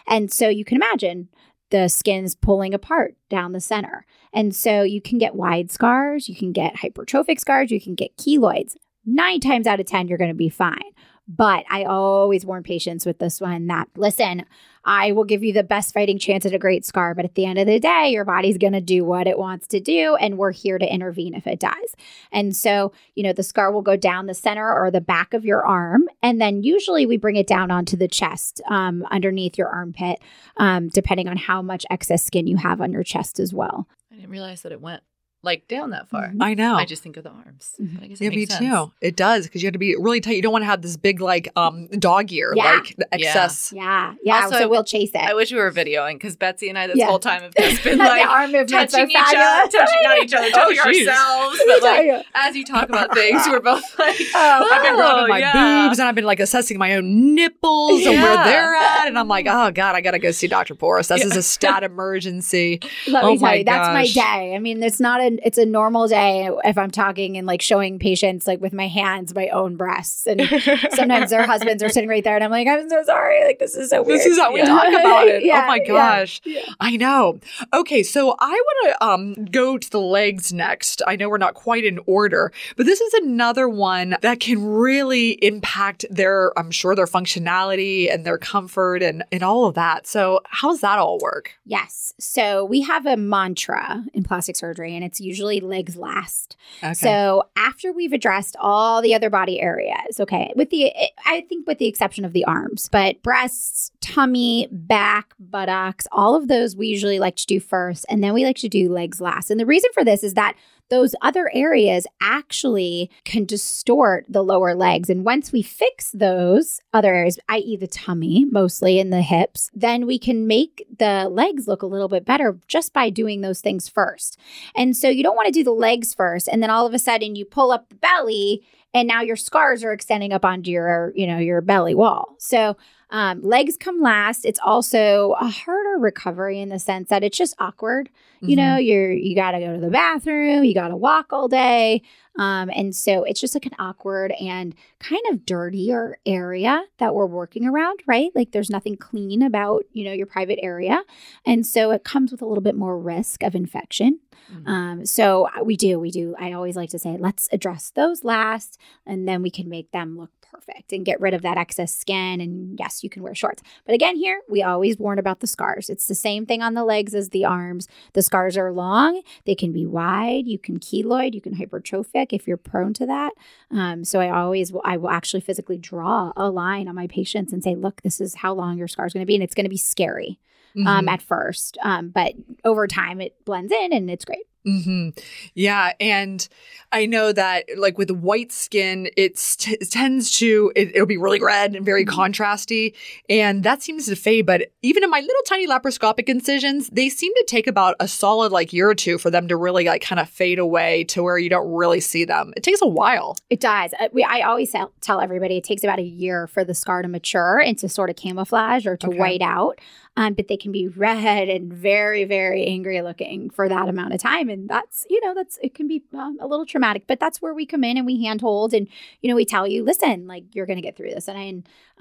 And 0.07 0.33
so 0.33 0.49
you 0.49 0.65
can 0.65 0.77
imagine 0.77 1.29
the 1.71 1.89
skin 1.89 2.25
is 2.25 2.35
pulling 2.35 2.75
apart 2.75 3.17
down 3.29 3.53
the 3.53 3.61
center. 3.61 4.07
And 4.33 4.55
so 4.55 4.83
you 4.83 5.01
can 5.01 5.19
get 5.19 5.35
wide 5.35 5.71
scars, 5.71 6.29
you 6.29 6.35
can 6.35 6.53
get 6.53 6.77
hypertrophic 6.77 7.41
scars, 7.41 7.71
you 7.71 7.81
can 7.81 7.95
get 7.95 8.17
keloids. 8.17 8.77
Nine 9.05 9.41
times 9.41 9.67
out 9.67 9.81
of 9.81 9.87
10, 9.87 10.09
you're 10.09 10.19
going 10.19 10.31
to 10.31 10.35
be 10.35 10.51
fine. 10.51 10.93
But 11.29 11.67
I 11.69 11.85
always 11.85 12.47
warn 12.47 12.63
patients 12.63 13.05
with 13.05 13.19
this 13.19 13.39
one 13.41 13.67
that 13.67 13.89
listen, 13.97 14.47
I 14.85 15.13
will 15.13 15.25
give 15.25 15.45
you 15.45 15.53
the 15.53 15.63
best 15.63 15.93
fighting 15.93 16.19
chance 16.19 16.47
at 16.47 16.55
a 16.55 16.59
great 16.59 16.87
scar, 16.87 17.15
but 17.15 17.27
at 17.27 17.35
the 17.35 17.45
end 17.45 17.59
of 17.59 17.67
the 17.67 17.79
day, 17.79 18.09
your 18.09 18.25
body's 18.25 18.57
going 18.57 18.73
to 18.73 18.81
do 18.81 19.05
what 19.05 19.27
it 19.27 19.39
wants 19.39 19.67
to 19.69 19.81
do, 19.81 20.17
and 20.17 20.39
we're 20.39 20.53
here 20.53 20.79
to 20.79 20.91
intervene 20.91 21.35
if 21.35 21.47
it 21.47 21.61
does. 21.61 21.95
And 22.33 22.57
so, 22.57 22.93
you 23.15 23.23
know, 23.23 23.35
the 23.35 23.43
scar 23.43 23.71
will 23.71 23.83
go 23.83 23.97
down 23.97 24.27
the 24.27 24.33
center 24.33 24.73
or 24.73 24.91
the 24.91 25.03
back 25.03 25.35
of 25.35 25.45
your 25.45 25.67
arm, 25.67 26.09
and 26.23 26.41
then 26.41 26.63
usually 26.63 27.05
we 27.05 27.19
bring 27.19 27.37
it 27.37 27.47
down 27.47 27.71
onto 27.71 27.99
the 27.99 28.09
chest 28.09 28.63
um, 28.71 29.05
underneath 29.11 29.59
your 29.59 29.69
armpit, 29.69 30.21
um, 30.57 30.89
depending 30.89 31.29
on 31.29 31.37
how 31.37 31.61
much 31.61 31.85
excess 31.91 32.25
skin 32.25 32.47
you 32.47 32.57
have 32.57 32.81
on 32.81 32.91
your 32.91 33.05
chest 33.05 33.39
as 33.39 33.53
well. 33.53 33.87
I 34.11 34.15
didn't 34.15 34.31
realize 34.31 34.63
that 34.63 34.73
it 34.73 34.81
went 34.81 35.03
like 35.49 35.67
down 35.67 35.91
that 35.91 36.09
far. 36.09 36.31
I 36.41 36.53
know. 36.53 36.75
I 36.75 36.85
just 36.85 37.03
think 37.03 37.17
of 37.17 37.25
the 37.25 37.31
arms. 37.31 37.75
Mm-hmm. 37.81 38.05
I 38.05 38.07
guess 38.07 38.21
yeah, 38.21 38.29
me 38.29 38.45
sense. 38.45 38.61
too. 38.61 38.93
It 39.01 39.17
does 39.17 39.47
because 39.47 39.63
you 39.63 39.67
have 39.67 39.73
to 39.73 39.79
be 39.79 39.97
really 39.97 40.21
tight. 40.21 40.37
You 40.37 40.43
don't 40.43 40.53
want 40.53 40.63
to 40.63 40.67
have 40.67 40.83
this 40.83 40.99
big 40.99 41.23
like 41.23 41.49
um 41.57 41.87
dog 41.89 42.31
ear 42.33 42.53
yeah. 42.55 42.65
like 42.65 42.97
excess. 43.13 43.73
Yeah, 43.75 44.15
yeah. 44.23 44.45
Also, 44.45 44.59
so 44.59 44.69
we'll 44.69 44.85
chase 44.85 45.11
it. 45.15 45.23
I 45.23 45.33
wish 45.33 45.51
we 45.51 45.59
were 45.59 45.73
videoing 45.73 46.15
because 46.15 46.37
Betsy 46.37 46.69
and 46.69 46.79
I 46.79 46.87
this 46.87 46.97
yeah. 46.97 47.07
whole 47.07 47.19
time 47.19 47.41
have 47.43 47.55
just 47.55 47.83
been 47.83 47.99
like 47.99 48.27
arm 48.27 48.53
touching 48.53 49.09
each 49.11 49.17
other, 49.17 49.71
touching 49.71 50.03
not 50.03 50.19
each 50.19 50.35
other, 50.35 50.51
touching 50.51 50.79
oh, 50.81 50.87
ourselves. 50.87 51.63
But 51.69 51.83
like 51.83 52.27
as 52.35 52.55
you 52.55 52.65
talk 52.65 52.91
about 52.91 53.15
things, 53.15 53.43
we're 53.47 53.61
both 53.61 53.83
like, 53.99 54.17
oh, 54.35 54.69
I've 54.71 54.83
been 54.83 54.97
rubbing 54.97 55.29
my 55.29 55.39
yeah. 55.39 55.87
boobs 55.87 55.99
and 55.99 56.09
I've 56.09 56.15
been 56.15 56.25
like 56.25 56.41
assessing 56.41 56.79
my 56.79 56.95
own 56.95 57.35
nipples 57.35 58.05
and 58.05 58.21
where 58.21 58.45
they're 58.45 58.75
at, 58.75 59.07
and 59.07 59.19
I'm 59.19 59.29
like, 59.29 59.47
oh 59.49 59.71
god, 59.71 59.95
I 59.95 60.03
gotta 60.03 60.19
go 60.19 60.31
see 60.31 60.47
Dr. 60.47 60.75
Poris. 60.75 61.09
This 61.09 61.25
is 61.25 61.37
a 61.37 61.43
stat 61.43 61.85
emergency. 61.85 62.81
Let 63.07 63.25
oh 63.25 63.33
me 63.33 63.39
tell 63.39 63.57
you, 63.57 63.65
gosh. 63.65 63.75
that's 63.75 63.89
my 63.89 64.07
day. 64.07 64.55
I 64.55 64.59
mean, 64.59 64.83
it's 64.83 65.01
not 65.01 65.21
a, 65.21 65.38
it's 65.45 65.59
a 65.59 65.67
normal 65.67 66.09
day 66.09 66.51
if 66.65 66.79
I'm 66.79 66.91
talking 66.91 67.37
and 67.37 67.47
like 67.47 67.63
showing 67.63 67.99
patients 67.99 68.47
like 68.47 68.61
with 68.61 68.73
my 68.73 68.89
hands 68.89 69.35
my 69.35 69.49
own 69.49 69.77
breasts. 69.77 70.27
And 70.27 70.41
sometimes 70.93 71.31
their 71.31 71.47
husbands 71.47 71.83
are 71.83 71.89
sitting 71.89 72.09
right 72.09 72.25
there 72.25 72.35
and 72.35 72.45
I'm 72.45 72.51
like, 72.51 72.67
I'm 72.67 72.89
so 72.89 73.03
sorry. 73.05 73.45
Like 73.45 73.59
this 73.59 73.75
is 73.75 73.91
so 73.91 74.03
weird. 74.03 74.21
This 74.21 74.27
is 74.27 74.39
how 74.39 74.53
we 74.53 74.61
yeah. 74.61 74.67
talk 74.67 74.89
about 74.89 75.29
it. 75.29 75.45
yeah, 75.45 75.65
oh 75.65 75.69
my 75.69 75.79
gosh. 75.79 76.41
Yeah, 76.45 76.63
I 76.81 76.97
know. 76.97 77.41
Okay, 77.73 78.03
so 78.03 78.35
I 78.39 78.51
want 78.51 78.99
to 78.99 79.05
um 79.05 79.45
go 79.47 79.79
to 79.79 79.91
the 79.91 80.01
legs 80.01 80.53
next. 80.53 81.03
I 81.07 81.17
know 81.17 81.29
we're 81.29 81.39
not 81.39 81.55
quite 81.55 81.85
in 81.85 82.01
order, 82.07 82.53
but 82.77 82.87
this 82.87 83.01
is 83.01 83.15
another 83.15 83.69
one 83.69 84.17
that 84.23 84.41
can 84.41 84.65
really 84.65 85.33
impact 85.45 86.05
their, 86.11 86.57
I'm 86.59 86.71
sure, 86.71 86.95
their 86.95 87.07
functionality 87.07 88.13
and 88.13 88.25
their 88.25 88.39
comfort 88.39 89.03
and, 89.03 89.25
and 89.33 89.43
all 89.43 89.67
of 89.67 89.75
that. 89.75 90.07
So 90.07 90.41
how 90.47 90.71
does 90.71 90.81
that 90.81 90.99
all 90.99 91.19
work? 91.19 91.53
Yes. 91.65 92.13
So 92.19 92.65
we 92.65 92.83
have 92.83 93.07
a 93.07 93.17
mantra 93.17 94.05
in 94.13 94.25
plastic 94.25 94.57
surgery 94.57 94.95
and 94.95 95.05
it's 95.05 95.18
usually 95.21 95.61
legs 95.61 95.97
last. 95.97 96.57
Okay. 96.83 96.95
So 96.95 97.45
after 97.57 97.93
we've 97.93 98.13
addressed 98.13 98.57
all 98.61 99.03
the 99.03 99.15
other 99.15 99.31
body 99.31 99.61
areas, 99.61 100.21
okay, 100.21 100.53
with 100.57 100.71
the 100.71 100.93
I 101.25 101.43
think 101.43 101.67
with 101.67 101.79
the 101.79 101.87
exception 101.87 102.25
of 102.25 102.33
the 102.33 102.45
arms, 102.45 102.89
but 102.91 103.23
breasts, 103.23 103.93
tummy, 104.01 104.69
back, 104.71 105.35
buttocks, 105.39 106.07
all 106.13 106.35
of 106.35 106.49
those 106.49 106.77
we 106.77 106.87
usually 106.87 107.19
like 107.19 107.37
to 107.37 107.47
do 107.47 107.61
first, 107.61 108.07
and 108.09 108.23
then 108.23 108.35
we 108.35 108.45
like 108.45 108.57
to 108.57 108.69
do 108.69 108.91
legs 108.91 109.21
last. 109.21 109.51
And 109.51 109.59
the 109.59 109.67
reason 109.67 109.91
for 109.95 110.05
this 110.05 110.23
is 110.23 110.35
that 110.35 110.57
those 110.89 111.15
other 111.21 111.51
areas 111.53 112.07
actually 112.21 113.11
can 113.25 113.45
distort 113.45 114.25
the 114.29 114.43
lower 114.43 114.75
legs. 114.75 115.11
And 115.11 115.25
once 115.25 115.53
we 115.53 115.63
fix 115.63 116.11
those 116.13 116.81
other 116.93 117.15
areas, 117.15 117.39
i.e., 117.49 117.77
the 117.77 117.87
tummy 117.87 118.45
mostly 118.45 118.99
and 118.99 119.13
the 119.13 119.23
hips, 119.23 119.71
then 119.75 120.07
we 120.07 120.19
can 120.19 120.47
make 120.47 120.87
the 120.99 121.29
legs 121.31 121.69
look 121.69 121.83
a 121.83 121.87
little 121.87 122.09
bit 122.09 122.25
better 122.25 122.59
just 122.69 122.93
by 122.93 123.11
doing 123.11 123.41
those 123.41 123.61
things 123.61 123.89
first. 123.89 124.39
And 124.75 124.97
so 124.97 125.09
you 125.09 125.23
don't 125.23 125.37
want 125.37 125.47
to 125.47 125.53
do 125.53 125.65
the 125.65 125.71
legs 125.71 126.15
first. 126.15 126.49
And 126.49 126.63
then 126.63 126.71
all 126.71 126.87
of 126.87 126.95
a 126.95 126.99
sudden 126.99 127.37
you 127.37 127.45
pull 127.45 127.71
up 127.71 127.89
the 127.89 127.95
belly 127.97 128.63
and 128.95 129.07
now 129.07 129.21
your 129.21 129.37
scars 129.37 129.85
are 129.85 129.93
extending 129.93 130.33
up 130.33 130.45
onto 130.45 130.71
your, 130.71 131.13
you 131.15 131.27
know, 131.27 131.39
your 131.39 131.61
belly 131.61 131.95
wall. 131.95 132.35
So 132.39 132.77
um, 133.11 133.43
legs 133.43 133.77
come 133.79 134.01
last. 134.01 134.45
It's 134.45 134.61
also 134.63 135.35
a 135.41 135.49
harder 135.49 135.99
recovery 135.99 136.61
in 136.61 136.69
the 136.69 136.79
sense 136.79 137.09
that 137.09 137.23
it's 137.23 137.39
just 137.39 137.55
awkward. 137.59 138.11
You 138.41 138.57
know, 138.57 138.63
Mm-hmm. 138.77 138.83
you're 138.87 139.13
you 139.13 139.35
got 139.35 139.53
to 139.53 139.61
go 139.61 139.75
to 139.75 139.81
the 139.81 139.91
bathroom, 139.91 140.65
you 140.65 140.75
got 140.75 140.89
to 140.89 140.97
walk 140.97 141.33
all 141.33 141.49
day, 141.49 142.03
um, 142.39 142.71
and 142.75 142.95
so 142.95 143.25
it's 143.25 143.41
just 143.41 143.55
like 143.55 143.67
an 143.67 143.75
awkward 143.79 144.33
and 144.41 144.75
kind 145.01 145.23
of 145.31 145.45
dirtier 145.45 146.19
area 146.25 146.85
that 146.99 147.15
we're 147.15 147.27
working 147.27 147.67
around, 147.67 148.01
right? 148.07 148.31
Like 148.35 148.53
there's 148.53 148.71
nothing 148.71 148.97
clean 148.97 149.43
about 149.43 149.85
you 149.93 150.05
know 150.05 150.13
your 150.13 150.27
private 150.27 150.59
area, 150.63 151.03
and 151.45 151.67
so 151.67 151.91
it 151.91 152.05
comes 152.05 152.31
with 152.31 152.43
a 152.43 152.47
little 152.47 152.63
bit 152.63 152.77
more 152.77 152.99
risk 152.99 153.43
of 153.43 153.55
infection. 153.55 154.21
Mhm. 154.53 154.69
Um, 154.69 155.07
so 155.07 155.49
uh, 155.49 155.63
we 155.65 155.77
do, 155.77 155.99
we 155.99 156.11
do. 156.11 156.35
I 156.39 156.53
always 156.53 156.75
like 156.77 156.89
to 156.91 156.99
say, 156.99 157.17
let's 157.19 157.49
address 157.53 157.91
those 157.91 158.25
last, 158.25 158.79
and 159.05 159.29
then 159.29 159.43
we 159.43 159.51
can 159.51 159.69
make 159.69 159.91
them 159.91 160.17
look 160.17 160.31
perfect 160.51 160.93
and 160.93 161.05
get 161.05 161.21
rid 161.21 161.35
of 161.35 161.43
that 161.43 161.57
excess 161.57 161.95
skin. 161.95 162.41
And 162.41 162.79
yes, 162.79 163.03
you 163.05 163.11
can 163.11 163.23
wear 163.23 163.35
shorts. 163.35 163.63
But 163.85 163.95
again, 163.95 164.17
here 164.17 164.41
we 164.49 164.63
always 164.63 164.99
warn 164.99 165.19
about 165.19 165.41
the 165.41 165.47
scars. 165.47 165.89
It's 165.91 166.07
the 166.07 166.15
same 166.15 166.47
thing 166.47 166.63
on 166.63 166.75
the 166.75 166.85
legs 166.85 167.15
as 167.15 167.31
the 167.31 167.45
arms. 167.45 167.89
The 168.15 168.23
scars 168.23 168.57
are 168.57 168.73
long, 168.73 169.23
they 169.45 169.55
can 169.55 169.73
be 169.73 169.87
wide. 169.87 170.47
You 170.47 170.59
can 170.59 170.79
keloid, 170.79 171.35
you 171.35 171.41
can 171.41 171.55
hypertrophic 171.55 172.33
if 172.33 172.47
you're 172.47 172.57
prone 172.57 172.95
to 172.95 173.07
that. 173.07 173.33
Um, 173.71 174.05
so 174.05 174.21
I 174.21 174.31
always, 174.31 174.73
will, 174.73 174.83
I 174.85 174.97
will 174.97 175.11
actually 175.11 175.41
physically 175.41 175.79
draw 175.79 176.33
a 176.37 176.51
line 176.51 176.89
on 176.89 176.95
my 176.95 177.07
patients 177.07 177.53
and 177.53 177.63
say, 177.63 177.75
look, 177.75 178.03
this 178.03 178.21
is 178.21 178.37
how 178.37 178.55
long 178.55 178.79
your 178.79 178.89
scar 178.89 179.07
is 179.07 179.13
going 179.13 179.23
to 179.23 179.27
be, 179.27 179.35
and 179.35 179.43
it's 179.45 179.55
going 179.55 179.65
to 179.67 179.71
be 179.71 179.77
scary 179.77 180.39
um, 180.77 181.07
Mhm. 181.07 181.11
at 181.11 181.23
first, 181.23 181.77
um, 181.83 182.11
but 182.11 182.35
over 182.65 182.87
time 182.87 183.21
it 183.21 183.35
blends 183.45 183.73
in 183.73 183.93
and 183.93 184.11
it's 184.11 184.25
great. 184.25 184.45
Hmm 184.65 185.11
Yeah, 185.55 185.93
and 186.01 186.47
I 186.93 187.07
know 187.07 187.33
that 187.33 187.65
like 187.77 187.99
with 187.99 188.11
white 188.11 188.51
skin, 188.53 189.09
it's 189.17 189.57
t- 189.57 189.77
it 189.81 189.91
tends 189.91 190.33
to 190.39 190.73
it, 190.75 190.95
it'll 190.95 191.07
be 191.07 191.17
really 191.17 191.41
red 191.41 191.75
and 191.75 191.85
very 191.85 192.05
Mhm. 192.05 192.13
contrasty, 192.33 192.95
and 193.29 193.63
that 193.63 193.83
seems 193.83 194.07
to 194.07 194.17
fade. 194.17 194.47
But 194.47 194.71
even 194.83 195.05
in 195.05 195.11
my 195.11 195.21
little 195.21 195.43
tiny 195.47 195.67
laparoscopic 195.67 196.29
incisions, 196.29 196.89
they 196.91 197.09
seem 197.09 197.33
to 197.35 197.45
take 197.47 197.67
about 197.67 197.95
a 198.01 198.09
solid 198.09 198.53
like 198.53 198.73
year 198.73 198.89
or 198.89 198.95
two 198.95 199.19
for 199.19 199.31
them 199.31 199.49
to 199.49 199.57
really 199.57 199.85
like 199.85 200.03
kind 200.03 200.19
of 200.21 200.29
fade 200.29 200.59
away 200.59 201.05
to 201.05 201.23
where 201.23 201.39
you 201.39 201.49
don't 201.51 201.71
really 201.73 202.01
see 202.01 202.25
them. 202.25 202.53
It 202.57 202.63
takes 202.63 202.81
a 202.83 202.87
while. 202.87 203.37
It 203.51 203.61
does. 203.61 203.93
Uh, 204.01 204.09
we, 204.13 204.25
I 204.25 204.41
always 204.43 204.71
tell, 204.71 204.93
tell 205.01 205.21
everybody 205.21 205.59
it 205.59 205.65
takes 205.65 205.85
about 205.85 205.99
a 205.99 206.03
year 206.03 206.47
for 206.47 206.65
the 206.65 206.75
scar 206.75 207.03
to 207.03 207.09
mature 207.09 207.59
and 207.59 207.79
to 207.79 207.89
sort 207.89 208.11
of 208.11 208.17
camouflage 208.17 208.87
or 208.87 208.97
to 208.99 209.09
Okay. 209.09 209.19
white 209.19 209.43
out. 209.43 209.79
Um, 210.17 210.35
but 210.35 210.49
they 210.49 210.57
can 210.57 210.73
be 210.73 210.89
red 210.89 211.49
and 211.49 211.73
very, 211.73 212.25
very 212.25 212.67
angry 212.67 213.01
looking 213.03 213.51
for 213.51 213.69
that 213.69 213.89
amount 213.89 214.15
of 214.15 214.21
time. 214.21 214.48
And 214.51 214.69
that's, 214.69 215.07
you 215.11 215.21
know, 215.25 215.35
that's, 215.35 215.59
it 215.63 215.75
can 215.75 215.89
be 215.89 216.03
um, 216.13 216.39
a 216.41 216.47
little 216.47 216.67
traumatic, 216.67 217.05
but 217.07 217.21
that's 217.21 217.43
where 217.43 217.55
we 217.55 217.67
come 217.67 217.85
in 217.85 217.97
and 217.97 218.07
we 218.07 218.23
handhold 218.25 218.75
and, 218.75 218.89
you 219.21 219.29
know, 219.29 219.37
we 219.37 219.45
tell 219.45 219.67
you, 219.67 219.85
listen, 219.85 220.27
like 220.27 220.45
you're 220.55 220.67
going 220.67 220.77
to 220.77 220.83
get 220.83 220.97
through 220.97 221.11
this. 221.11 221.29
And, 221.29 221.39
I, 221.39 221.49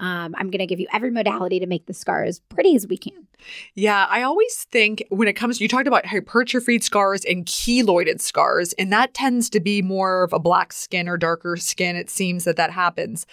um, 0.00 0.34
I'm 0.38 0.50
going 0.50 0.60
to 0.60 0.66
give 0.66 0.80
you 0.80 0.86
every 0.92 1.10
modality 1.10 1.58
to 1.60 1.66
make 1.66 1.86
the 1.86 1.94
scar 1.94 2.24
as 2.24 2.38
pretty 2.38 2.74
as 2.76 2.86
we 2.86 2.96
can. 2.96 3.26
Yeah, 3.74 4.06
I 4.08 4.22
always 4.22 4.66
think 4.70 5.04
when 5.10 5.28
it 5.28 5.34
comes, 5.34 5.60
you 5.60 5.68
talked 5.68 5.86
about 5.86 6.06
hypertrophied 6.06 6.82
scars 6.82 7.24
and 7.24 7.46
keloided 7.46 8.20
scars, 8.20 8.72
and 8.74 8.92
that 8.92 9.14
tends 9.14 9.48
to 9.50 9.60
be 9.60 9.82
more 9.82 10.24
of 10.24 10.32
a 10.32 10.38
black 10.38 10.72
skin 10.72 11.08
or 11.08 11.16
darker 11.16 11.56
skin. 11.56 11.96
It 11.96 12.10
seems 12.10 12.44
that 12.44 12.56
that 12.56 12.72
happens. 12.72 13.26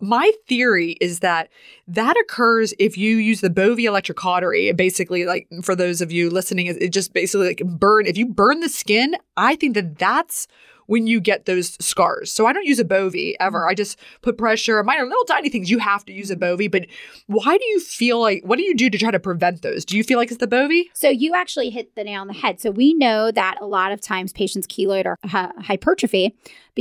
My 0.00 0.32
theory 0.48 0.96
is 1.00 1.20
that 1.20 1.48
that 1.88 2.16
occurs 2.16 2.72
if 2.78 2.96
you 2.96 3.16
use 3.16 3.40
the 3.40 3.50
Bovie 3.50 3.84
electrocautery. 3.84 4.76
Basically, 4.76 5.24
like 5.26 5.48
for 5.62 5.76
those 5.76 6.00
of 6.00 6.10
you 6.10 6.30
listening, 6.30 6.66
it 6.66 6.92
just 6.92 7.12
basically 7.12 7.48
like 7.48 7.62
burn. 7.64 8.06
If 8.06 8.16
you 8.16 8.26
burn 8.26 8.60
the 8.60 8.68
skin, 8.68 9.16
I 9.36 9.56
think 9.56 9.74
that 9.74 9.98
that's 9.98 10.46
when 10.86 11.06
you 11.06 11.20
get 11.20 11.46
those 11.46 11.76
scars. 11.84 12.32
So 12.32 12.46
I 12.46 12.52
don't 12.52 12.64
use 12.64 12.80
a 12.80 12.84
Bovie 12.84 13.38
ever. 13.38 13.68
I 13.68 13.74
just 13.74 13.96
put 14.22 14.36
pressure. 14.36 14.82
Mine 14.82 14.98
are 14.98 15.04
little 15.04 15.24
tiny 15.24 15.48
things. 15.48 15.70
You 15.70 15.78
have 15.78 16.04
to 16.06 16.12
use 16.12 16.32
a 16.32 16.36
Bovie, 16.36 16.66
but 16.66 16.86
why 17.28 17.56
do 17.56 17.64
you 17.66 17.78
feel 17.78 18.20
like? 18.20 18.42
What 18.44 18.56
do 18.56 18.64
you 18.64 18.74
do 18.74 18.90
to 18.90 18.98
try 18.98 19.12
to 19.12 19.20
prevent 19.20 19.62
those? 19.62 19.84
Do 19.84 19.96
you 19.96 20.02
feel 20.02 20.18
like 20.18 20.32
it's 20.32 20.40
the 20.40 20.48
Bovie? 20.48 20.90
So 20.94 21.08
you 21.08 21.32
actually 21.32 21.70
hit 21.70 21.94
the 21.94 22.02
nail 22.02 22.22
on 22.22 22.26
the 22.26 22.34
head. 22.34 22.60
So 22.60 22.72
we 22.72 22.94
know 22.94 23.30
that 23.30 23.58
a 23.60 23.66
lot 23.66 23.92
of 23.92 24.00
times 24.00 24.32
patients 24.32 24.66
keloid 24.66 25.06
or 25.06 25.16
hypertrophy 25.28 26.34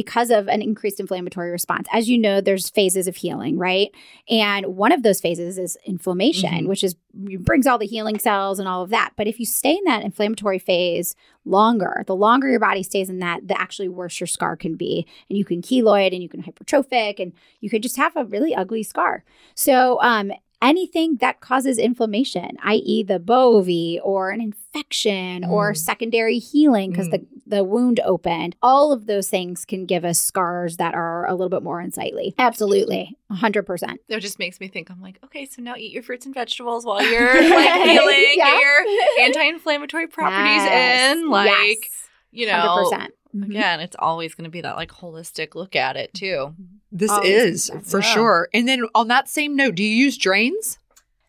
because 0.04 0.30
of 0.30 0.48
an 0.48 0.62
increased 0.62 0.98
inflammatory 1.02 1.52
response. 1.52 1.86
As 1.92 2.08
you 2.08 2.18
know, 2.18 2.40
there's 2.40 2.70
phases 2.70 3.06
of 3.06 3.18
healing, 3.18 3.58
right? 3.58 3.90
And 4.30 4.66
one 4.78 4.94
of 4.94 5.04
those 5.04 5.20
phases 5.20 5.58
is 5.58 5.78
inflammation, 5.86 6.64
Mhm. 6.64 6.68
which 6.70 6.86
is 6.86 6.96
brings 7.40 7.68
all 7.68 7.78
the 7.78 7.86
healing 7.86 8.18
cells 8.18 8.60
and 8.60 8.68
all 8.70 8.82
of 8.82 8.92
that. 8.92 9.12
But 9.18 9.28
if 9.28 9.42
you 9.42 9.46
stay 9.46 9.76
in 9.76 9.84
that 9.86 10.04
inflammatory 10.04 10.58
phase 10.60 11.16
longer, 11.44 12.04
the 12.08 12.16
longer 12.16 12.50
your 12.50 12.62
body 12.62 12.82
stays 12.82 13.10
in 13.10 13.20
that, 13.20 13.46
the 13.50 13.60
actually 13.60 13.90
worse 13.90 14.22
your 14.22 14.28
scar 14.28 14.56
can 14.56 14.76
be. 14.76 15.06
And 15.28 15.38
you 15.38 15.44
can 15.44 15.62
keloid 15.62 16.14
and 16.14 16.24
you 16.24 16.30
can 16.30 16.44
hypertrophic 16.44 17.20
and 17.20 17.34
you 17.60 17.70
could 17.70 17.84
just 17.84 17.98
have 17.98 18.16
a 18.16 18.24
really 18.24 18.56
ugly 18.56 18.84
scar. 18.84 19.26
So 19.54 20.00
um 20.02 20.32
anything 20.62 21.18
that 21.18 21.40
causes 21.40 21.78
inflammation, 21.78 22.58
i.e., 22.64 23.04
the 23.04 23.20
bovie 23.20 24.00
or 24.04 24.30
an 24.32 24.42
infection 24.42 25.44
or 25.46 25.72
Mm. 25.74 25.78
secondary 25.78 26.40
healing 26.40 26.92
because 26.92 27.10
the, 27.10 27.26
the 27.48 27.64
wound 27.64 28.00
opened, 28.06 28.56
all 28.62 28.92
of 28.92 29.06
those 29.08 29.30
things 29.30 29.66
can 29.66 29.86
give 29.86 30.04
us 30.06 30.20
scars 30.22 30.78
that 30.78 30.94
are 30.94 31.26
a 31.28 31.32
little 31.32 31.50
bit 31.50 31.64
more 31.64 31.80
unsightly. 31.80 32.34
Absolutely. 32.38 33.18
100%. 33.32 33.98
It 34.08 34.20
just 34.20 34.40
makes 34.40 34.60
me 34.60 34.68
think. 34.68 34.90
I'm 34.90 35.02
like, 35.02 35.20
okay, 35.24 35.46
so 35.46 35.62
now 35.62 35.76
eat 35.78 35.92
your 35.92 36.04
fruits 36.04 36.26
and 36.26 36.34
vegetables 36.36 36.86
while 36.86 37.02
you're 37.04 37.34
like 37.50 37.82
healing. 37.90 38.34
Yeah. 38.36 38.46
Get 38.52 38.62
your 38.62 39.26
anti-inflammatory 39.26 40.08
properties 40.08 40.64
Yes. 40.64 41.18
in. 41.18 41.30
Like, 41.30 41.50
Yes. 41.50 42.09
You 42.32 42.46
know, 42.46 42.54
100%. 42.76 43.14
Mhm. 43.36 43.46
again, 43.50 43.80
it's 43.80 43.96
always 44.00 44.34
going 44.34 44.46
to 44.46 44.50
be 44.50 44.62
that 44.62 44.76
like 44.76 44.92
holistic 44.92 45.54
look 45.56 45.76
at 45.76 45.96
it 45.96 46.14
too. 46.14 46.56
This 46.92 47.12
Always 47.12 47.70
is 47.70 47.72
for 47.84 48.00
Yeah. 48.00 48.06
sure. 48.14 48.50
And 48.54 48.68
then 48.68 48.86
on 48.96 49.08
that 49.10 49.30
same 49.30 49.56
note, 49.56 49.76
do 49.76 49.84
you 49.84 49.96
use 50.06 50.18
drains? 50.18 50.80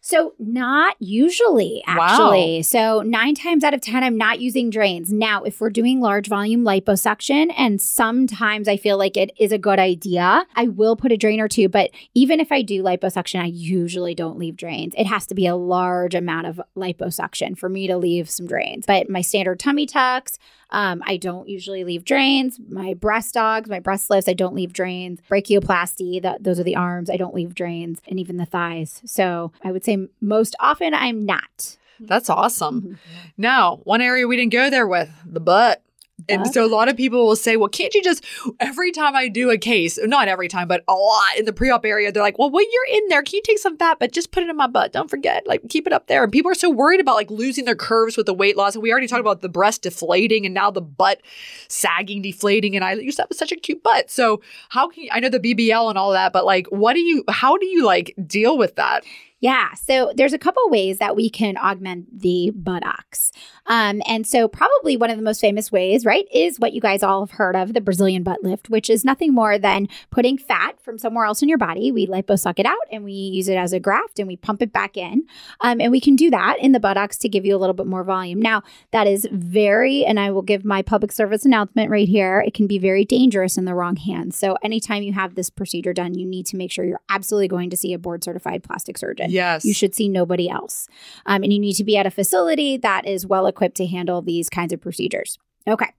So, 0.02 0.32
not 0.38 0.96
usually, 0.98 1.84
Wow. 1.86 1.94
actually. 2.08 2.62
So, 2.62 3.02
nine 3.02 3.34
times 3.34 3.62
out 3.62 3.74
of 3.74 3.82
10, 3.82 4.02
I'm 4.02 4.16
not 4.16 4.40
using 4.40 4.70
drains. 4.70 5.12
Now, 5.12 5.42
if 5.42 5.60
we're 5.60 5.68
doing 5.68 6.00
large 6.00 6.26
volume 6.26 6.64
liposuction, 6.64 7.52
and 7.54 7.78
sometimes 7.82 8.66
I 8.66 8.78
feel 8.78 8.96
like 8.96 9.18
it 9.18 9.30
is 9.38 9.52
a 9.52 9.58
good 9.58 9.78
idea, 9.78 10.46
I 10.56 10.68
will 10.68 10.96
put 10.96 11.12
a 11.12 11.18
drain 11.18 11.38
or 11.38 11.48
two. 11.48 11.68
But 11.68 11.90
even 12.14 12.40
if 12.40 12.50
I 12.50 12.62
do 12.62 12.82
liposuction, 12.82 13.40
I 13.42 13.46
usually 13.46 14.14
don't 14.14 14.38
leave 14.38 14.56
drains. 14.56 14.94
It 14.96 15.06
has 15.06 15.26
to 15.26 15.34
be 15.34 15.46
a 15.46 15.54
large 15.54 16.14
amount 16.14 16.46
of 16.46 16.62
liposuction 16.74 17.56
for 17.58 17.68
me 17.68 17.86
to 17.86 17.98
leave 17.98 18.30
some 18.30 18.46
drains. 18.46 18.86
But 18.86 19.10
my 19.10 19.20
standard 19.20 19.60
tummy 19.60 19.84
tucks, 19.84 20.38
um, 20.72 21.02
I 21.06 21.16
don't 21.16 21.48
usually 21.48 21.84
leave 21.84 22.04
drains. 22.04 22.58
My 22.68 22.94
breast 22.94 23.34
augs, 23.34 23.68
my 23.68 23.80
breast 23.80 24.10
lifts, 24.10 24.28
I 24.28 24.32
don't 24.34 24.54
leave 24.54 24.72
drains. 24.72 25.20
Brachioplasty, 25.30 26.22
that 26.22 26.44
those 26.44 26.58
are 26.60 26.64
the 26.64 26.76
arms, 26.76 27.10
I 27.10 27.16
don't 27.16 27.34
leave 27.34 27.54
drains, 27.54 28.00
and 28.08 28.18
even 28.20 28.36
the 28.36 28.46
thighs. 28.46 29.00
So 29.04 29.52
I 29.64 29.72
would 29.72 29.84
say 29.84 30.06
most 30.20 30.54
often 30.60 30.94
I'm 30.94 31.24
not. 31.26 31.76
That's 31.98 32.30
awesome. 32.30 32.80
Mhm. 32.82 32.96
Now, 33.36 33.80
one 33.84 34.00
area 34.00 34.26
we 34.26 34.36
didn't 34.36 34.52
go 34.52 34.70
there 34.70 34.86
with 34.86 35.10
the 35.26 35.40
butt. 35.40 35.82
And 36.28 36.46
so 36.46 36.64
a 36.64 36.68
lot 36.68 36.88
of 36.88 36.96
people 36.96 37.26
will 37.26 37.36
say, 37.36 37.56
well, 37.56 37.68
can't 37.68 37.94
you 37.94 38.02
just, 38.02 38.24
every 38.58 38.92
time 38.92 39.14
I 39.14 39.28
do 39.28 39.50
a 39.50 39.58
case, 39.58 39.98
not 40.02 40.28
every 40.28 40.48
time, 40.48 40.68
but 40.68 40.84
a 40.88 40.92
lot 40.92 41.36
in 41.38 41.44
the 41.44 41.52
pre 41.52 41.70
op 41.70 41.84
area, 41.84 42.12
they're 42.12 42.22
like, 42.22 42.38
well, 42.38 42.50
when 42.50 42.64
you're 42.70 42.96
in 42.96 43.08
there, 43.08 43.22
can 43.22 43.36
you 43.36 43.42
take 43.44 43.58
some 43.58 43.76
fat, 43.76 43.98
but 43.98 44.12
just 44.12 44.30
put 44.30 44.42
it 44.42 44.50
in 44.50 44.56
my 44.56 44.66
butt? 44.66 44.92
Don't 44.92 45.10
forget, 45.10 45.46
like, 45.46 45.62
keep 45.68 45.86
it 45.86 45.92
up 45.92 46.06
there. 46.06 46.22
And 46.22 46.32
people 46.32 46.50
are 46.50 46.54
so 46.54 46.70
worried 46.70 47.00
about 47.00 47.14
like 47.14 47.30
losing 47.30 47.64
their 47.64 47.76
curves 47.76 48.16
with 48.16 48.26
the 48.26 48.34
weight 48.34 48.56
loss. 48.56 48.74
And 48.74 48.82
we 48.82 48.90
already 48.90 49.06
talked 49.06 49.20
about 49.20 49.40
the 49.40 49.48
breast 49.48 49.82
deflating 49.82 50.44
and 50.44 50.54
now 50.54 50.70
the 50.70 50.80
butt 50.80 51.20
sagging, 51.68 52.22
deflating. 52.22 52.76
And 52.76 52.84
I 52.84 52.94
used 52.94 53.16
to 53.16 53.22
have 53.22 53.30
such 53.32 53.52
a 53.52 53.56
cute 53.56 53.82
butt. 53.82 54.10
So, 54.10 54.40
how 54.70 54.88
can 54.88 55.04
you, 55.04 55.10
I 55.12 55.20
know 55.20 55.28
the 55.28 55.40
BBL 55.40 55.88
and 55.88 55.98
all 55.98 56.12
that, 56.12 56.32
but 56.32 56.44
like, 56.44 56.66
what 56.68 56.94
do 56.94 57.00
you, 57.00 57.24
how 57.28 57.56
do 57.56 57.66
you 57.66 57.84
like 57.84 58.14
deal 58.26 58.58
with 58.58 58.76
that? 58.76 59.04
Yeah, 59.40 59.72
so 59.72 60.12
there's 60.14 60.34
a 60.34 60.38
couple 60.38 60.62
ways 60.68 60.98
that 60.98 61.16
we 61.16 61.30
can 61.30 61.56
augment 61.56 62.20
the 62.20 62.52
buttocks. 62.54 63.32
Um, 63.66 64.02
and 64.06 64.26
so, 64.26 64.48
probably 64.48 64.98
one 64.98 65.08
of 65.08 65.16
the 65.16 65.22
most 65.22 65.40
famous 65.40 65.72
ways, 65.72 66.04
right, 66.04 66.26
is 66.30 66.60
what 66.60 66.74
you 66.74 66.80
guys 66.80 67.02
all 67.02 67.24
have 67.24 67.38
heard 67.38 67.56
of 67.56 67.72
the 67.72 67.80
Brazilian 67.80 68.22
butt 68.22 68.42
lift, 68.42 68.68
which 68.68 68.90
is 68.90 69.02
nothing 69.02 69.32
more 69.32 69.58
than 69.58 69.88
putting 70.10 70.36
fat 70.36 70.78
from 70.82 70.98
somewhere 70.98 71.24
else 71.24 71.40
in 71.40 71.48
your 71.48 71.56
body. 71.56 71.90
We 71.90 72.06
liposuck 72.06 72.58
it 72.58 72.66
out 72.66 72.76
and 72.92 73.02
we 73.02 73.12
use 73.12 73.48
it 73.48 73.56
as 73.56 73.72
a 73.72 73.80
graft 73.80 74.18
and 74.18 74.28
we 74.28 74.36
pump 74.36 74.60
it 74.60 74.74
back 74.74 74.98
in. 74.98 75.24
Um, 75.62 75.80
and 75.80 75.90
we 75.90 76.00
can 76.00 76.16
do 76.16 76.30
that 76.30 76.58
in 76.58 76.72
the 76.72 76.80
buttocks 76.80 77.16
to 77.18 77.28
give 77.28 77.46
you 77.46 77.56
a 77.56 77.58
little 77.58 77.74
bit 77.74 77.86
more 77.86 78.04
volume. 78.04 78.42
Now, 78.42 78.62
that 78.90 79.06
is 79.06 79.26
very, 79.32 80.04
and 80.04 80.20
I 80.20 80.32
will 80.32 80.42
give 80.42 80.66
my 80.66 80.82
public 80.82 81.12
service 81.12 81.46
announcement 81.46 81.90
right 81.90 82.08
here, 82.08 82.44
it 82.46 82.52
can 82.52 82.66
be 82.66 82.78
very 82.78 83.06
dangerous 83.06 83.56
in 83.56 83.64
the 83.64 83.74
wrong 83.74 83.96
hands. 83.96 84.36
So, 84.36 84.58
anytime 84.62 85.02
you 85.02 85.14
have 85.14 85.34
this 85.34 85.48
procedure 85.48 85.94
done, 85.94 86.12
you 86.14 86.26
need 86.26 86.44
to 86.46 86.58
make 86.58 86.70
sure 86.70 86.84
you're 86.84 87.00
absolutely 87.08 87.48
going 87.48 87.70
to 87.70 87.76
see 87.76 87.94
a 87.94 87.98
board 87.98 88.22
certified 88.22 88.62
plastic 88.62 88.98
surgeon 88.98 89.29
Yes. 89.30 89.64
you 89.64 89.74
should 89.74 89.94
see 89.94 90.08
nobody 90.08 90.48
else. 90.48 90.88
Um, 91.26 91.42
and 91.42 91.52
you 91.52 91.58
need 91.58 91.74
to 91.74 91.84
be 91.84 91.96
at 91.96 92.06
a 92.06 92.10
facility 92.10 92.76
that 92.78 93.06
is 93.06 93.26
well 93.26 93.46
equipped 93.46 93.76
to 93.76 93.86
handle 93.86 94.22
these 94.22 94.48
kinds 94.48 94.72
of 94.72 94.80
procedures. 94.80 95.38
Okay. 95.66 95.92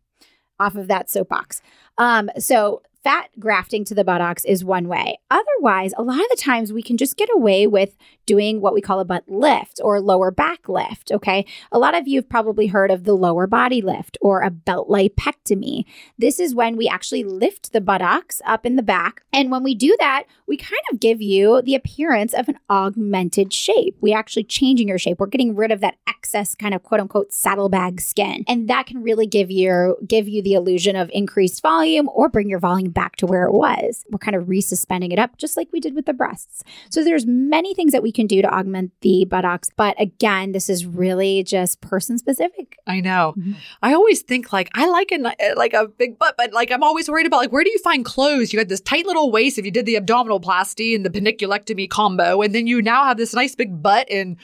off 0.59 0.75
of 0.75 0.87
that 0.87 1.09
soapbox. 1.09 1.61
Um, 1.97 2.29
so 2.37 2.81
fat 3.03 3.29
grafting 3.39 3.83
to 3.85 3.95
the 3.95 4.03
buttocks 4.03 4.45
is 4.45 4.63
one 4.63 4.87
way. 4.87 5.19
Otherwise, 5.29 5.93
a 5.97 6.03
lot 6.03 6.19
of 6.19 6.29
the 6.29 6.37
times 6.39 6.71
we 6.71 6.83
can 6.83 6.97
just 6.97 7.17
get 7.17 7.29
away 7.33 7.65
with 7.67 7.97
doing 8.25 8.61
what 8.61 8.73
we 8.73 8.81
call 8.81 8.99
a 8.99 9.05
butt 9.05 9.23
lift 9.27 9.79
or 9.83 9.99
lower 9.99 10.31
back 10.31 10.69
lift. 10.69 11.11
Okay. 11.11 11.45
A 11.71 11.79
lot 11.79 11.95
of 11.95 12.07
you 12.07 12.19
have 12.19 12.29
probably 12.29 12.67
heard 12.67 12.91
of 12.91 13.03
the 13.03 13.13
lower 13.13 13.47
body 13.47 13.81
lift 13.81 14.17
or 14.21 14.41
a 14.41 14.49
belt 14.49 14.87
lipectomy. 14.87 15.85
This 16.17 16.39
is 16.39 16.55
when 16.55 16.77
we 16.77 16.87
actually 16.87 17.23
lift 17.23 17.73
the 17.73 17.81
buttocks 17.81 18.41
up 18.45 18.65
in 18.65 18.75
the 18.75 18.83
back. 18.83 19.23
And 19.33 19.51
when 19.51 19.63
we 19.63 19.73
do 19.75 19.95
that, 19.99 20.25
we 20.47 20.57
kind 20.57 20.81
of 20.91 20.99
give 20.99 21.21
you 21.21 21.61
the 21.61 21.75
appearance 21.75 22.33
of 22.33 22.47
an 22.47 22.59
augmented 22.69 23.51
shape. 23.51 23.97
We 23.99 24.13
actually 24.13 24.43
changing 24.43 24.87
your 24.87 24.99
shape. 24.99 25.19
We're 25.19 25.27
getting 25.27 25.55
rid 25.55 25.71
of 25.71 25.81
that 25.81 25.95
excess 26.07 26.55
kind 26.55 26.73
of 26.73 26.83
quote 26.83 27.01
unquote 27.01 27.33
saddlebag 27.33 27.99
skin. 27.99 28.43
And 28.47 28.69
that 28.69 28.85
can 28.85 29.01
really 29.01 29.25
give 29.25 29.49
you 29.49 29.97
give 30.07 30.27
you 30.27 30.41
the 30.43 30.53
illusion 30.53 30.95
of 30.95 31.09
increased 31.13 31.61
volume 31.61 32.09
or 32.13 32.29
bring 32.29 32.49
your 32.49 32.59
volume 32.59 32.90
back 32.91 33.15
to 33.17 33.25
where 33.25 33.43
it 33.43 33.53
was. 33.53 34.05
We're 34.09 34.19
kind 34.19 34.35
of 34.35 34.45
resuspending 34.45 35.11
it 35.11 35.19
up 35.19 35.37
just 35.37 35.57
like 35.57 35.69
we 35.71 35.79
did 35.79 35.95
with 35.95 36.05
the 36.05 36.13
breasts. 36.13 36.63
So 36.89 37.03
there's 37.03 37.25
many 37.25 37.73
things 37.73 37.91
that 37.91 38.03
we 38.03 38.11
can 38.11 38.27
do 38.27 38.41
to 38.41 38.47
augment 38.53 38.91
the 39.01 39.25
buttocks, 39.25 39.69
but 39.75 39.99
again, 39.99 40.51
this 40.51 40.69
is 40.69 40.85
really 40.85 41.43
just 41.43 41.81
person 41.81 42.17
specific. 42.17 42.77
I 42.87 42.99
know. 43.01 43.33
Mhm. 43.37 43.55
I 43.81 43.93
always 43.93 44.21
think 44.21 44.51
like 44.53 44.69
I 44.73 44.87
like 44.89 45.11
a 45.11 45.53
like 45.55 45.73
a 45.73 45.87
big 45.87 46.17
butt, 46.19 46.35
but 46.37 46.53
like 46.53 46.71
I'm 46.71 46.83
always 46.83 47.09
worried 47.09 47.25
about 47.25 47.37
like 47.37 47.51
where 47.51 47.63
do 47.63 47.71
you 47.71 47.79
find 47.79 48.05
clothes? 48.05 48.53
You 48.53 48.59
got 48.59 48.69
this 48.69 48.81
tight 48.81 49.05
little 49.05 49.31
waist 49.31 49.57
if 49.57 49.65
you 49.65 49.71
did 49.71 49.85
the 49.85 49.95
abdominal 49.95 50.21
abdominoplasty 50.31 50.95
and 50.95 51.05
the 51.05 51.09
panniculectomy 51.09 51.89
combo, 51.89 52.41
and 52.41 52.53
then 52.53 52.67
you 52.67 52.81
now 52.81 53.03
have 53.05 53.17
this 53.17 53.33
nice 53.33 53.55
big 53.55 53.81
butt. 53.81 54.07
And 54.09 54.37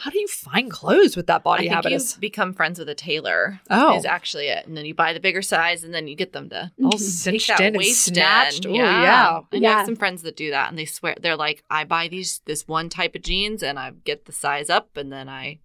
how 0.00 0.10
do 0.10 0.18
you 0.18 0.28
find 0.28 0.70
clothes 0.70 1.16
with 1.16 1.26
that 1.26 1.40
I 1.40 1.44
body 1.44 1.62
think 1.64 1.74
habitus? 1.74 2.14
you 2.14 2.20
become 2.20 2.52
friends 2.52 2.78
with 2.78 2.88
a 2.88 2.94
tailor. 2.94 3.60
Oh. 3.68 3.96
is 3.96 4.04
actually 4.04 4.46
it, 4.46 4.66
and 4.66 4.76
then 4.76 4.84
you 4.86 4.94
buy 4.94 5.12
the 5.12 5.20
bigger 5.20 5.42
size, 5.42 5.82
and 5.84 5.92
then 5.92 6.06
you 6.06 6.14
get 6.14 6.32
them 6.32 6.48
to 6.50 6.70
All 6.82 6.90
Mhm. 6.92 6.98
take 6.98 7.00
cinched 7.00 7.60
in 7.60 7.66
and 7.66 7.76
waist 7.76 8.04
snatched. 8.04 8.64
in. 8.64 8.70
Oh 8.70 8.74
yeah. 8.74 9.40
I 9.52 9.56
Yeah. 9.56 9.76
have 9.78 9.86
some 9.86 9.96
friends 9.96 10.22
that 10.22 10.36
do 10.36 10.50
that, 10.50 10.68
and 10.70 10.78
they 10.78 10.84
swear 10.84 11.16
they're 11.20 11.36
like, 11.36 11.62
I 11.70 11.84
buy 11.84 12.08
these 12.08 12.40
this 12.46 12.68
one 12.68 12.88
type 12.88 13.14
of 13.16 13.22
jeans, 13.22 13.62
and 13.62 13.78
I 13.78 13.90
get 14.04 14.24
the 14.26 14.32
size 14.32 14.70
up, 14.70 14.96
and 14.96 15.12
then 15.12 15.28
I, 15.28 15.58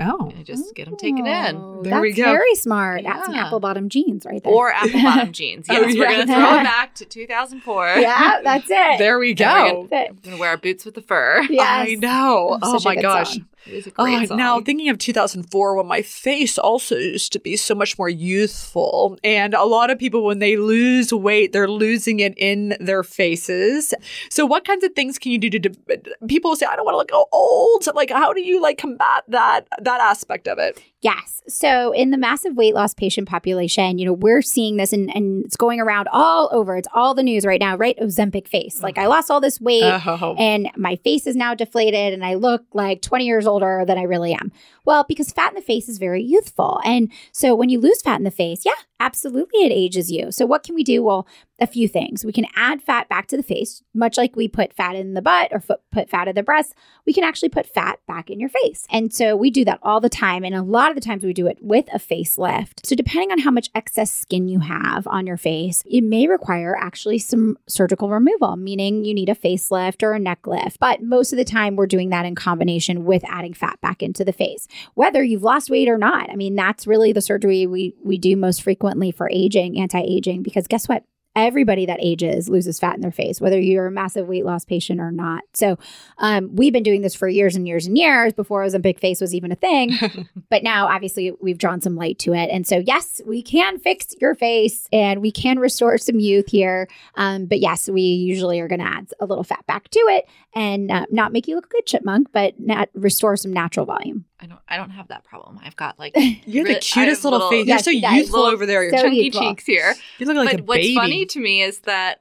Oh. 0.00 0.32
I 0.36 0.42
just 0.42 0.74
get 0.74 0.86
them 0.86 0.96
taken 0.96 1.24
in. 1.24 1.54
Oh, 1.56 1.80
There 1.84 2.00
we 2.00 2.12
go. 2.12 2.24
very 2.24 2.56
smart. 2.56 3.04
That's 3.04 3.26
some 3.26 3.34
apple 3.36 3.60
bottom 3.60 3.88
jeans 3.88 4.26
right 4.26 4.42
there. 4.42 4.52
Or 4.52 4.72
apple 4.72 4.90
bottom 5.02 5.30
jeans. 5.32 5.66
Oh, 5.70 5.72
Yes, 5.72 5.94
we're 5.96 6.04
gonna 6.10 6.26
throw 6.26 6.58
it 6.58 6.64
back 6.64 6.96
to 6.96 7.04
2004. 7.04 7.94
yeah, 7.98 8.40
that's 8.42 8.68
it. 8.68 8.98
There 8.98 9.20
we 9.20 9.30
And 9.30 9.38
we're 9.40 9.44
go. 9.46 9.88
That's 9.88 10.06
it. 10.06 10.10
I'm 10.10 10.16
gonna 10.24 10.36
wear 10.38 10.50
our 10.50 10.56
boots 10.56 10.84
with 10.84 10.94
the 10.94 11.00
fur. 11.02 11.42
Yes. 11.48 11.62
I 11.88 11.94
know. 11.94 12.58
Oh, 12.60 12.74
Oh 12.74 12.76
a 12.78 12.80
my 12.84 12.96
good 12.96 13.02
gosh. 13.02 13.34
song. 13.34 13.46
It 13.66 13.72
is 13.74 13.86
a 13.86 13.92
Oh, 13.98 14.24
song. 14.26 14.36
now 14.36 14.60
thinking 14.60 14.88
of 14.88 14.98
2004 14.98 15.76
when 15.76 15.86
my 15.86 16.02
face 16.02 16.58
also 16.58 16.96
used 16.96 17.32
to 17.32 17.38
be 17.40 17.56
so 17.56 17.74
much 17.74 17.98
more 17.98 18.08
youthful. 18.08 19.18
And 19.24 19.54
a 19.54 19.64
lot 19.64 19.90
of 19.90 19.98
people, 19.98 20.24
when 20.24 20.38
they 20.38 20.56
lose 20.56 21.12
weight, 21.12 21.52
they're 21.52 21.68
losing 21.68 22.20
it 22.20 22.34
in 22.36 22.76
their 22.80 23.02
faces. 23.02 23.94
So 24.30 24.44
what 24.46 24.64
kinds 24.66 24.84
of 24.84 24.92
things 24.94 25.18
can 25.18 25.32
you 25.32 25.38
do 25.38 25.50
to, 25.50 25.60
to 25.60 26.16
people 26.28 26.54
say, 26.56 26.66
I 26.66 26.76
don't 26.76 26.84
want 26.84 26.94
to 27.08 27.14
look 27.16 27.28
old. 27.32 27.86
Like, 27.94 28.10
how 28.10 28.32
do 28.32 28.40
you 28.42 28.60
like 28.60 28.78
combat 28.78 29.24
that, 29.28 29.66
that 29.80 30.00
aspect 30.00 30.46
of 30.48 30.58
it? 30.58 30.82
Yes. 31.00 31.42
So 31.48 31.92
in 31.92 32.10
the 32.10 32.16
massive 32.16 32.56
weight 32.56 32.74
loss 32.74 32.94
patient 32.94 33.28
population, 33.28 33.98
you 33.98 34.06
know, 34.06 34.14
we're 34.14 34.40
seeing 34.40 34.76
this 34.78 34.92
and, 34.92 35.14
and 35.14 35.44
it's 35.44 35.56
going 35.56 35.78
around 35.80 36.08
all 36.10 36.48
over. 36.52 36.76
It's 36.78 36.88
all 36.94 37.14
the 37.14 37.22
news 37.22 37.44
right 37.44 37.60
now, 37.60 37.76
right? 37.76 37.96
Ozempic 37.98 38.48
face. 38.48 38.82
Like 38.82 38.96
I 38.96 39.06
lost 39.06 39.30
all 39.30 39.40
this 39.40 39.60
weight 39.60 39.84
Oh. 39.84 40.34
and 40.38 40.70
my 40.76 40.96
face 40.96 41.26
is 41.26 41.36
now 41.36 41.54
deflated 41.54 42.14
and 42.14 42.24
I 42.24 42.34
look 42.34 42.64
like 42.72 43.02
20 43.02 43.26
years 43.26 43.46
older 43.54 43.84
than 43.86 43.98
I 43.98 44.02
really 44.02 44.32
am. 44.32 44.50
Well, 44.84 45.04
because 45.08 45.32
fat 45.32 45.50
in 45.52 45.54
the 45.54 45.62
face 45.62 45.88
is 45.88 45.98
very 45.98 46.22
youthful. 46.22 46.80
And 46.84 47.10
so 47.32 47.54
when 47.54 47.68
you 47.68 47.80
lose 47.80 48.02
fat 48.02 48.18
in 48.18 48.24
the 48.24 48.30
face, 48.30 48.64
yeah, 48.64 48.72
absolutely 49.00 49.60
it 49.60 49.72
ages 49.72 50.10
you. 50.10 50.30
So 50.30 50.46
what 50.46 50.62
can 50.62 50.74
we 50.74 50.84
do? 50.84 51.02
Well, 51.02 51.26
a 51.60 51.66
few 51.66 51.86
things. 51.86 52.24
We 52.24 52.32
can 52.32 52.46
add 52.56 52.82
fat 52.82 53.08
back 53.08 53.28
to 53.28 53.36
the 53.36 53.42
face, 53.42 53.82
much 53.94 54.16
like 54.16 54.34
we 54.34 54.48
put 54.48 54.72
fat 54.72 54.96
in 54.96 55.14
the 55.14 55.22
butt 55.22 55.48
or 55.52 55.60
foot, 55.60 55.80
put 55.92 56.10
fat 56.10 56.26
in 56.26 56.34
the 56.34 56.42
breast. 56.42 56.74
We 57.06 57.12
can 57.12 57.22
actually 57.22 57.50
put 57.50 57.66
fat 57.66 58.00
back 58.08 58.28
in 58.28 58.40
your 58.40 58.48
face. 58.48 58.86
And 58.90 59.12
so 59.12 59.36
we 59.36 59.50
do 59.50 59.64
that 59.66 59.78
all 59.82 60.00
the 60.00 60.08
time. 60.08 60.44
And 60.44 60.54
a 60.54 60.62
lot 60.62 60.90
of 60.90 60.96
the 60.96 61.00
times 61.00 61.22
we 61.22 61.32
do 61.32 61.46
it 61.46 61.58
with 61.60 61.86
a 61.92 61.98
facelift. 61.98 62.84
So 62.84 62.96
depending 62.96 63.30
on 63.30 63.38
how 63.38 63.52
much 63.52 63.70
excess 63.74 64.10
skin 64.10 64.48
you 64.48 64.60
have 64.60 65.06
on 65.06 65.26
your 65.26 65.36
face, 65.36 65.82
it 65.86 66.02
may 66.02 66.26
require 66.26 66.76
actually 66.76 67.18
some 67.18 67.56
surgical 67.68 68.10
removal, 68.10 68.56
meaning 68.56 69.04
you 69.04 69.14
need 69.14 69.28
a 69.28 69.34
facelift 69.34 70.02
or 70.02 70.12
a 70.12 70.18
neck 70.18 70.46
lift. 70.46 70.80
But 70.80 71.02
most 71.02 71.32
of 71.32 71.36
the 71.36 71.44
time 71.44 71.76
we're 71.76 71.86
doing 71.86 72.10
that 72.10 72.26
in 72.26 72.34
combination 72.34 73.04
with 73.04 73.22
adding 73.28 73.54
fat 73.54 73.80
back 73.80 74.02
into 74.02 74.24
the 74.24 74.32
face. 74.32 74.66
Whether 74.94 75.22
you've 75.22 75.42
lost 75.44 75.70
weight 75.70 75.88
or 75.88 75.98
not. 75.98 76.30
I 76.30 76.36
mean, 76.36 76.56
that's 76.56 76.86
really 76.86 77.12
the 77.12 77.20
surgery 77.20 77.66
we 77.66 77.94
we 78.02 78.18
do 78.18 78.36
most 78.36 78.62
frequently 78.62 78.83
for 79.16 79.28
aging, 79.30 79.78
anti-aging 79.78 80.42
because 80.42 80.66
guess 80.66 80.88
what? 80.88 81.04
everybody 81.36 81.86
that 81.86 81.98
ages 82.00 82.48
loses 82.48 82.78
fat 82.78 82.94
in 82.94 83.00
their 83.00 83.10
face, 83.10 83.40
whether 83.40 83.58
you're 83.58 83.86
a 83.86 83.90
massive 83.90 84.26
weight 84.28 84.44
loss 84.44 84.64
patient 84.64 85.00
or 85.00 85.10
not. 85.10 85.42
So 85.52 85.78
um, 86.18 86.54
we've 86.54 86.72
been 86.72 86.82
doing 86.82 87.02
this 87.02 87.14
for 87.14 87.28
years 87.28 87.56
and 87.56 87.66
years 87.66 87.86
and 87.86 87.98
years 87.98 88.32
before 88.32 88.64
Ozempic 88.64 89.00
face 89.00 89.20
was 89.20 89.34
even 89.34 89.50
a 89.50 89.56
thing. 89.56 89.98
but 90.50 90.62
now, 90.62 90.86
obviously, 90.86 91.32
we've 91.40 91.58
drawn 91.58 91.80
some 91.80 91.96
light 91.96 92.18
to 92.20 92.34
it. 92.34 92.50
And 92.50 92.66
so, 92.66 92.78
yes, 92.78 93.20
we 93.26 93.42
can 93.42 93.78
fix 93.78 94.14
your 94.20 94.34
face 94.34 94.88
and 94.92 95.20
we 95.20 95.32
can 95.32 95.58
restore 95.58 95.98
some 95.98 96.20
youth 96.20 96.48
here. 96.48 96.88
Um, 97.16 97.46
but 97.46 97.60
yes, 97.60 97.88
we 97.88 98.02
usually 98.02 98.60
are 98.60 98.68
going 98.68 98.80
to 98.80 98.86
add 98.86 99.10
a 99.20 99.26
little 99.26 99.44
fat 99.44 99.66
back 99.66 99.88
to 99.88 99.98
it 99.98 100.28
and 100.54 100.90
uh, 100.90 101.06
not 101.10 101.32
make 101.32 101.48
you 101.48 101.56
look 101.56 101.68
good 101.68 101.86
chipmunk, 101.86 102.28
but 102.32 102.54
not 102.60 102.88
restore 102.94 103.36
some 103.36 103.52
natural 103.52 103.86
volume. 103.86 104.24
I 104.44 104.46
don't. 104.46 104.60
I 104.68 104.76
don't 104.76 104.90
have 104.90 105.08
that 105.08 105.24
problem. 105.24 105.58
I've 105.64 105.76
got 105.76 105.98
like 105.98 106.14
You're 106.46 106.66
the 106.66 106.74
cutest 106.74 107.24
little, 107.24 107.38
little- 107.38 107.50
face. 107.50 107.66
You're 107.66 107.78
so 107.78 107.90
yes. 107.90 108.16
youthful 108.18 108.42
over 108.42 108.66
there. 108.66 108.82
You're 108.82 108.92
so 108.92 109.02
chunky 109.04 109.16
youthful. 109.16 109.40
cheeks 109.40 109.64
here. 109.64 109.94
you 110.18 110.26
look 110.26 110.36
like 110.36 110.50
but 110.50 110.60
a 110.60 110.64
what's 110.64 110.80
baby. 110.82 110.94
funny 110.94 111.26
to 111.26 111.40
me 111.40 111.62
is 111.62 111.78
that 111.80 112.20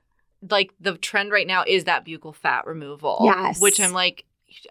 like 0.50 0.74
the 0.80 0.98
trend 0.98 1.32
right 1.32 1.48
now 1.48 1.64
is 1.68 1.84
that 1.84 2.06
buccal 2.06 2.34
fat 2.34 2.66
removal. 2.66 3.20
Yes. 3.24 3.60
Which 3.60 3.80
I'm 3.80 3.92
like, 3.92 4.24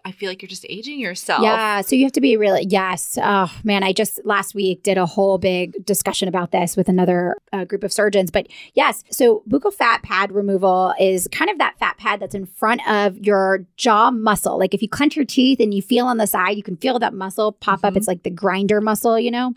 I 0.05 0.11
feel 0.11 0.29
like 0.29 0.41
you're 0.41 0.49
just 0.49 0.65
aging 0.69 0.99
yourself. 0.99 1.43
Yeah, 1.43 1.81
so 1.81 1.95
you 1.95 2.03
have 2.03 2.11
to 2.13 2.21
be 2.21 2.37
really 2.37 2.65
yes. 2.69 3.17
Oh 3.21 3.51
man, 3.63 3.83
I 3.83 3.93
just 3.93 4.19
last 4.25 4.55
week 4.55 4.83
did 4.83 4.97
a 4.97 5.05
whole 5.05 5.37
big 5.37 5.85
discussion 5.85 6.27
about 6.27 6.51
this 6.51 6.75
with 6.77 6.89
another 6.89 7.37
uh, 7.51 7.65
group 7.65 7.83
of 7.83 7.91
surgeons. 7.93 8.31
But 8.31 8.47
yes, 8.73 9.03
so 9.09 9.43
buccal 9.49 9.73
fat 9.73 10.03
pad 10.03 10.31
removal 10.31 10.93
is 10.99 11.27
kind 11.31 11.49
of 11.49 11.57
that 11.57 11.75
fat 11.79 11.97
pad 11.97 12.19
that's 12.19 12.35
in 12.35 12.45
front 12.45 12.87
of 12.87 13.17
your 13.19 13.65
jaw 13.77 14.11
muscle. 14.11 14.57
Like 14.57 14.73
if 14.73 14.81
you 14.81 14.89
clench 14.89 15.15
your 15.15 15.25
teeth 15.25 15.59
and 15.59 15.73
you 15.73 15.81
feel 15.81 16.05
on 16.05 16.17
the 16.17 16.27
side, 16.27 16.57
you 16.57 16.63
can 16.63 16.77
feel 16.77 16.99
that 16.99 17.13
muscle 17.13 17.51
pop 17.53 17.83
up. 17.83 17.93
Mhm. 17.93 17.97
It's 17.97 18.07
like 18.07 18.23
the 18.23 18.29
grinder 18.29 18.81
muscle, 18.81 19.19
you 19.19 19.31
know. 19.31 19.53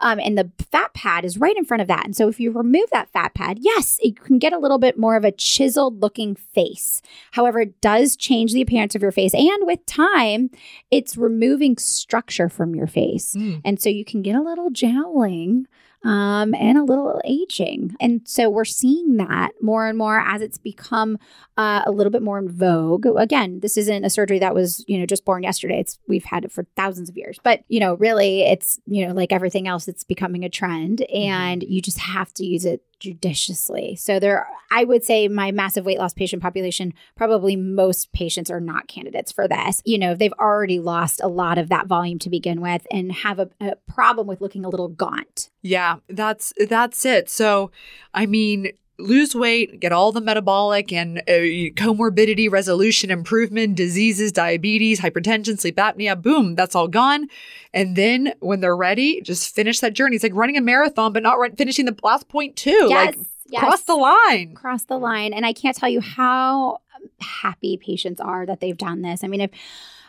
Um, 0.00 0.20
and 0.20 0.36
the 0.36 0.50
fat 0.70 0.92
pad 0.94 1.24
is 1.24 1.38
right 1.38 1.56
in 1.56 1.64
front 1.64 1.80
of 1.80 1.88
that. 1.88 2.04
And 2.04 2.16
so 2.16 2.28
if 2.28 2.38
you 2.38 2.50
remove 2.50 2.90
that 2.92 3.10
fat 3.10 3.34
pad, 3.34 3.58
yes, 3.60 3.98
you 4.02 4.12
can 4.12 4.38
get 4.38 4.52
a 4.52 4.58
little 4.58 4.78
bit 4.78 4.98
more 4.98 5.16
of 5.16 5.24
a 5.24 5.32
chiseled 5.32 6.02
looking 6.02 6.34
face. 6.34 7.00
However, 7.32 7.60
it 7.60 7.80
does 7.80 8.16
change 8.16 8.52
the 8.52 8.62
appearance 8.62 8.94
of 8.94 9.02
your 9.02 9.12
face. 9.12 9.34
And 9.34 9.66
with 9.66 9.84
time, 9.86 10.50
it's 10.90 11.16
removing 11.16 11.76
structure 11.78 12.48
from 12.48 12.74
your 12.74 12.86
face. 12.86 13.34
Mm. 13.34 13.62
And 13.64 13.80
so 13.80 13.88
you 13.88 14.04
can 14.04 14.22
get 14.22 14.36
a 14.36 14.42
little 14.42 14.70
jowling 14.70 15.66
um, 16.06 16.54
and 16.54 16.78
a 16.78 16.84
little 16.84 17.20
aging. 17.24 17.96
And 17.98 18.20
so 18.24 18.48
we're 18.48 18.64
seeing 18.64 19.16
that 19.16 19.50
more 19.60 19.88
and 19.88 19.98
more 19.98 20.20
as 20.20 20.40
it's 20.40 20.56
become 20.56 21.18
uh, 21.56 21.82
a 21.84 21.90
little 21.90 22.12
bit 22.12 22.22
more 22.22 22.38
in 22.38 22.48
vogue. 22.48 23.06
Again, 23.06 23.58
this 23.58 23.76
isn't 23.76 24.04
a 24.04 24.10
surgery 24.10 24.38
that 24.38 24.54
was, 24.54 24.84
you 24.86 25.00
know, 25.00 25.06
just 25.06 25.24
born 25.24 25.42
yesterday. 25.42 25.80
It's 25.80 25.98
we've 26.06 26.24
had 26.24 26.44
it 26.44 26.52
for 26.52 26.64
thousands 26.76 27.08
of 27.08 27.16
years. 27.16 27.40
But, 27.42 27.64
you 27.66 27.80
know, 27.80 27.94
really 27.94 28.42
it's, 28.42 28.78
you 28.86 29.04
know, 29.04 29.14
like 29.14 29.32
everything 29.32 29.66
else, 29.66 29.88
it's 29.88 30.04
becoming 30.04 30.44
a 30.44 30.48
trend 30.48 31.02
and 31.02 31.64
you 31.64 31.82
just 31.82 31.98
have 31.98 32.32
to 32.34 32.46
use 32.46 32.64
it 32.64 32.82
judiciously. 32.98 33.96
So 33.96 34.18
there 34.18 34.48
I 34.70 34.84
would 34.84 35.04
say 35.04 35.28
my 35.28 35.52
massive 35.52 35.84
weight 35.84 35.98
loss 35.98 36.12
patient 36.12 36.42
population, 36.42 36.92
probably 37.16 37.56
most 37.56 38.12
patients 38.12 38.50
are 38.50 38.60
not 38.60 38.88
candidates 38.88 39.30
for 39.30 39.46
this. 39.46 39.80
You 39.84 39.98
know, 39.98 40.14
they've 40.14 40.32
already 40.40 40.80
lost 40.80 41.20
a 41.22 41.28
lot 41.28 41.58
of 41.58 41.68
that 41.68 41.86
volume 41.86 42.18
to 42.20 42.30
begin 42.30 42.60
with 42.60 42.86
and 42.90 43.12
have 43.12 43.38
a, 43.38 43.48
a 43.60 43.76
problem 43.88 44.26
with 44.26 44.40
looking 44.40 44.64
a 44.64 44.68
little 44.68 44.88
gaunt. 44.88 45.50
Yeah, 45.62 45.96
that's 46.08 46.52
that's 46.68 47.04
it. 47.04 47.30
So, 47.30 47.70
I 48.14 48.26
mean, 48.26 48.72
lose 48.98 49.34
weight, 49.34 49.80
get 49.80 49.92
all 49.92 50.12
the 50.12 50.20
metabolic 50.20 50.92
and 50.92 51.18
uh, 51.18 51.72
comorbidity 51.74 52.50
resolution 52.50 53.10
improvement, 53.10 53.76
diseases, 53.76 54.32
diabetes, 54.32 55.00
hypertension, 55.00 55.58
sleep 55.58 55.76
apnea, 55.76 56.20
boom, 56.20 56.54
that's 56.54 56.74
all 56.74 56.88
gone. 56.88 57.28
And 57.74 57.96
then 57.96 58.34
when 58.40 58.60
they're 58.60 58.76
ready, 58.76 59.20
just 59.20 59.54
finish 59.54 59.80
that 59.80 59.92
journey. 59.92 60.16
It's 60.16 60.22
like 60.22 60.34
running 60.34 60.56
a 60.56 60.60
marathon, 60.60 61.12
but 61.12 61.22
not 61.22 61.38
run- 61.38 61.56
finishing 61.56 61.84
the 61.84 61.96
last 62.02 62.28
point 62.28 62.56
too. 62.56 62.86
Yes. 62.88 63.16
Like 63.16 63.26
yes. 63.48 63.60
cross 63.60 63.82
the 63.82 63.94
line. 63.94 64.54
cross 64.54 64.84
the 64.84 64.98
line. 64.98 65.32
And 65.32 65.44
I 65.44 65.52
can't 65.52 65.76
tell 65.76 65.88
you 65.88 66.00
how 66.00 66.78
happy 67.20 67.76
patients 67.76 68.20
are 68.20 68.46
that 68.46 68.60
they've 68.60 68.76
done 68.76 69.02
this. 69.02 69.22
I 69.24 69.28
mean, 69.28 69.40
if 69.40 69.50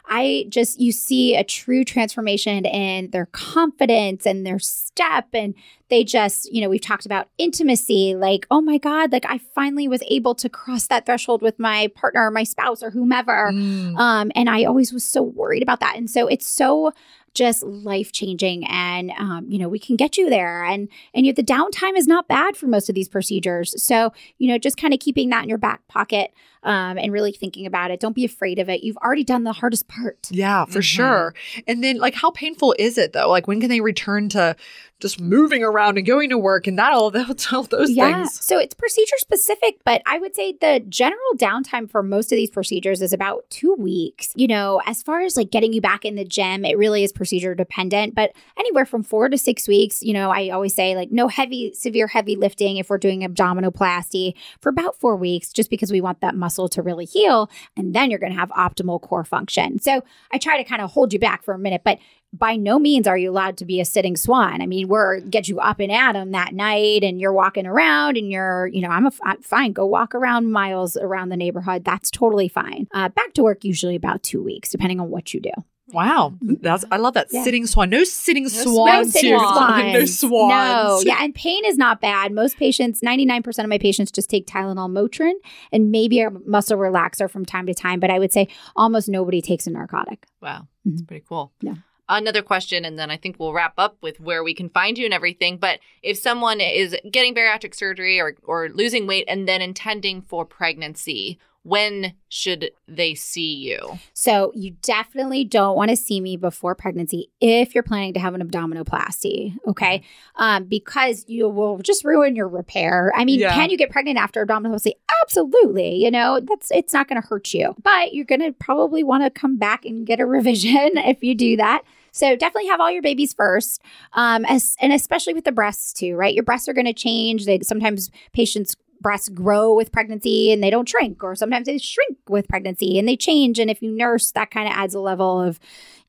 I 0.10 0.46
just, 0.50 0.80
you 0.80 0.92
see 0.92 1.36
a 1.36 1.44
true 1.44 1.84
transformation 1.84 2.66
in 2.66 3.12
their 3.12 3.26
confidence 3.28 4.26
and 4.26 4.46
their 4.46 4.60
step. 4.60 5.28
And 5.34 5.54
they 5.90 6.04
just, 6.04 6.52
you 6.52 6.62
know, 6.62 6.70
we've 6.70 6.82
talked 6.82 7.06
about 7.06 7.28
intimacy 7.38 8.16
like, 8.16 8.48
oh 8.50 8.62
my 8.62 8.78
God, 8.78 9.12
like 9.12 9.26
I 9.28 9.40
finally 9.54 9.88
was 9.88 10.02
able 10.08 10.34
to 10.36 10.48
cross 10.48 10.88
that 10.88 11.06
threshold 11.06 11.42
with 11.42 11.60
my 11.60 11.92
partner 11.96 12.26
or 12.26 12.32
my 12.32 12.44
spouse 12.44 12.82
or 12.82 12.92
whomever. 12.92 13.52
Mm. 13.52 13.98
Um, 13.98 14.32
and 14.34 14.50
I 14.50 14.64
always 14.64 14.94
was 14.94 15.04
so 15.04 15.22
worried 15.22 15.64
about 15.64 15.82
that. 15.82 15.98
And 15.98 16.10
so 16.10 16.28
it's 16.28 16.48
so 16.48 16.94
just 17.34 17.64
life 17.64 18.12
changing. 18.12 18.66
And, 18.66 19.12
um, 19.12 19.46
you 19.48 19.60
know, 19.60 19.70
we 19.70 19.78
can 19.78 19.96
get 19.96 20.18
you 20.18 20.30
there. 20.30 20.64
And, 20.64 20.90
and 21.14 21.26
yet 21.26 21.36
the 21.36 21.44
downtime 21.44 21.96
is 21.96 22.08
not 22.08 22.28
bad 22.28 22.58
for 22.58 22.66
most 22.66 22.90
of 22.90 22.96
these 22.96 23.10
procedures. 23.10 23.82
So, 23.84 24.12
you 24.40 24.48
know, 24.48 24.58
just 24.58 24.78
kind 24.78 24.94
of 24.94 25.00
keeping 25.00 25.30
that 25.30 25.44
in 25.44 25.50
your 25.50 25.60
back 25.60 25.88
pocket 25.88 26.34
um, 26.64 26.98
and 26.98 27.12
really 27.12 27.32
thinking 27.32 27.66
about 27.66 27.92
it. 27.92 28.00
Don't 28.00 28.16
be 28.16 28.26
afraid 28.26 28.60
of 28.60 28.70
it. 28.70 28.84
You've 28.84 28.98
already 28.98 29.24
done 29.24 29.44
the 29.44 29.54
hardest 29.54 29.88
part. 29.88 30.28
Yeah, 30.32 30.66
for 30.66 30.80
Mhm. 30.80 30.84
sure. 30.84 31.34
And 31.68 31.84
then, 31.84 31.98
like, 31.98 32.16
how 32.16 32.32
painful 32.32 32.76
is 32.80 32.98
it 32.98 33.14
though? 33.14 33.30
Like, 33.30 33.48
when 33.48 33.60
can 33.62 33.70
they 33.70 33.82
return 33.82 34.30
to 34.30 34.56
just 35.00 35.22
moving 35.22 35.64
around 35.64 35.96
and 35.98 36.08
going 36.08 36.28
to 36.30 36.38
work 36.40 36.66
and 36.66 36.80
that 36.80 36.92
all 36.92 37.12
those, 37.12 37.48
all 37.54 37.64
those 37.64 37.92
Yeah. 37.92 38.24
things? 38.24 38.44
So 38.44 38.58
it's 38.58 38.74
procedure 38.74 39.18
specific, 39.20 39.76
but 39.86 40.02
I 40.08 40.18
would 40.18 40.36
say 40.36 40.54
the 40.60 40.84
general 40.90 41.20
downtime 41.36 41.90
for 41.90 42.02
most 42.02 42.32
of 42.32 42.36
these 42.36 42.50
procedures 42.50 43.02
is 43.02 43.14
about 43.14 43.46
two 43.52 43.76
weeks. 43.78 44.32
You 44.36 44.48
know, 44.48 44.82
as 44.88 45.04
far 45.04 45.22
as 45.22 45.38
like 45.38 45.52
getting 45.52 45.72
you 45.74 45.82
back 45.82 46.04
in 46.04 46.16
the 46.16 46.26
gym, 46.26 46.66
it 46.66 46.78
really 46.78 47.04
is 47.04 47.12
procedure 47.14 47.54
dependent, 47.54 48.16
but 48.16 48.32
anywhere 48.58 48.86
from 48.86 49.04
four 49.04 49.30
to 49.30 49.38
six 49.38 49.68
weeks. 49.68 50.02
You 50.02 50.14
know, 50.14 50.32
I 50.32 50.50
always 50.50 50.74
say 50.74 50.96
like 50.96 51.12
no 51.12 51.28
heavy, 51.28 51.74
severe 51.74 52.08
heavy 52.08 52.36
lifting 52.36 52.78
if 52.78 52.90
we're 52.90 52.98
doing 52.98 53.22
abdominoplasty 53.22 54.34
for 54.62 54.70
about 54.70 55.00
four 55.00 55.16
weeks, 55.16 55.52
just 55.52 55.70
because 55.70 55.92
we 55.92 56.02
want 56.02 56.22
that 56.22 56.34
muscle 56.36 56.47
to 56.56 56.82
really 56.82 57.06
heal. 57.06 57.50
And 57.76 57.94
then 57.94 58.10
you're 58.10 58.20
going 58.20 58.32
to 58.32 58.40
have 58.40 58.50
optimal 58.50 59.02
core 59.02 59.24
function. 59.24 59.80
So 59.80 60.04
I 60.32 60.38
try 60.38 60.58
to 60.58 60.64
kind 60.64 60.82
of 60.82 60.92
hold 60.92 61.14
you 61.14 61.20
back 61.20 61.44
for 61.44 61.54
a 61.54 61.60
minute, 61.60 61.82
but 61.84 62.00
by 62.34 62.56
no 62.56 62.78
means 62.78 63.08
are 63.08 63.18
you 63.18 63.32
allowed 63.32 63.58
to 63.58 63.66
be 63.66 63.80
a 63.80 63.86
sitting 63.86 64.18
swan. 64.18 64.62
I 64.62 64.66
mean, 64.66 64.88
we're 64.90 65.22
get 65.22 65.48
you 65.48 65.60
up 65.60 65.80
and 65.80 65.92
at 65.92 66.16
'em 66.16 66.32
that 66.32 66.54
night, 66.54 67.04
and 67.04 67.22
you're 67.22 67.32
walking 67.32 67.66
around, 67.66 68.18
and 68.18 68.30
you're, 68.30 68.68
you 68.68 68.82
know, 68.82 68.90
I'm 68.90 69.06
a 69.06 69.12
I'm 69.24 69.42
fine. 69.42 69.72
Go 69.72 69.86
walk 69.86 70.14
around 70.14 70.52
miles 70.52 70.98
around 70.98 71.30
the 71.30 71.38
neighborhood. 71.38 71.86
That's 71.86 72.12
totally 72.12 72.50
fine. 72.50 72.88
Uh, 72.94 73.10
back 73.10 73.34
to 73.34 73.44
work 73.44 73.64
usually 73.64 73.96
about 73.96 74.24
two 74.24 74.44
weeks, 74.44 74.70
depending 74.70 75.00
on 75.00 75.10
what 75.10 75.34
you 75.34 75.40
do. 75.40 75.52
Wow, 75.94 76.34
that's 76.42 76.84
I 76.92 76.98
love 76.98 77.14
that 77.14 77.28
Yeah. 77.32 77.44
sitting 77.44 77.66
swan. 77.66 77.90
No 77.90 78.04
sitting 78.04 78.44
No 78.44 78.50
swans 78.50 79.14
sitting 79.14 79.30
here. 79.30 79.40
swans. 79.40 79.94
No 79.94 80.06
swans. 80.06 81.06
No, 81.06 81.12
yeah, 81.14 81.24
and 81.24 81.34
pain 81.34 81.64
is 81.66 81.78
not 81.78 82.02
bad. 82.02 82.34
Most 82.34 82.58
patients, 82.58 83.02
99% 83.02 83.60
of 83.64 83.70
my 83.70 83.78
patients 83.78 84.12
just 84.12 84.30
take 84.30 84.46
Tylenol 84.48 84.90
Motrin 84.92 85.34
and 85.72 85.90
maybe 85.90 86.20
a 86.20 86.30
muscle 86.46 86.78
relaxer 86.78 87.30
from 87.30 87.46
time 87.46 87.66
to 87.68 87.74
time, 87.74 88.00
but 88.02 88.10
I 88.10 88.20
would 88.20 88.34
say 88.34 88.48
almost 88.76 89.08
nobody 89.08 89.42
takes 89.42 89.66
a 89.66 89.70
narcotic. 89.72 90.26
Wow, 90.42 90.68
that's 90.84 91.02
Mhm. 91.04 91.08
pretty 91.08 91.26
cool. 91.28 91.54
Yeah. 91.62 91.76
Another 92.10 92.42
question, 92.42 92.86
and 92.86 92.98
then 92.98 93.12
I 93.12 93.18
think 93.18 93.36
we'll 93.38 93.52
wrap 93.52 93.74
up 93.78 93.98
with 94.02 94.20
where 94.22 94.42
we 94.44 94.54
can 94.54 94.70
find 94.70 94.98
you 94.98 95.04
and 95.06 95.14
everything. 95.14 95.58
But 95.58 95.80
if 96.04 96.18
someone 96.18 96.62
is 96.62 96.96
getting 97.12 97.36
bariatric 97.36 97.76
surgery 97.76 98.20
or, 98.20 98.36
or 98.44 98.70
losing 98.70 99.08
weight 99.08 99.26
and 99.28 99.46
then 99.48 99.62
intending 99.62 100.22
for 100.22 100.46
pregnancy, 100.46 101.38
when 101.64 102.14
should 102.30 102.72
they 102.88 103.14
see 103.14 103.54
you? 103.56 104.00
So 104.14 104.52
you 104.56 104.72
definitely 104.82 105.44
don't 105.44 105.76
want 105.76 105.90
to 105.90 105.98
see 105.98 106.22
me 106.22 106.38
before 106.38 106.76
pregnancy 106.76 107.30
if 107.42 107.74
you're 107.76 107.84
planning 107.84 108.14
to 108.14 108.20
have 108.22 108.34
an 108.36 108.48
abdominoplasty, 108.48 109.56
okay? 109.68 110.02
Um, 110.36 110.64
because 110.66 111.26
you 111.28 111.50
will 111.50 111.80
just 111.80 112.06
ruin 112.06 112.36
your 112.36 112.48
repair. 112.48 113.12
I 113.16 113.26
mean, 113.26 113.40
Yeah. 113.40 113.54
can 113.54 113.70
you 113.70 113.78
get 113.78 113.90
pregnant 113.92 114.18
after 114.18 114.46
abdominoplasty? 114.46 114.94
Absolutely. 115.24 115.96
You 115.96 116.12
know, 116.12 116.40
that's 116.40 116.72
it's 116.72 116.94
not 116.94 117.08
going 117.08 117.22
to 117.22 117.28
hurt 117.28 117.54
you, 117.54 117.76
but 117.84 118.14
you're 118.14 118.26
going 118.26 118.42
to 118.42 118.54
probably 118.54 119.04
want 119.04 119.24
to 119.24 119.30
come 119.30 119.58
back 119.58 119.86
and 119.86 120.06
get 120.06 120.20
a 120.22 120.26
revision 120.26 120.92
if 120.98 121.24
you 121.24 121.36
do 121.36 121.58
that. 121.58 121.84
So 122.12 122.36
definitely 122.36 122.70
have 122.70 122.80
all 122.80 122.90
your 122.90 123.04
babies 123.04 123.34
first, 123.34 123.82
um, 124.14 124.44
as, 124.46 124.76
and 124.82 124.92
especially 124.92 125.34
with 125.36 125.44
the 125.44 125.52
breasts 125.52 125.94
too, 125.94 126.16
right? 126.16 126.34
Your 126.34 126.44
breasts 126.44 126.68
are 126.68 126.74
going 126.74 126.88
to 126.88 126.94
change. 126.94 127.46
They 127.46 127.60
sometimes 127.60 128.10
patients 128.34 128.76
breasts 129.02 129.30
grow 129.30 129.74
with 129.74 129.92
pregnancy 129.92 130.52
and 130.52 130.62
they 130.64 130.70
don't 130.70 130.88
shrink, 130.90 131.24
or 131.24 131.36
sometimes 131.36 131.66
they 131.68 131.78
shrink 131.78 132.18
with 132.30 132.48
pregnancy 132.48 132.98
and 133.00 133.08
they 133.08 133.18
change. 133.18 133.60
And 133.60 133.70
if 133.70 133.82
you 133.82 133.92
nurse, 133.92 134.32
that 134.32 134.52
kind 134.52 134.68
of 134.68 134.74
adds 134.74 134.94
a 134.94 135.00
level 135.00 135.42
of 135.42 135.60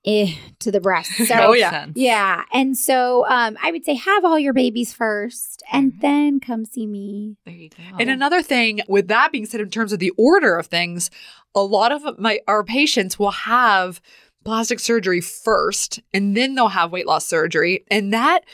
eh 0.04 0.32
to 0.60 0.70
the 0.70 0.80
breast. 0.80 1.10
So 1.26 1.34
Oh, 1.38 1.52
yeah. 1.52 1.86
Yeah. 1.94 2.44
And 2.52 2.76
so 2.76 3.26
um, 3.28 3.56
I 3.62 3.72
would 3.72 3.84
say 3.84 3.94
have 3.94 4.24
all 4.24 4.38
your 4.38 4.52
babies 4.52 4.92
first 4.92 5.62
and 5.72 5.92
Mhm. 5.92 6.00
then 6.00 6.40
come 6.40 6.64
see 6.64 6.86
me. 6.86 7.36
There 7.44 7.54
you 7.54 7.70
go. 7.70 7.82
And 7.98 8.08
another 8.08 8.42
thing, 8.42 8.80
with 8.88 9.08
that 9.08 9.32
being 9.32 9.44
said, 9.46 9.60
in 9.60 9.70
terms 9.70 9.92
of 9.92 9.98
the 9.98 10.12
order 10.16 10.56
of 10.56 10.66
things, 10.66 11.10
a 11.54 11.62
lot 11.62 11.90
of 11.92 12.18
my 12.18 12.40
our 12.46 12.62
patients 12.62 13.18
will 13.18 13.32
have 13.32 14.00
plastic 14.44 14.78
surgery 14.80 15.20
first, 15.20 16.00
and 16.14 16.36
then 16.36 16.54
they'll 16.54 16.68
have 16.68 16.92
weight 16.92 17.06
loss 17.06 17.26
surgery, 17.26 17.84
and 17.90 18.12
that. 18.14 18.44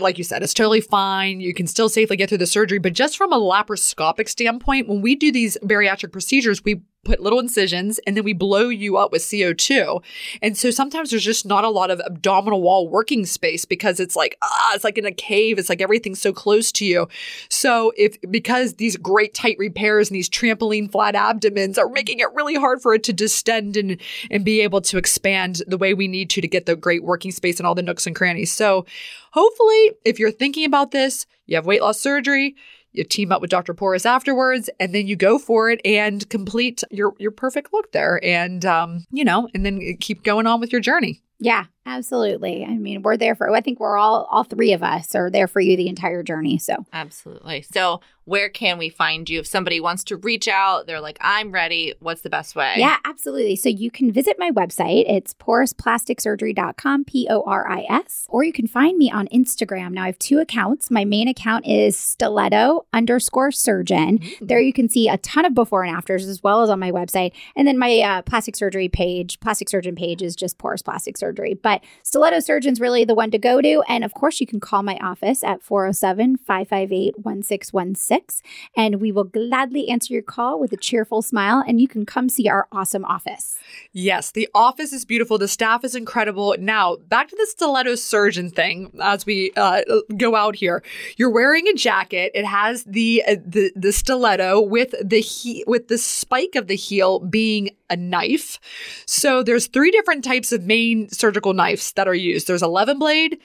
Like 0.00 0.18
you 0.18 0.24
said, 0.24 0.42
it's 0.42 0.54
totally 0.54 0.80
fine. 0.80 1.40
You 1.40 1.52
can 1.54 1.66
still 1.66 1.88
safely 1.88 2.16
get 2.16 2.28
through 2.28 2.38
the 2.38 2.46
surgery. 2.46 2.78
But 2.78 2.94
just 2.94 3.16
from 3.16 3.32
a 3.32 3.38
laparoscopic 3.38 4.28
standpoint, 4.28 4.88
when 4.88 5.02
we 5.02 5.14
do 5.14 5.30
these 5.30 5.58
bariatric 5.62 6.12
procedures, 6.12 6.64
we 6.64 6.82
put 7.04 7.20
little 7.20 7.40
incisions 7.40 7.98
and 8.06 8.16
then 8.16 8.22
we 8.22 8.32
blow 8.32 8.68
you 8.68 8.96
up 8.96 9.10
with 9.10 9.22
CO2. 9.22 10.02
And 10.40 10.56
so 10.56 10.70
sometimes 10.70 11.10
there's 11.10 11.24
just 11.24 11.44
not 11.44 11.64
a 11.64 11.68
lot 11.68 11.90
of 11.90 12.00
abdominal 12.00 12.62
wall 12.62 12.88
working 12.88 13.26
space 13.26 13.64
because 13.64 13.98
it's 13.98 14.14
like, 14.14 14.38
ah, 14.40 14.72
it's 14.74 14.84
like 14.84 14.98
in 14.98 15.06
a 15.06 15.12
cave. 15.12 15.58
It's 15.58 15.68
like 15.68 15.80
everything's 15.80 16.20
so 16.20 16.32
close 16.32 16.70
to 16.72 16.84
you. 16.84 17.08
So 17.48 17.92
if 17.96 18.16
because 18.30 18.74
these 18.74 18.96
great 18.96 19.34
tight 19.34 19.56
repairs 19.58 20.10
and 20.10 20.14
these 20.14 20.30
trampoline 20.30 20.90
flat 20.90 21.16
abdomens 21.16 21.76
are 21.76 21.88
making 21.88 22.20
it 22.20 22.32
really 22.34 22.54
hard 22.54 22.80
for 22.80 22.94
it 22.94 23.02
to 23.04 23.12
distend 23.12 23.76
and 23.76 24.00
and 24.30 24.44
be 24.44 24.60
able 24.60 24.80
to 24.82 24.96
expand 24.96 25.62
the 25.66 25.78
way 25.78 25.94
we 25.94 26.06
need 26.06 26.30
to 26.30 26.40
to 26.40 26.48
get 26.48 26.66
the 26.66 26.76
great 26.76 27.02
working 27.02 27.32
space 27.32 27.58
and 27.58 27.66
all 27.66 27.74
the 27.74 27.82
nooks 27.82 28.06
and 28.06 28.14
crannies. 28.14 28.52
So 28.52 28.86
hopefully 29.32 29.92
if 30.04 30.20
you're 30.20 30.30
thinking 30.30 30.64
about 30.64 30.92
this, 30.92 31.26
you 31.46 31.56
have 31.56 31.66
weight 31.66 31.82
loss 31.82 32.00
surgery, 32.00 32.54
you 32.92 33.04
team 33.04 33.32
up 33.32 33.40
with 33.40 33.50
Dr. 33.50 33.74
Poris 33.74 34.06
afterwards, 34.06 34.70
and 34.78 34.94
then 34.94 35.06
you 35.06 35.16
go 35.16 35.38
for 35.38 35.70
it 35.70 35.80
and 35.84 36.28
complete 36.30 36.82
your 36.90 37.14
your 37.18 37.30
perfect 37.30 37.72
look 37.72 37.92
there. 37.92 38.20
And 38.24 38.64
um, 38.64 39.04
you 39.10 39.24
know, 39.24 39.48
and 39.54 39.64
then 39.64 39.96
keep 39.98 40.22
going 40.22 40.46
on 40.46 40.60
with 40.60 40.72
your 40.72 40.80
journey. 40.80 41.22
Yeah, 41.38 41.64
absolutely. 41.86 42.64
I 42.64 42.76
mean, 42.76 43.02
we're 43.02 43.16
there 43.16 43.34
for 43.34 43.50
I 43.54 43.60
think 43.60 43.80
we're 43.80 43.96
all 43.96 44.26
all 44.30 44.44
three 44.44 44.72
of 44.72 44.82
us 44.82 45.14
are 45.14 45.30
there 45.30 45.48
for 45.48 45.60
you 45.60 45.76
the 45.76 45.88
entire 45.88 46.22
journey. 46.22 46.58
So 46.58 46.86
Absolutely. 46.92 47.62
So, 47.62 48.00
where 48.24 48.48
can 48.48 48.78
we 48.78 48.88
find 48.88 49.28
you 49.28 49.40
if 49.40 49.46
somebody 49.46 49.80
wants 49.80 50.04
to 50.04 50.16
reach 50.16 50.46
out? 50.46 50.86
They're 50.86 51.00
like, 51.00 51.18
I'm 51.20 51.50
ready. 51.50 51.94
What's 51.98 52.20
the 52.20 52.30
best 52.30 52.54
way? 52.54 52.74
Yeah, 52.76 52.98
absolutely. 53.04 53.56
So 53.56 53.68
you 53.68 53.90
can 53.90 54.12
visit 54.12 54.36
my 54.38 54.50
website. 54.52 55.10
It's 55.10 55.34
porisplasticsurgery.com, 55.34 57.04
P 57.04 57.26
O 57.28 57.42
R 57.42 57.68
I 57.68 57.84
S, 57.88 58.26
or 58.28 58.44
you 58.44 58.52
can 58.52 58.68
find 58.68 58.96
me 58.96 59.10
on 59.10 59.26
Instagram. 59.28 59.92
Now 59.92 60.04
I 60.04 60.06
have 60.06 60.18
two 60.20 60.38
accounts. 60.38 60.90
My 60.90 61.04
main 61.04 61.26
account 61.26 61.66
is 61.66 61.96
stiletto 61.96 62.86
underscore 62.92 63.50
surgeon. 63.50 64.20
There 64.40 64.60
you 64.60 64.72
can 64.72 64.88
see 64.88 65.08
a 65.08 65.18
ton 65.18 65.44
of 65.44 65.54
before 65.54 65.82
and 65.82 65.96
afters 65.96 66.26
as 66.26 66.42
well 66.42 66.62
as 66.62 66.70
on 66.70 66.78
my 66.78 66.92
website. 66.92 67.32
And 67.56 67.66
then 67.66 67.78
my 67.78 68.00
uh, 68.00 68.22
plastic 68.22 68.54
surgery 68.54 68.88
page, 68.88 69.40
plastic 69.40 69.68
surgeon 69.68 69.96
page 69.96 70.22
is 70.22 70.36
just 70.36 70.58
Poris 70.58 70.82
plastic 70.82 71.16
surgery. 71.16 71.54
But 71.54 71.71
stiletto 72.02 72.40
surgeon's 72.40 72.80
really 72.80 73.04
the 73.04 73.14
one 73.14 73.30
to 73.30 73.38
go 73.38 73.60
to. 73.60 73.82
And 73.88 74.04
of 74.04 74.14
course, 74.14 74.40
you 74.40 74.46
can 74.46 74.60
call 74.60 74.82
my 74.82 74.96
office 74.98 75.42
at 75.44 75.62
407 75.62 76.38
558 76.38 77.18
1616 77.18 78.42
and 78.76 79.00
we 79.00 79.12
will 79.12 79.24
gladly 79.24 79.88
answer 79.88 80.12
your 80.12 80.22
call 80.22 80.58
with 80.58 80.72
a 80.72 80.76
cheerful 80.76 81.22
smile 81.22 81.62
and 81.66 81.80
you 81.80 81.88
can 81.88 82.06
come 82.06 82.28
see 82.28 82.48
our 82.48 82.66
awesome 82.72 83.04
office. 83.04 83.58
Yes, 83.92 84.30
the 84.30 84.48
office 84.54 84.92
is 84.92 85.04
beautiful. 85.04 85.38
The 85.38 85.48
staff 85.48 85.84
is 85.84 85.94
incredible. 85.94 86.54
Now, 86.58 86.96
back 86.96 87.28
to 87.28 87.36
the 87.36 87.46
stiletto 87.46 87.94
surgeon 87.94 88.50
thing 88.50 88.92
as 89.00 89.26
we 89.26 89.52
uh, 89.56 89.82
go 90.16 90.34
out 90.34 90.56
here. 90.56 90.82
You're 91.16 91.30
wearing 91.30 91.68
a 91.68 91.74
jacket. 91.74 92.32
It 92.34 92.44
has 92.44 92.84
the 92.84 93.22
uh, 93.26 93.36
the 93.44 93.72
the 93.74 93.92
stiletto 93.92 94.60
with 94.60 94.94
the 95.02 95.20
he- 95.20 95.64
with 95.66 95.88
the 95.88 95.98
spike 95.98 96.54
of 96.54 96.66
the 96.66 96.76
heel 96.76 97.20
being 97.20 97.70
a 97.90 97.96
knife. 97.96 98.58
So 99.06 99.42
there's 99.42 99.66
three 99.66 99.90
different 99.90 100.24
types 100.24 100.50
of 100.50 100.64
main 100.64 101.08
surgical 101.10 101.52
knives 101.52 101.61
that 101.96 102.08
are 102.08 102.14
used. 102.14 102.46
There's 102.46 102.62
11 102.62 102.98
blade, 102.98 103.38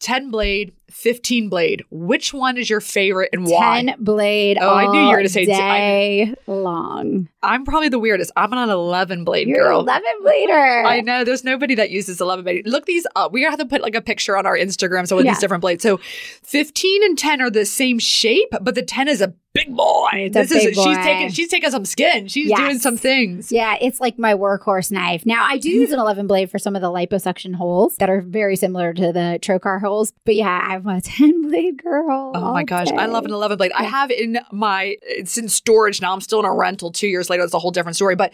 10 0.00 0.30
blade, 0.30 0.72
15 0.90 1.48
blade. 1.48 1.82
Which 1.90 2.32
one 2.32 2.56
is 2.56 2.68
your 2.70 2.80
favorite 2.80 3.30
and 3.32 3.46
why? 3.46 3.82
10 3.84 3.96
blade 3.98 4.58
Oh, 4.60 4.74
I 4.74 4.86
knew 4.86 5.00
you 5.00 5.08
were 5.08 5.16
gonna 5.16 5.28
say 5.28 5.44
t- 5.44 5.52
I 5.52 5.78
day 5.78 6.34
long. 6.46 7.28
I'm 7.42 7.64
probably 7.64 7.88
the 7.88 7.98
weirdest. 7.98 8.30
I'm 8.36 8.52
an 8.52 8.68
11 8.70 9.24
blade 9.24 9.48
You're 9.48 9.64
girl. 9.64 9.80
11 9.80 10.02
blader. 10.24 10.84
I 10.86 11.00
know 11.00 11.24
there's 11.24 11.44
nobody 11.44 11.74
that 11.74 11.90
uses 11.90 12.20
11 12.20 12.44
blade. 12.44 12.66
Look 12.66 12.86
these 12.86 13.06
up. 13.16 13.32
We 13.32 13.42
have 13.42 13.58
to 13.58 13.66
put 13.66 13.82
like 13.82 13.94
a 13.94 14.00
picture 14.02 14.36
on 14.36 14.46
our 14.46 14.56
Instagram. 14.56 15.06
So 15.06 15.16
with 15.16 15.24
Yeah. 15.26 15.32
these 15.32 15.40
different 15.40 15.60
blades. 15.60 15.82
So 15.82 15.98
15 16.42 17.02
and 17.04 17.18
10 17.18 17.40
are 17.40 17.50
the 17.50 17.64
same 17.64 17.98
shape, 17.98 18.48
but 18.60 18.74
the 18.74 18.82
10 18.82 19.08
is 19.08 19.20
a 19.20 19.34
big 19.52 19.74
boy. 19.76 20.08
It's 20.14 20.36
a 20.36 20.40
this 20.40 20.52
big 20.64 20.76
is 20.76 20.82
she's 20.82 20.96
taking 20.98 21.30
she's 21.30 21.48
taking 21.48 21.70
some 21.70 21.84
skin. 21.84 22.26
She's 22.28 22.48
Yes. 22.48 22.58
doing 22.58 22.78
some 22.78 22.96
things. 22.96 23.52
Yeah, 23.52 23.76
it's 23.80 24.00
like 24.00 24.18
my 24.18 24.34
workhorse 24.34 24.90
knife. 24.90 25.24
Now, 25.24 25.44
I 25.48 25.58
do 25.58 25.68
use 25.80 25.92
an 25.92 26.00
11 26.00 26.26
blade 26.26 26.50
for 26.50 26.58
some 26.58 26.74
of 26.74 26.82
the 26.82 26.88
liposuction 26.90 27.54
holes 27.54 27.96
that 27.98 28.10
are 28.10 28.20
very 28.20 28.56
similar 28.56 28.92
to 28.94 29.12
the 29.12 29.38
trocar 29.40 29.80
holes. 29.80 30.12
But 30.24 30.34
yeah, 30.34 30.73
I'm 30.74 30.86
a 30.86 31.00
10 31.02 31.42
blade 31.42 31.82
girl. 31.82 32.32
Oh 32.34 32.52
my 32.52 32.64
gosh, 32.64 32.88
I 32.88 33.06
love 33.06 33.24
an 33.24 33.32
11 33.32 33.56
blade. 33.58 33.72
I 33.72 33.84
have 33.84 34.10
in 34.10 34.38
my, 34.52 34.96
it's 35.02 35.38
in 35.38 35.48
storage 35.48 36.00
now. 36.00 36.12
I'm 36.12 36.20
still 36.20 36.38
in 36.40 36.44
a 36.44 36.52
rental 36.52 36.90
two 36.90 37.08
years 37.08 37.30
later. 37.30 37.42
It's 37.44 37.54
a 37.54 37.58
whole 37.58 37.70
different 37.70 37.96
story. 37.96 38.16
But 38.16 38.32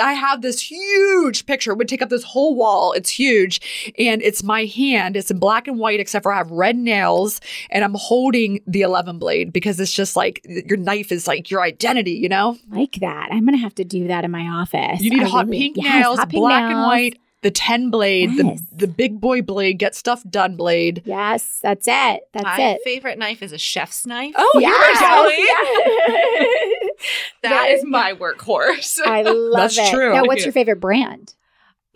I 0.00 0.12
have 0.14 0.42
this 0.42 0.60
huge 0.60 1.46
picture, 1.46 1.72
it 1.72 1.78
would 1.78 1.88
take 1.88 2.02
up 2.02 2.08
this 2.08 2.24
whole 2.24 2.54
wall. 2.54 2.92
It's 2.92 3.10
huge. 3.10 3.92
And 3.98 4.22
it's 4.22 4.42
my 4.42 4.64
hand. 4.64 5.16
It's 5.16 5.30
in 5.30 5.38
black 5.38 5.68
and 5.68 5.78
white, 5.78 6.00
except 6.00 6.22
for 6.22 6.32
I 6.32 6.38
have 6.38 6.50
red 6.50 6.76
nails 6.76 7.40
and 7.70 7.84
I'm 7.84 7.94
holding 7.94 8.60
the 8.66 8.82
11 8.82 9.18
blade 9.18 9.52
because 9.52 9.78
it's 9.80 9.92
just 9.92 10.16
like 10.16 10.40
your 10.44 10.78
knife 10.78 11.12
is 11.12 11.26
like 11.26 11.50
your 11.50 11.62
identity, 11.62 12.12
you 12.12 12.28
know? 12.28 12.56
like 12.70 12.92
that. 13.00 13.28
I'm 13.30 13.44
going 13.44 13.56
to 13.56 13.62
have 13.62 13.74
to 13.76 13.84
do 13.84 14.08
that 14.08 14.24
in 14.24 14.30
my 14.30 14.46
office. 14.48 15.00
You 15.00 15.10
need 15.10 15.22
I 15.22 15.28
hot 15.28 15.46
really- 15.46 15.58
pink 15.58 15.76
Yes, 15.76 16.02
nails, 16.02 16.18
hot 16.18 16.28
pink 16.30 16.40
black 16.40 16.62
and 16.70 16.80
white. 16.82 17.18
The 17.42 17.50
10 17.50 17.90
blade, 17.90 18.30
Yes. 18.32 18.60
the, 18.70 18.86
the 18.86 18.86
big 18.86 19.20
boy 19.20 19.42
blade, 19.42 19.78
get 19.78 19.94
stuff 19.94 20.22
done 20.28 20.56
blade. 20.56 21.02
Yes, 21.04 21.58
that's 21.62 21.86
it. 21.88 22.22
That's 22.32 22.44
My 22.44 22.56
it. 22.58 22.72
My 22.72 22.78
favorite 22.84 23.18
knife 23.18 23.42
is 23.42 23.52
a 23.52 23.58
chef's 23.58 24.06
knife. 24.06 24.34
Oh, 24.36 24.58
here 24.58 24.70
we 24.70 24.94
go. 25.00 25.28
Yes. 25.28 26.90
that 27.42 27.50
that- 27.50 27.70
is 27.70 27.84
my 27.84 28.14
workhorse. 28.14 28.98
I 29.04 29.22
love 29.26 29.70
it. 29.72 29.74
That's 29.74 29.78
it. 29.78 29.90
true. 29.90 30.12
Now, 30.14 30.24
what's 30.24 30.44
your 30.44 30.52
favorite 30.52 30.80
brand? 30.80 31.34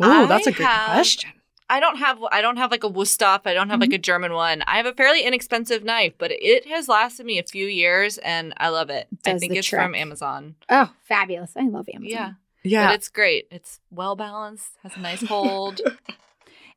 Ooh, 0.05 0.27
that's 0.27 0.47
a 0.47 0.51
I 0.51 0.53
good 0.53 0.67
have- 0.67 0.93
question. 0.93 1.31
I 1.69 1.81
don't 1.81 1.97
have 1.97 2.23
I 2.31 2.43
don't 2.43 2.59
have 2.59 2.71
like 2.71 2.85
a 2.85 2.89
Wusthof. 2.89 3.41
I 3.45 3.53
don't 3.53 3.71
have 3.71 3.81
like 3.81 3.91
mm-hmm. 3.91 3.95
a 3.97 3.99
German 3.99 4.33
one. 4.35 4.63
I 4.69 4.77
have 4.77 4.87
a 4.87 4.93
fairly 4.93 5.23
inexpensive 5.25 5.83
knife, 5.83 6.13
but 6.17 6.31
it 6.31 6.65
has 6.69 6.89
lasted 6.89 7.27
me 7.27 7.41
a 7.41 7.43
few 7.43 7.67
years, 7.67 8.19
and 8.19 8.55
I 8.59 8.69
love 8.69 8.89
it. 8.89 9.09
I 9.27 9.37
think 9.37 9.53
the 9.53 9.59
it's 9.59 9.67
from. 9.67 9.95
Amazon. 9.95 10.55
Oh, 10.69 10.93
fabulous. 11.03 11.55
I 11.57 11.67
love 11.67 11.89
Amazon. 11.93 12.09
Yeah, 12.09 12.33
Yeah. 12.67 12.89
but 12.89 12.95
it's 12.97 13.09
great. 13.09 13.47
It's 13.51 13.81
well 13.91 14.17
balanced, 14.17 14.71
has 14.83 14.97
a 14.97 15.01
nice 15.01 15.23
hold. 15.23 15.81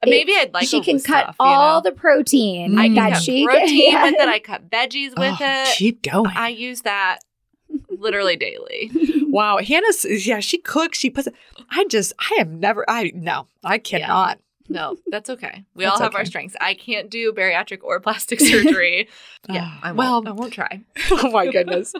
It- 0.01 0.09
Maybe 0.09 0.31
I'd 0.33 0.53
like 0.53 0.65
she 0.65 0.79
can 0.81 1.01
cut 1.01 1.27
you 1.27 1.33
all 1.39 1.81
know? 1.83 1.89
the 1.89 1.91
protein 1.93 2.71
Mm. 2.71 2.77
can 2.79 2.93
that 2.95 3.21
she 3.21 3.43
protein 3.45 3.91
Yeah. 3.91 4.03
with 4.05 4.13
it. 4.13 4.29
I 4.29 4.39
cut 4.39 4.69
veggies 4.69 5.09
with 5.09 5.35
Oh, 5.41 5.45
it. 5.45 5.75
Keep 5.75 6.03
going. 6.03 6.31
I 6.37 6.47
use 6.47 6.83
that 6.83 7.19
literally 7.89 8.37
daily. 8.37 8.91
wow. 9.27 9.57
Hannah's, 9.57 10.05
yeah, 10.25 10.39
she 10.39 10.57
cooks. 10.57 10.97
She 10.97 11.09
puts, 11.09 11.27
I 11.69 11.83
just, 11.89 12.13
I 12.17 12.35
have 12.37 12.49
never, 12.49 12.89
I, 12.89 13.11
no, 13.13 13.47
I 13.61 13.77
cannot. 13.77 14.39
No, 14.69 14.95
that's 15.07 15.29
okay. 15.31 15.65
We 15.75 15.83
That's 15.83 15.97
all 15.97 16.03
have 16.03 16.15
our 16.15 16.23
strengths. 16.23 16.55
I 16.61 16.75
can't 16.75 17.09
do 17.09 17.33
bariatric 17.33 17.79
or 17.83 17.99
plastic 17.99 18.39
surgery. 18.39 19.09
yeah, 19.49 19.63
Ah, 19.65 19.79
I 19.83 19.91
won't. 19.91 19.97
well, 19.97 20.23
I 20.27 20.31
won't 20.31 20.53
try. 20.53 20.81
oh 21.11 21.29
my 21.31 21.47
goodness. 21.51 21.91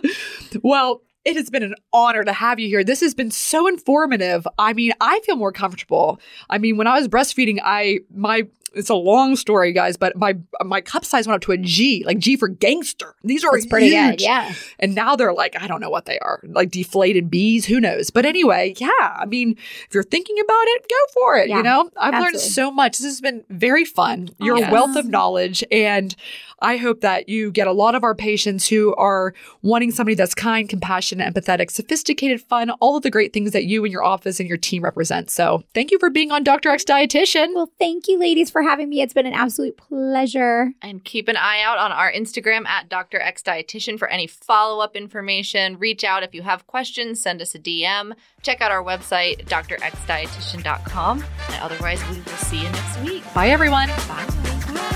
well, 0.63 1.01
it 1.29 1.35
has 1.37 1.49
been 1.49 1.63
an 1.63 1.75
honor 1.93 2.23
to 2.23 2.33
have 2.33 2.59
you 2.59 2.67
here. 2.67 2.83
This 2.83 3.01
has 3.01 3.13
been 3.13 3.31
so 3.31 3.67
informative. 3.67 4.47
I 4.57 4.73
mean, 4.73 4.91
I 4.99 5.19
feel 5.21 5.35
more 5.35 5.51
comfortable. 5.51 6.19
I 6.49 6.57
mean, 6.57 6.77
when 6.77 6.87
I 6.87 6.97
was 6.97 7.07
breastfeeding, 7.07 7.59
I 7.63 7.99
my 8.13 8.47
it's 8.73 8.89
a 8.89 8.95
long 8.95 9.35
story, 9.35 9.71
guys, 9.73 9.97
but 9.97 10.15
my 10.15 10.37
my 10.63 10.81
cup 10.81 11.05
size 11.05 11.27
went 11.27 11.35
up 11.35 11.41
to 11.43 11.51
a 11.51 11.57
G, 11.57 12.03
like 12.05 12.19
G 12.19 12.35
for 12.37 12.47
gangster. 12.47 13.15
These 13.23 13.43
are 13.43 13.51
That's 13.53 13.65
pretty 13.65 13.89
huge. 13.89 14.17
good. 14.17 14.21
Yeah. 14.21 14.53
And 14.79 14.95
now 14.95 15.15
they're 15.15 15.33
like, 15.33 15.61
I 15.61 15.67
don't 15.67 15.81
know 15.81 15.89
what 15.89 16.05
they 16.05 16.19
are, 16.19 16.39
like 16.43 16.71
deflated 16.71 17.29
bees, 17.29 17.65
who 17.65 17.79
knows? 17.79 18.09
But 18.09 18.25
anyway, 18.25 18.73
yeah, 18.77 18.89
I 18.99 19.25
mean, 19.25 19.55
if 19.87 19.93
you're 19.93 20.03
thinking 20.03 20.37
about 20.39 20.63
it, 20.67 20.85
go 20.89 20.95
for 21.21 21.35
it. 21.37 21.49
Yeah, 21.49 21.57
you 21.57 21.63
know, 21.63 21.89
I've 21.97 22.19
learned 22.21 22.39
so 22.39 22.71
much. 22.71 22.97
This 22.97 23.05
has 23.07 23.21
been 23.21 23.43
very 23.49 23.85
fun. 23.85 24.29
You're 24.39 24.55
a 24.57 24.59
Yes. 24.59 24.71
wealth 24.71 24.95
of 24.95 25.05
knowledge. 25.07 25.63
And 25.71 26.15
I 26.61 26.75
hope 26.77 27.01
that 27.01 27.29
you 27.29 27.51
get 27.51 27.67
a 27.67 27.71
lot 27.71 27.95
of 27.95 28.03
our 28.03 28.13
patients 28.13 28.67
who 28.67 28.93
are 28.95 29.33
wanting 29.61 29.91
somebody 29.91 30.15
that's 30.15 30.35
kind, 30.35 30.67
compassionate, 30.67 31.33
empathetic, 31.33 31.71
sophisticated, 31.71 32.41
fun, 32.41 32.69
all 32.81 32.97
of 32.97 33.03
the 33.03 33.09
great 33.09 33.31
things 33.31 33.51
that 33.51 33.63
you 33.65 33.83
and 33.85 33.91
your 33.93 34.03
office 34.03 34.39
and 34.41 34.49
your 34.49 34.57
team 34.57 34.83
represent. 34.83 35.29
So 35.29 35.63
thank 35.73 35.91
you 35.91 35.97
for 35.99 36.09
being 36.09 36.31
on 36.31 36.43
Dr. 36.43 36.69
X 36.69 36.83
Dietitian. 36.83 37.53
Well, 37.55 37.71
thank 37.79 38.07
you, 38.09 38.19
ladies, 38.19 38.49
for 38.51 38.58
having 38.61 38.89
me. 38.89 39.01
It's 39.01 39.13
been 39.13 39.25
an 39.25 39.33
absolute 39.33 39.77
pleasure. 39.77 40.71
And 40.81 41.03
keep 41.03 41.27
an 41.27 41.37
eye 41.37 41.61
out 41.61 41.77
on 41.77 41.91
our 41.91 42.11
Instagram 42.11 42.65
at 42.67 42.89
Dr. 42.89 43.19
X 43.19 43.41
Dietitian 43.41 43.97
for 43.97 44.07
any 44.07 44.27
follow 44.27 44.83
up 44.83 44.95
information. 44.95 45.77
Reach 45.77 46.03
out 46.03 46.23
if 46.23 46.33
you 46.33 46.41
have 46.41 46.67
questions, 46.67 47.21
send 47.21 47.41
us 47.41 47.55
a 47.55 47.59
DM. 47.59 48.13
Check 48.41 48.61
out 48.61 48.71
our 48.71 48.83
website, 48.83 49.45
drxdietitian.com. 49.45 51.23
And 51.49 51.61
otherwise, 51.61 52.01
we 52.09 52.17
will 52.17 52.37
see 52.37 52.61
you 52.61 52.69
next 52.69 52.99
week. 53.01 53.23
Bye, 53.33 53.49
everyone. 53.49 53.89
Bye. 54.07 54.95